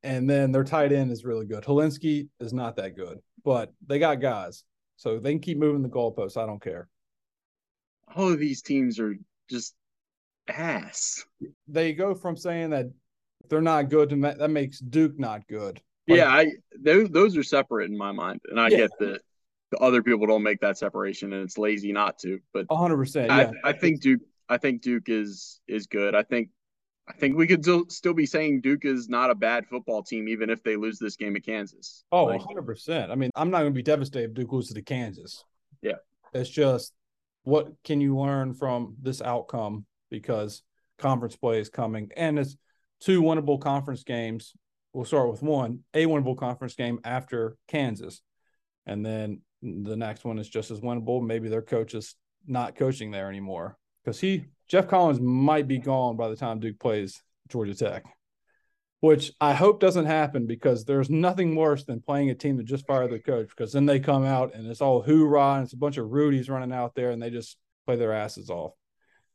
And 0.03 0.29
then 0.29 0.51
their 0.51 0.65
tight 0.65 0.93
end 0.93 1.11
is 1.11 1.25
really 1.25 1.47
good. 1.47 1.65
Hilinski 1.65 2.29
is 2.41 2.53
not 2.53 2.77
that 2.77 2.97
good 2.97 3.19
but 3.45 3.73
they 3.87 3.99
got 3.99 4.21
guys, 4.21 4.65
so 4.97 5.19
they 5.19 5.33
can 5.33 5.41
keep 5.41 5.59
moving 5.59 5.83
the 5.83 5.89
goalposts. 5.89 6.37
I 6.37 6.47
don't 6.47 6.63
care. 6.63 6.89
All 8.15 8.33
of 8.33 8.39
these 8.39 8.63
teams 8.63 8.99
are 8.99 9.15
just 9.51 9.75
ass. 10.49 11.25
They 11.67 11.93
go 11.93 12.15
from 12.15 12.37
saying 12.37 12.71
that 12.71 12.87
they're 13.49 13.61
not 13.61 13.91
good 13.91 14.11
to 14.11 14.17
that 14.17 14.51
makes 14.51 14.79
Duke 14.79 15.19
not 15.19 15.47
good. 15.47 15.81
Like, 16.07 16.19
yeah, 16.19 16.29
I 16.29 16.47
those 16.81 17.11
those 17.11 17.37
are 17.37 17.43
separate 17.43 17.91
in 17.91 17.97
my 17.97 18.13
mind, 18.13 18.41
and 18.49 18.59
I 18.59 18.69
yeah. 18.69 18.77
get 18.79 18.91
that 19.01 19.21
the 19.71 19.79
other 19.79 20.03
people 20.03 20.27
don't 20.27 20.43
make 20.43 20.61
that 20.61 20.79
separation, 20.79 21.33
and 21.33 21.45
it's 21.45 21.59
lazy 21.59 21.93
not 21.93 22.19
to. 22.21 22.39
But 22.53 22.67
hundred 22.71 22.97
percent, 22.97 23.29
yeah. 23.29 23.53
I, 23.65 23.71
I 23.71 23.73
think 23.73 24.01
Duke. 24.01 24.21
I 24.49 24.57
think 24.57 24.81
Duke 24.81 25.09
is 25.09 25.61
is 25.69 25.87
good. 25.87 26.15
I 26.15 26.23
think 26.23 26.49
I 27.09 27.13
think 27.13 27.37
we 27.37 27.47
could 27.47 27.65
still, 27.65 27.85
still 27.89 28.13
be 28.13 28.27
saying 28.27 28.61
Duke 28.61 28.85
is 28.85 29.09
not 29.09 29.31
a 29.31 29.35
bad 29.35 29.67
football 29.67 30.03
team, 30.03 30.29
even 30.29 30.51
if 30.51 30.63
they 30.63 30.77
lose 30.77 30.99
this 30.99 31.17
game 31.17 31.37
at 31.37 31.45
Kansas. 31.45 32.05
Oh, 32.13 32.25
like, 32.25 32.43
100%. 32.43 33.11
I 33.11 33.15
mean, 33.15 33.31
I'm 33.35 33.51
not 33.51 33.61
going 33.61 33.73
to 33.73 33.77
be 33.77 33.83
devastated 33.83 34.31
if 34.31 34.35
Duke 34.35 34.53
loses 34.53 34.75
to 34.75 34.83
Kansas. 34.83 35.43
Yeah. 35.81 35.97
It's 36.35 36.51
just 36.51 36.93
what 37.45 37.69
can 37.83 38.01
you 38.01 38.19
learn 38.19 38.53
from 38.53 38.95
this 39.01 39.23
outcome 39.23 39.87
because 40.11 40.63
conference 40.99 41.37
play 41.37 41.61
is 41.61 41.71
coming 41.71 42.11
and 42.17 42.39
it's 42.39 42.57
two 43.01 43.23
winnable 43.23 43.61
conference 43.61 44.05
games. 44.05 44.53
We'll 44.93 45.05
start 45.05 45.31
with 45.31 45.43
one, 45.43 45.81
a 45.95 46.05
winnable 46.07 46.37
conference 46.37 46.75
game 46.75 47.01
after 47.05 47.57
Kansas. 47.69 48.21
And 48.87 49.05
then 49.05 49.41
the 49.63 49.97
next 49.97 50.25
one 50.25 50.39
is 50.39 50.49
just 50.49 50.71
as 50.71 50.81
winnable. 50.81 51.25
Maybe 51.25 51.49
their 51.49 51.63
coach 51.63 51.95
is 51.95 52.15
not 52.47 52.75
coaching 52.77 53.11
there 53.11 53.29
anymore 53.29 53.79
because 54.05 54.21
he 54.21 54.47
Geoff 54.69 54.89
Collins 54.89 55.21
might 55.21 55.67
be 55.67 55.79
gone 55.79 56.17
by 56.17 56.29
the 56.29 56.37
time 56.37 56.61
Duke 56.61 56.79
plays 56.79 57.23
Georgia 57.49 57.75
Tech, 57.75 58.05
which 59.01 59.33
I 59.41 59.55
hope 59.55 59.81
doesn't 59.81 60.05
happen 60.05 60.47
because 60.47 60.85
there's 60.85 61.09
nothing 61.09 61.57
worse 61.57 61.85
than 61.85 62.03
playing 62.03 62.31
a 62.31 62.35
team 62.35 62.59
that 62.59 62.67
just 62.67 62.87
fired 62.87 63.11
their 63.11 63.19
coach 63.19 63.49
because 63.49 63.73
then 63.73 63.87
they 63.87 63.99
come 63.99 64.25
out 64.25 64.55
and 64.55 64.67
it's 64.67 64.83
all 64.83 65.01
hoorah 65.01 65.55
and 65.55 65.65
it's 65.65 65.73
a 65.73 65.79
bunch 65.79 65.97
of 65.97 66.09
Rudies 66.09 66.51
running 66.51 66.73
out 66.73 66.95
there 66.95 67.11
and 67.11 67.23
they 67.23 67.31
just 67.31 67.57
play 67.87 67.97
their 67.97 68.13
asses 68.13 68.51
off. 68.51 68.73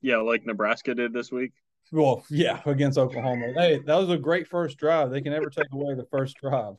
Yeah, 0.02 0.18
like 0.18 0.46
Nebraska 0.46 0.94
did 0.94 1.14
this 1.14 1.32
week. 1.32 1.54
Well, 1.92 2.24
yeah, 2.30 2.62
against 2.66 2.98
Oklahoma. 2.98 3.54
Hey, 3.56 3.80
that 3.86 3.96
was 3.96 4.10
a 4.10 4.18
great 4.18 4.48
first 4.48 4.78
drive. 4.78 5.10
They 5.12 5.22
can 5.22 5.32
never 5.32 5.50
take 5.50 5.72
away 5.72 5.96
the 5.96 6.06
first 6.12 6.38
drive. 6.38 6.76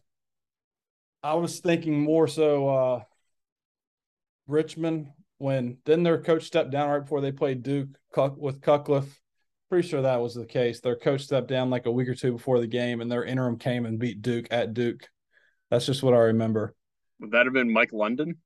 I 1.22 1.34
was 1.34 1.60
thinking 1.60 2.00
more 2.00 2.28
so 2.28 2.68
uh 2.68 3.00
Richmond 4.46 5.08
when 5.38 5.78
then 5.84 6.02
their 6.02 6.20
coach 6.20 6.44
stepped 6.44 6.70
down 6.70 6.88
right 6.88 7.00
before 7.00 7.20
they 7.20 7.32
played 7.32 7.62
Duke 7.62 7.88
with 8.36 8.60
Cutcliffe. 8.60 9.20
Pretty 9.70 9.88
sure 9.88 10.02
that 10.02 10.20
was 10.20 10.34
the 10.34 10.46
case. 10.46 10.80
Their 10.80 10.96
coach 10.96 11.22
stepped 11.22 11.48
down 11.48 11.70
like 11.70 11.86
a 11.86 11.90
week 11.90 12.08
or 12.08 12.14
two 12.14 12.32
before 12.32 12.60
the 12.60 12.66
game, 12.66 13.00
and 13.00 13.10
their 13.10 13.24
interim 13.24 13.58
came 13.58 13.86
and 13.86 13.98
beat 13.98 14.22
Duke 14.22 14.46
at 14.50 14.74
Duke. 14.74 15.08
That's 15.70 15.86
just 15.86 16.02
what 16.02 16.14
I 16.14 16.18
remember. 16.18 16.74
Would 17.20 17.32
that 17.32 17.46
have 17.46 17.54
been 17.54 17.72
Mike 17.72 17.92
London? 17.92 18.36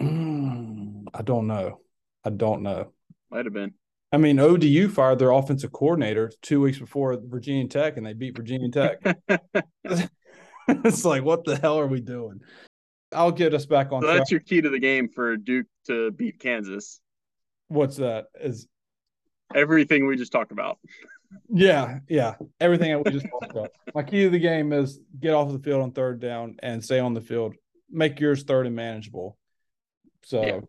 Mm, 0.00 1.04
I 1.14 1.22
don't 1.22 1.46
know. 1.46 1.80
I 2.24 2.30
don't 2.30 2.62
know. 2.62 2.92
Might 3.30 3.44
have 3.44 3.54
been. 3.54 3.74
I 4.12 4.18
mean, 4.18 4.38
ODU 4.38 4.88
fired 4.88 5.18
their 5.18 5.30
offensive 5.30 5.72
coordinator 5.72 6.30
two 6.42 6.60
weeks 6.60 6.78
before 6.78 7.18
Virginia 7.22 7.66
Tech, 7.68 7.96
and 7.96 8.04
they 8.04 8.12
beat 8.12 8.36
Virginia 8.36 8.70
Tech. 8.70 9.16
it's 10.68 11.04
like, 11.04 11.24
what 11.24 11.44
the 11.44 11.56
hell 11.56 11.78
are 11.78 11.86
we 11.86 12.00
doing? 12.00 12.40
I'll 13.14 13.32
get 13.32 13.54
us 13.54 13.66
back 13.66 13.92
on. 13.92 14.02
So 14.02 14.08
that's 14.08 14.30
your 14.30 14.40
key 14.40 14.60
to 14.60 14.70
the 14.70 14.78
game 14.78 15.08
for 15.08 15.36
Duke 15.36 15.66
to 15.86 16.10
beat 16.10 16.38
Kansas. 16.38 17.00
What's 17.68 17.96
that? 17.96 18.26
Is 18.40 18.66
everything 19.54 20.06
we 20.06 20.16
just 20.16 20.32
talked 20.32 20.52
about. 20.52 20.78
Yeah, 21.48 22.00
yeah, 22.08 22.34
everything 22.60 22.90
that 22.90 23.04
we 23.04 23.10
just 23.10 23.26
talked 23.30 23.50
about. 23.50 23.70
My 23.94 24.02
key 24.02 24.24
to 24.24 24.30
the 24.30 24.38
game 24.38 24.72
is 24.72 25.00
get 25.18 25.34
off 25.34 25.50
the 25.50 25.58
field 25.58 25.82
on 25.82 25.92
third 25.92 26.20
down 26.20 26.56
and 26.62 26.84
stay 26.84 26.98
on 26.98 27.14
the 27.14 27.20
field. 27.20 27.54
Make 27.90 28.20
yours 28.20 28.42
third 28.42 28.66
and 28.66 28.76
manageable. 28.76 29.36
So 30.24 30.44
yeah. 30.44 30.60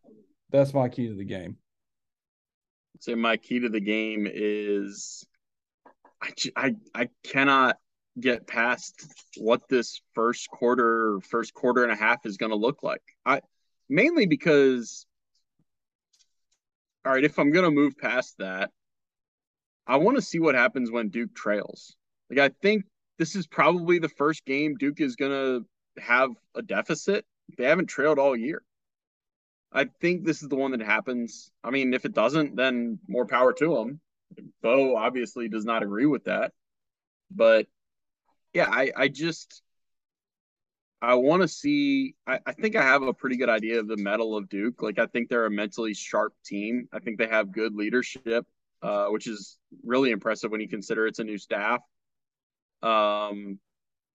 that's 0.51 0.73
my 0.73 0.89
key 0.89 1.07
to 1.07 1.15
the 1.15 1.25
game. 1.25 1.57
So 2.99 3.15
my 3.15 3.37
key 3.37 3.59
to 3.59 3.69
the 3.69 3.81
game 3.81 4.27
is 4.31 5.25
I, 6.21 6.31
I, 6.55 6.75
I 6.95 7.09
cannot 7.23 7.77
get 8.19 8.47
past 8.47 9.05
what 9.37 9.67
this 9.69 10.01
first 10.13 10.49
quarter, 10.49 11.19
first 11.21 11.53
quarter 11.53 11.83
and 11.83 11.91
a 11.91 11.95
half 11.95 12.25
is 12.25 12.37
going 12.37 12.51
to 12.51 12.55
look 12.55 12.83
like. 12.83 13.01
I 13.25 13.41
mainly 13.89 14.25
because, 14.25 15.05
all 17.05 17.11
right, 17.11 17.23
if 17.23 17.39
I'm 17.39 17.51
going 17.51 17.65
to 17.65 17.71
move 17.71 17.97
past 17.97 18.37
that, 18.39 18.71
I 19.85 19.97
want 19.97 20.17
to 20.17 20.21
see 20.21 20.39
what 20.39 20.55
happens 20.55 20.91
when 20.91 21.09
Duke 21.09 21.35
trails. 21.35 21.95
Like 22.29 22.39
I 22.39 22.53
think 22.61 22.85
this 23.17 23.35
is 23.35 23.47
probably 23.47 23.99
the 23.99 24.09
first 24.09 24.45
game 24.45 24.75
Duke 24.75 25.01
is 25.01 25.15
going 25.15 25.31
to 25.31 26.01
have 26.01 26.29
a 26.55 26.61
deficit. 26.61 27.25
They 27.57 27.65
haven't 27.65 27.87
trailed 27.87 28.19
all 28.19 28.35
year. 28.35 28.63
I 29.71 29.85
think 30.01 30.23
this 30.23 30.43
is 30.43 30.49
the 30.49 30.55
one 30.55 30.71
that 30.71 30.81
happens. 30.81 31.51
I 31.63 31.71
mean, 31.71 31.93
if 31.93 32.05
it 32.05 32.13
doesn't, 32.13 32.55
then 32.55 32.99
more 33.07 33.25
power 33.25 33.53
to 33.53 33.75
them. 33.75 33.99
Bo 34.61 34.95
obviously 34.95 35.49
does 35.49 35.65
not 35.65 35.83
agree 35.83 36.05
with 36.05 36.25
that. 36.25 36.51
But 37.31 37.65
yeah, 38.53 38.67
I, 38.69 38.91
I 38.95 39.07
just 39.07 39.61
I 41.01 41.15
want 41.15 41.41
to 41.41 41.47
see. 41.47 42.15
I, 42.25 42.39
I 42.45 42.53
think 42.53 42.75
I 42.75 42.81
have 42.83 43.03
a 43.03 43.13
pretty 43.13 43.35
good 43.35 43.49
idea 43.49 43.79
of 43.79 43.87
the 43.87 43.97
mettle 43.97 44.37
of 44.37 44.47
Duke. 44.49 44.81
Like 44.81 44.99
I 44.99 45.05
think 45.07 45.29
they're 45.29 45.45
a 45.45 45.51
mentally 45.51 45.93
sharp 45.93 46.33
team. 46.45 46.87
I 46.93 46.99
think 46.99 47.17
they 47.17 47.27
have 47.27 47.51
good 47.51 47.75
leadership, 47.75 48.45
uh, 48.81 49.07
which 49.07 49.27
is 49.27 49.57
really 49.83 50.11
impressive 50.11 50.49
when 50.51 50.61
you 50.61 50.69
consider 50.69 51.05
it's 51.05 51.19
a 51.19 51.23
new 51.23 51.37
staff. 51.37 51.81
Um, 52.81 53.59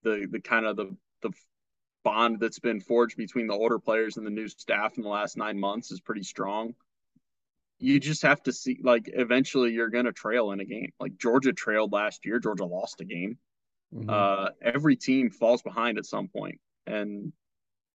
the 0.02 0.26
the 0.30 0.40
kind 0.40 0.66
of 0.66 0.76
the 0.76 0.96
the 1.22 1.32
bond 2.04 2.40
that's 2.40 2.58
been 2.58 2.80
forged 2.80 3.16
between 3.16 3.46
the 3.46 3.54
older 3.54 3.78
players 3.78 4.16
and 4.16 4.26
the 4.26 4.30
new 4.30 4.48
staff 4.48 4.96
in 4.96 5.02
the 5.02 5.08
last 5.08 5.36
nine 5.36 5.58
months 5.58 5.90
is 5.90 6.00
pretty 6.00 6.22
strong. 6.22 6.74
You 7.80 8.00
just 8.00 8.22
have 8.22 8.42
to 8.44 8.52
see, 8.52 8.80
like, 8.82 9.08
eventually 9.12 9.72
you're 9.72 9.90
going 9.90 10.06
to 10.06 10.12
trail 10.12 10.50
in 10.52 10.60
a 10.60 10.64
game. 10.64 10.92
Like, 10.98 11.16
Georgia 11.16 11.52
trailed 11.52 11.92
last 11.92 12.26
year, 12.26 12.40
Georgia 12.40 12.64
lost 12.64 13.00
a 13.00 13.04
game. 13.04 13.38
Mm-hmm. 13.94 14.10
Uh, 14.10 14.50
every 14.60 14.96
team 14.96 15.30
falls 15.30 15.62
behind 15.62 15.98
at 15.98 16.06
some 16.06 16.28
point. 16.28 16.60
And 16.86 17.32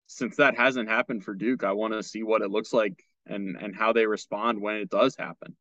since 0.08 0.38
that 0.38 0.58
hasn't 0.58 0.90
happened 0.90 1.24
for 1.24 1.34
Duke, 1.34 1.64
I 1.64 1.74
want 1.74 1.94
to 1.94 2.04
see 2.04 2.24
what 2.24 2.42
it 2.42 2.52
looks 2.52 2.74
like 2.74 3.04
and, 3.26 3.56
and 3.58 3.76
how 3.76 3.94
they 3.94 4.06
respond 4.06 4.62
when 4.62 4.76
it 4.78 4.90
does 4.90 5.16
happen. 5.16 5.56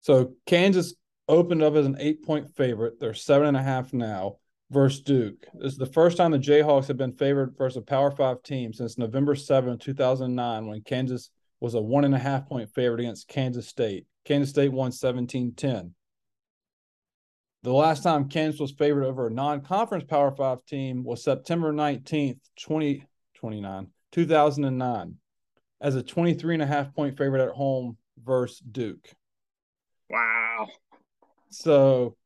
So, 0.00 0.34
Kansas 0.46 0.94
opened 1.28 1.62
up 1.62 1.74
as 1.74 1.86
an 1.86 1.96
eight 2.00 2.24
point 2.24 2.54
favorite. 2.56 2.98
They're 2.98 3.14
seven 3.14 3.48
and 3.48 3.56
a 3.56 3.62
half 3.62 3.92
now 3.92 4.36
versus 4.70 5.02
Duke. 5.02 5.46
This 5.54 5.72
is 5.72 5.78
the 5.78 5.86
first 5.86 6.16
time 6.16 6.32
the 6.32 6.38
Jayhawks 6.38 6.88
have 6.88 6.96
been 6.96 7.12
favored 7.12 7.54
versus 7.56 7.76
a 7.76 7.82
Power 7.82 8.10
Five 8.10 8.42
team 8.42 8.72
since 8.72 8.98
November 8.98 9.34
7, 9.34 9.78
2009, 9.78 10.66
when 10.66 10.82
Kansas 10.82 11.30
was 11.60 11.74
a 11.74 11.80
one 11.80 12.04
and 12.04 12.14
a 12.14 12.18
half 12.18 12.48
point 12.48 12.68
favorite 12.74 13.00
against 13.00 13.28
Kansas 13.28 13.68
State. 13.68 14.06
Kansas 14.24 14.50
State 14.50 14.72
won 14.72 14.90
17 14.90 15.54
10. 15.54 15.94
The 17.62 17.72
last 17.72 18.02
time 18.02 18.28
Kansas 18.28 18.60
was 18.60 18.72
favored 18.72 19.04
over 19.04 19.28
a 19.28 19.30
non 19.30 19.60
conference 19.60 20.04
Power 20.04 20.32
Five 20.32 20.64
team 20.64 21.04
was 21.04 21.22
September 21.22 21.72
19th, 21.72 22.40
2029, 22.56 23.86
2009, 24.10 25.16
as 25.80 25.94
a 25.94 26.02
23 26.02 26.54
and 26.54 26.62
a 26.62 26.66
half 26.66 26.92
point 26.92 27.16
favorite 27.16 27.44
at 27.46 27.54
home 27.54 27.96
versus 28.22 28.58
Duke. 28.58 29.08
Wow. 30.10 30.68
So 31.50 32.16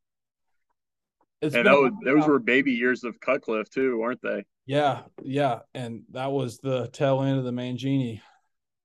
it's 1.43 1.55
and 1.55 1.67
those, 1.67 1.91
those 2.03 2.27
were 2.27 2.39
baby 2.39 2.73
years 2.73 3.05
of 3.05 3.21
Cutcliffe 3.21 3.69
too, 3.69 3.99
weren't 3.99 4.23
they? 4.23 4.45
Yeah, 4.65 5.03
yeah, 5.23 5.61
and 5.75 6.03
that 6.13 6.33
was 6.33 6.59
the 6.59 6.89
tail 6.89 7.23
end 7.23 7.39
of 7.39 7.45
the 7.45 7.53
Mangino, 7.53 8.21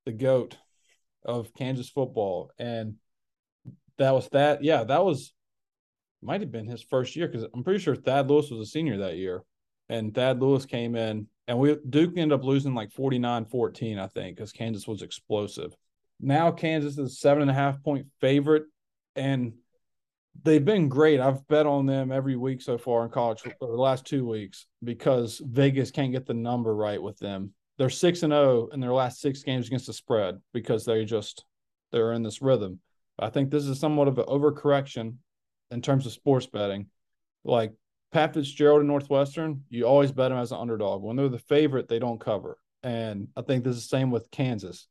the 0.05 0.11
goat 0.11 0.57
of 1.23 1.53
Kansas 1.53 1.89
football, 1.89 2.51
and 2.59 2.95
that 3.97 4.11
was 4.11 4.27
that. 4.29 4.63
Yeah, 4.63 4.83
that 4.83 5.03
was 5.03 5.33
might 6.21 6.41
have 6.41 6.51
been 6.51 6.67
his 6.67 6.81
first 6.81 7.15
year 7.15 7.27
because 7.27 7.47
I'm 7.53 7.63
pretty 7.63 7.79
sure 7.79 7.95
Thad 7.95 8.29
Lewis 8.29 8.49
was 8.49 8.67
a 8.67 8.71
senior 8.71 8.97
that 8.99 9.17
year, 9.17 9.43
and 9.89 10.13
Thad 10.13 10.41
Lewis 10.41 10.65
came 10.65 10.95
in, 10.95 11.27
and 11.47 11.57
we 11.57 11.77
Duke 11.89 12.17
ended 12.17 12.37
up 12.37 12.45
losing 12.45 12.73
like 12.73 12.91
49-14, 12.91 13.99
I 13.99 14.07
think, 14.07 14.35
because 14.35 14.51
Kansas 14.51 14.87
was 14.87 15.01
explosive. 15.01 15.75
Now 16.19 16.51
Kansas 16.51 16.97
is 16.97 17.19
seven 17.19 17.41
and 17.41 17.51
a 17.51 17.55
half 17.55 17.81
point 17.83 18.07
favorite, 18.19 18.63
and 19.15 19.53
they've 20.43 20.63
been 20.63 20.87
great. 20.87 21.19
I've 21.19 21.45
bet 21.47 21.65
on 21.65 21.85
them 21.85 22.11
every 22.11 22.35
week 22.35 22.61
so 22.61 22.77
far 22.77 23.03
in 23.03 23.11
college 23.11 23.41
for 23.41 23.53
the 23.59 23.65
last 23.81 24.05
two 24.05 24.25
weeks 24.25 24.67
because 24.83 25.41
Vegas 25.43 25.91
can't 25.91 26.11
get 26.11 26.25
the 26.25 26.33
number 26.33 26.75
right 26.75 27.01
with 27.01 27.17
them. 27.19 27.53
They're 27.77 27.89
six 27.89 28.23
and 28.23 28.31
zero 28.31 28.67
oh 28.69 28.73
in 28.73 28.79
their 28.79 28.93
last 28.93 29.19
six 29.19 29.43
games 29.43 29.67
against 29.67 29.87
the 29.87 29.93
spread 29.93 30.39
because 30.53 30.85
they 30.85 31.03
just 31.05 31.45
they're 31.91 32.13
in 32.13 32.23
this 32.23 32.41
rhythm. 32.41 32.79
I 33.19 33.29
think 33.29 33.49
this 33.49 33.65
is 33.65 33.79
somewhat 33.79 34.07
of 34.07 34.17
an 34.17 34.25
overcorrection 34.25 35.15
in 35.71 35.81
terms 35.81 36.05
of 36.05 36.11
sports 36.11 36.45
betting. 36.45 36.87
Like 37.43 37.73
Pat 38.11 38.33
Fitzgerald 38.33 38.81
and 38.81 38.87
Northwestern, 38.87 39.63
you 39.69 39.85
always 39.85 40.11
bet 40.11 40.29
them 40.29 40.37
as 40.37 40.51
an 40.51 40.59
underdog. 40.59 41.01
When 41.01 41.15
they're 41.15 41.29
the 41.29 41.39
favorite, 41.39 41.87
they 41.87 41.99
don't 41.99 42.19
cover. 42.19 42.57
And 42.83 43.29
I 43.35 43.41
think 43.41 43.63
this 43.63 43.77
is 43.77 43.83
the 43.83 43.97
same 43.97 44.11
with 44.11 44.29
Kansas. 44.31 44.87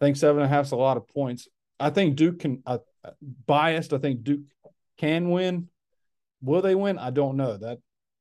I 0.00 0.04
think 0.04 0.16
seven 0.16 0.42
and 0.42 0.50
a 0.50 0.54
half 0.54 0.66
is 0.66 0.72
a 0.72 0.76
lot 0.76 0.96
of 0.96 1.08
points. 1.08 1.48
I 1.78 1.90
think 1.90 2.16
Duke 2.16 2.40
can. 2.40 2.62
Uh, 2.66 2.78
biased. 3.46 3.92
I 3.92 3.98
think 3.98 4.22
Duke 4.22 4.46
can 4.98 5.30
win. 5.30 5.68
Will 6.42 6.62
they 6.62 6.74
win? 6.74 6.98
I 6.98 7.10
don't 7.10 7.36
know. 7.36 7.56
That 7.56 7.78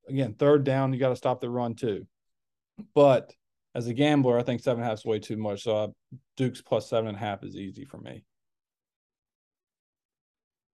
again, 0.08 0.34
third 0.34 0.64
down, 0.64 0.94
you 0.94 1.00
got 1.00 1.10
to 1.10 1.16
stop 1.16 1.42
the 1.42 1.50
run 1.50 1.76
too. 1.76 2.08
But 2.94 3.34
as 3.76 3.88
a 3.88 3.94
gambler, 3.94 4.40
I 4.40 4.44
think 4.44 4.62
seven 4.62 4.82
and 4.82 4.88
a 4.88 4.90
half 4.90 5.00
is 5.00 5.06
way 5.06 5.20
too 5.20 5.38
much. 5.38 5.64
So 5.64 5.78
uh, 5.78 5.88
Duke's 6.36 6.62
plus 6.62 6.90
seven 6.90 7.10
and 7.10 7.18
a 7.18 7.20
half 7.20 7.44
is 7.44 7.56
easy 7.56 7.86
for 7.86 7.98
me. 7.98 8.24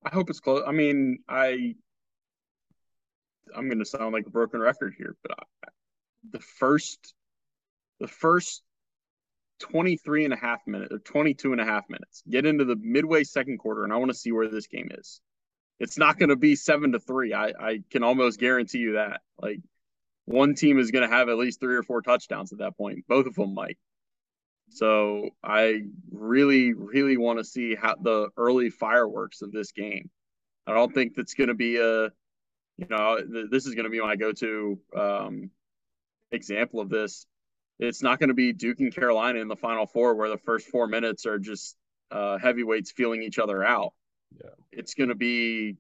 I 0.06 0.10
hope 0.14 0.30
it's 0.30 0.40
close. 0.40 0.64
I 0.66 0.72
mean, 0.72 1.20
I 1.28 1.76
I'm 3.56 3.68
going 3.68 3.80
to 3.80 3.86
sound 3.86 4.14
like 4.14 4.26
a 4.26 4.32
broken 4.32 4.60
record 4.60 4.96
here, 4.98 5.16
but 5.22 5.38
I, 5.40 5.68
the 6.32 6.40
first 6.40 7.14
the 8.00 8.08
first 8.08 8.64
23 9.60 10.26
and 10.26 10.34
a 10.34 10.38
half 10.38 10.60
minutes 10.68 10.94
or 10.94 11.00
22 11.00 11.52
and 11.54 11.62
a 11.62 11.66
half 11.66 11.88
minutes, 11.90 12.24
get 12.30 12.46
into 12.46 12.66
the 12.66 12.76
midway 12.76 13.24
second 13.24 13.60
quarter, 13.60 13.84
and 13.84 13.94
I 13.94 13.98
want 13.98 14.12
to 14.12 14.18
see 14.18 14.32
where 14.32 14.50
this 14.50 14.68
game 14.68 14.90
is 14.92 15.22
it's 15.80 15.98
not 15.98 16.18
going 16.18 16.30
to 16.30 16.36
be 16.36 16.56
seven 16.56 16.92
to 16.94 17.00
three. 17.00 17.34
I, 17.34 17.48
I 17.60 17.80
can 17.92 18.04
almost 18.04 18.40
guarantee 18.40 18.80
you 18.80 18.94
that. 18.94 19.22
Like 19.42 19.60
one 20.26 20.56
team 20.56 20.80
is 20.80 20.92
going 20.92 21.08
to 21.08 21.14
have 21.14 21.30
at 21.30 21.38
least 21.38 21.60
three 21.60 21.76
or 21.76 21.84
four 21.84 22.02
touchdowns 22.02 22.54
at 22.54 22.60
that 22.60 22.78
point. 22.78 23.06
Both 23.08 23.26
of 23.26 23.36
them 23.36 23.54
might. 23.54 23.78
So 24.74 25.30
I 25.44 25.82
really, 26.12 26.74
really 26.74 27.18
want 27.18 27.40
to 27.40 27.46
see 27.46 27.76
how 27.76 27.96
the 27.96 28.30
early 28.38 28.70
fireworks 28.70 29.42
of 29.42 29.52
this 29.52 29.72
game. 29.72 30.10
I 30.66 30.74
don't 30.74 30.94
think 30.94 31.16
that's 31.16 31.34
going 31.34 31.50
to 31.50 31.54
be 31.54 31.78
a, 31.78 32.06
you 32.78 32.88
know, 32.90 33.20
this 33.52 33.66
is 33.66 33.76
going 33.76 33.86
to 33.86 33.90
be 33.90 34.02
my 34.02 34.16
go-to 34.16 34.80
um, 34.98 35.52
example 36.32 36.80
of 36.80 36.90
this. 36.90 37.26
It's 37.80 38.02
not 38.02 38.20
going 38.20 38.30
to 38.30 38.34
be 38.34 38.54
Duke 38.54 38.80
and 38.80 38.94
Carolina 38.94 39.40
in 39.40 39.48
the 39.48 39.56
Final 39.56 39.86
Four, 39.86 40.16
where 40.16 40.30
the 40.30 40.38
first 40.38 40.68
four 40.68 40.88
minutes 40.88 41.26
are 41.26 41.40
just 41.40 41.76
uh, 42.12 42.38
heavyweights 42.38 42.92
feeling 42.92 43.24
each 43.24 43.40
other 43.40 43.64
out 43.64 43.94
yeah. 44.42 44.50
it's 44.72 44.94
going 44.94 45.10
to 45.10 45.16
be 45.16 45.78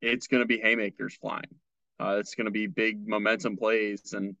it's 0.00 0.28
going 0.28 0.40
to 0.40 0.46
be 0.46 0.58
haymakers 0.58 1.14
flying. 1.14 1.54
Uh, 2.00 2.16
it's 2.20 2.34
going 2.34 2.44
to 2.44 2.52
be 2.52 2.66
big 2.68 3.06
momentum 3.08 3.56
plays, 3.56 4.12
and 4.12 4.36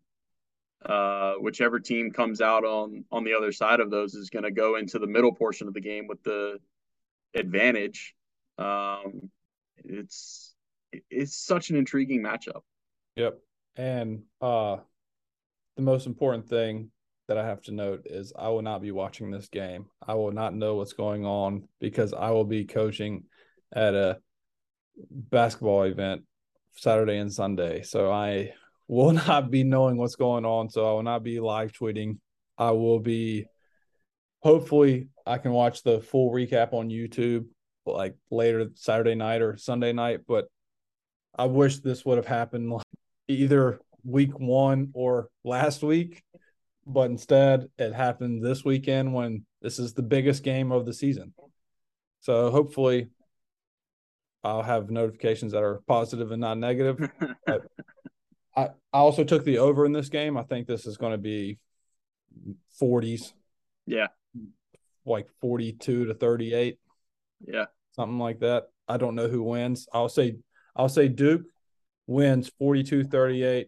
uh, 0.84 1.34
whichever 1.34 1.80
team 1.80 2.12
comes 2.12 2.40
out 2.40 2.64
on 2.64 3.04
on 3.10 3.24
the 3.24 3.34
other 3.34 3.52
side 3.52 3.80
of 3.80 3.90
those 3.90 4.14
is 4.14 4.30
going 4.30 4.44
to 4.44 4.50
go 4.50 4.76
into 4.76 4.98
the 4.98 5.06
middle 5.06 5.34
portion 5.34 5.68
of 5.68 5.74
the 5.74 5.80
game 5.80 6.06
with 6.06 6.22
the 6.22 6.58
advantage. 7.34 8.14
Um, 8.58 9.30
it's 9.84 10.54
it's 11.10 11.36
such 11.36 11.70
an 11.70 11.76
intriguing 11.76 12.22
matchup. 12.22 12.62
Yep, 13.16 13.38
and 13.76 14.22
uh, 14.40 14.76
the 15.76 15.82
most 15.82 16.06
important 16.06 16.48
thing 16.48 16.90
that 17.26 17.38
I 17.38 17.46
have 17.46 17.60
to 17.62 17.72
note 17.72 18.06
is 18.06 18.32
I 18.38 18.48
will 18.48 18.62
not 18.62 18.80
be 18.80 18.90
watching 18.90 19.30
this 19.30 19.48
game. 19.48 19.86
I 20.06 20.14
will 20.14 20.32
not 20.32 20.54
know 20.54 20.76
what's 20.76 20.94
going 20.94 21.26
on 21.26 21.68
because 21.80 22.14
I 22.14 22.30
will 22.30 22.44
be 22.44 22.64
coaching 22.64 23.24
at 23.72 23.94
a 23.94 24.18
basketball 25.10 25.82
event 25.82 26.22
Saturday 26.76 27.18
and 27.18 27.32
Sunday. 27.32 27.82
So 27.82 28.10
I 28.10 28.52
will 28.88 29.12
not 29.28 29.50
be 29.50 29.62
knowing 29.62 29.96
what's 29.96 30.16
going 30.16 30.44
on. 30.44 30.70
So 30.70 30.88
I 30.88 30.92
will 30.92 31.02
not 31.02 31.22
be 31.22 31.38
live 31.38 31.72
tweeting. 31.72 32.18
I 32.56 32.72
will 32.72 32.98
be 32.98 33.46
hopefully 34.40 35.08
I 35.26 35.38
can 35.38 35.52
watch 35.52 35.82
the 35.82 36.00
full 36.00 36.32
recap 36.32 36.72
on 36.72 36.88
YouTube 36.88 37.46
like 37.86 38.16
later 38.30 38.70
Saturday 38.74 39.14
night 39.14 39.42
or 39.42 39.56
Sunday 39.56 39.92
night. 39.92 40.20
But 40.26 40.48
I 41.36 41.44
wish 41.44 41.78
this 41.78 42.04
would 42.04 42.16
have 42.16 42.26
happened 42.26 42.72
either 43.28 43.80
week 44.04 44.38
one 44.38 44.90
or 44.94 45.28
last 45.44 45.82
week. 45.82 46.22
But 46.86 47.10
instead, 47.10 47.68
it 47.78 47.92
happened 47.92 48.42
this 48.42 48.64
weekend 48.64 49.12
when 49.12 49.44
this 49.60 49.78
is 49.78 49.92
the 49.92 50.02
biggest 50.02 50.42
game 50.42 50.72
of 50.72 50.86
the 50.86 50.94
season. 50.94 51.34
So 52.20 52.50
hopefully, 52.50 53.08
I'll 54.42 54.62
have 54.62 54.90
notifications 54.90 55.52
that 55.52 55.62
are 55.62 55.82
positive 55.86 56.30
and 56.30 56.40
not 56.40 56.58
negative. 56.58 57.10
I, 58.58 58.70
I 58.92 58.98
also 58.98 59.22
took 59.22 59.44
the 59.44 59.58
over 59.58 59.86
in 59.86 59.92
this 59.92 60.08
game. 60.08 60.36
I 60.36 60.42
think 60.42 60.66
this 60.66 60.84
is 60.84 60.96
going 60.96 61.12
to 61.12 61.18
be 61.18 61.58
40s. 62.82 63.32
Yeah. 63.86 64.08
Like 65.06 65.28
42 65.40 66.06
to 66.06 66.14
38. 66.14 66.78
Yeah. 67.46 67.66
Something 67.92 68.18
like 68.18 68.40
that. 68.40 68.64
I 68.88 68.96
don't 68.96 69.14
know 69.14 69.28
who 69.28 69.44
wins. 69.44 69.86
I'll 69.92 70.08
say 70.08 70.36
I'll 70.74 70.88
say 70.88 71.08
Duke 71.08 71.42
wins 72.06 72.50
42-38. 72.60 73.66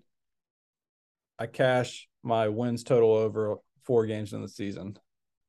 I 1.39 1.47
cash 1.47 2.09
my 2.23 2.49
wins 2.49 2.83
total 2.83 3.13
over 3.13 3.57
four 3.85 4.07
games 4.07 4.33
in 4.33 4.43
the 4.43 4.49
season. 4.49 4.99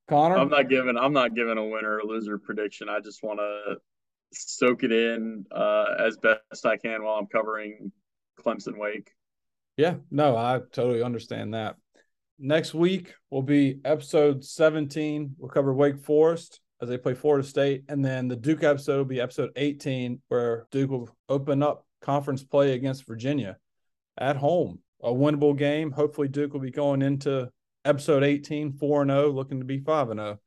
Conor, 0.07 0.37
I'm 0.37 0.49
not 0.49 0.69
giving 0.69 0.97
I'm 0.97 1.13
not 1.13 1.35
giving 1.35 1.57
a 1.57 1.65
winner 1.65 1.97
or 1.97 2.03
loser 2.03 2.37
prediction. 2.37 2.89
I 2.89 2.99
just 2.99 3.23
want 3.23 3.39
to 3.39 3.77
soak 4.33 4.83
it 4.83 4.91
in 4.91 5.45
uh, 5.51 5.95
as 5.99 6.17
best 6.17 6.65
I 6.65 6.77
can 6.77 7.03
while 7.03 7.15
I'm 7.15 7.27
covering 7.27 7.91
Clemson 8.39 8.77
Wake. 8.77 9.11
Yeah, 9.81 9.95
no, 10.11 10.37
I 10.37 10.59
totally 10.71 11.01
understand 11.01 11.55
that. 11.55 11.75
Next 12.37 12.75
week 12.75 13.15
will 13.31 13.41
be 13.41 13.79
episode 13.83 14.45
17. 14.45 15.37
We'll 15.39 15.49
cover 15.49 15.73
Wake 15.73 15.97
Forest 15.97 16.59
as 16.83 16.87
they 16.87 16.99
play 16.99 17.15
Florida 17.15 17.43
State. 17.43 17.85
And 17.89 18.05
then 18.05 18.27
the 18.27 18.35
Duke 18.35 18.61
episode 18.61 18.97
will 18.99 19.05
be 19.05 19.19
episode 19.19 19.49
18, 19.55 20.21
where 20.27 20.67
Duke 20.69 20.91
will 20.91 21.09
open 21.29 21.63
up 21.63 21.87
conference 21.99 22.43
play 22.43 22.73
against 22.73 23.07
Virginia 23.07 23.57
at 24.19 24.35
home. 24.35 24.77
A 25.01 25.09
winnable 25.09 25.57
game. 25.57 25.89
Hopefully, 25.89 26.27
Duke 26.27 26.53
will 26.53 26.59
be 26.59 26.69
going 26.69 27.01
into 27.01 27.49
episode 27.83 28.23
18 28.23 28.73
4 28.73 29.07
0, 29.07 29.31
looking 29.31 29.57
to 29.57 29.65
be 29.65 29.79
5 29.79 30.09
0. 30.09 30.37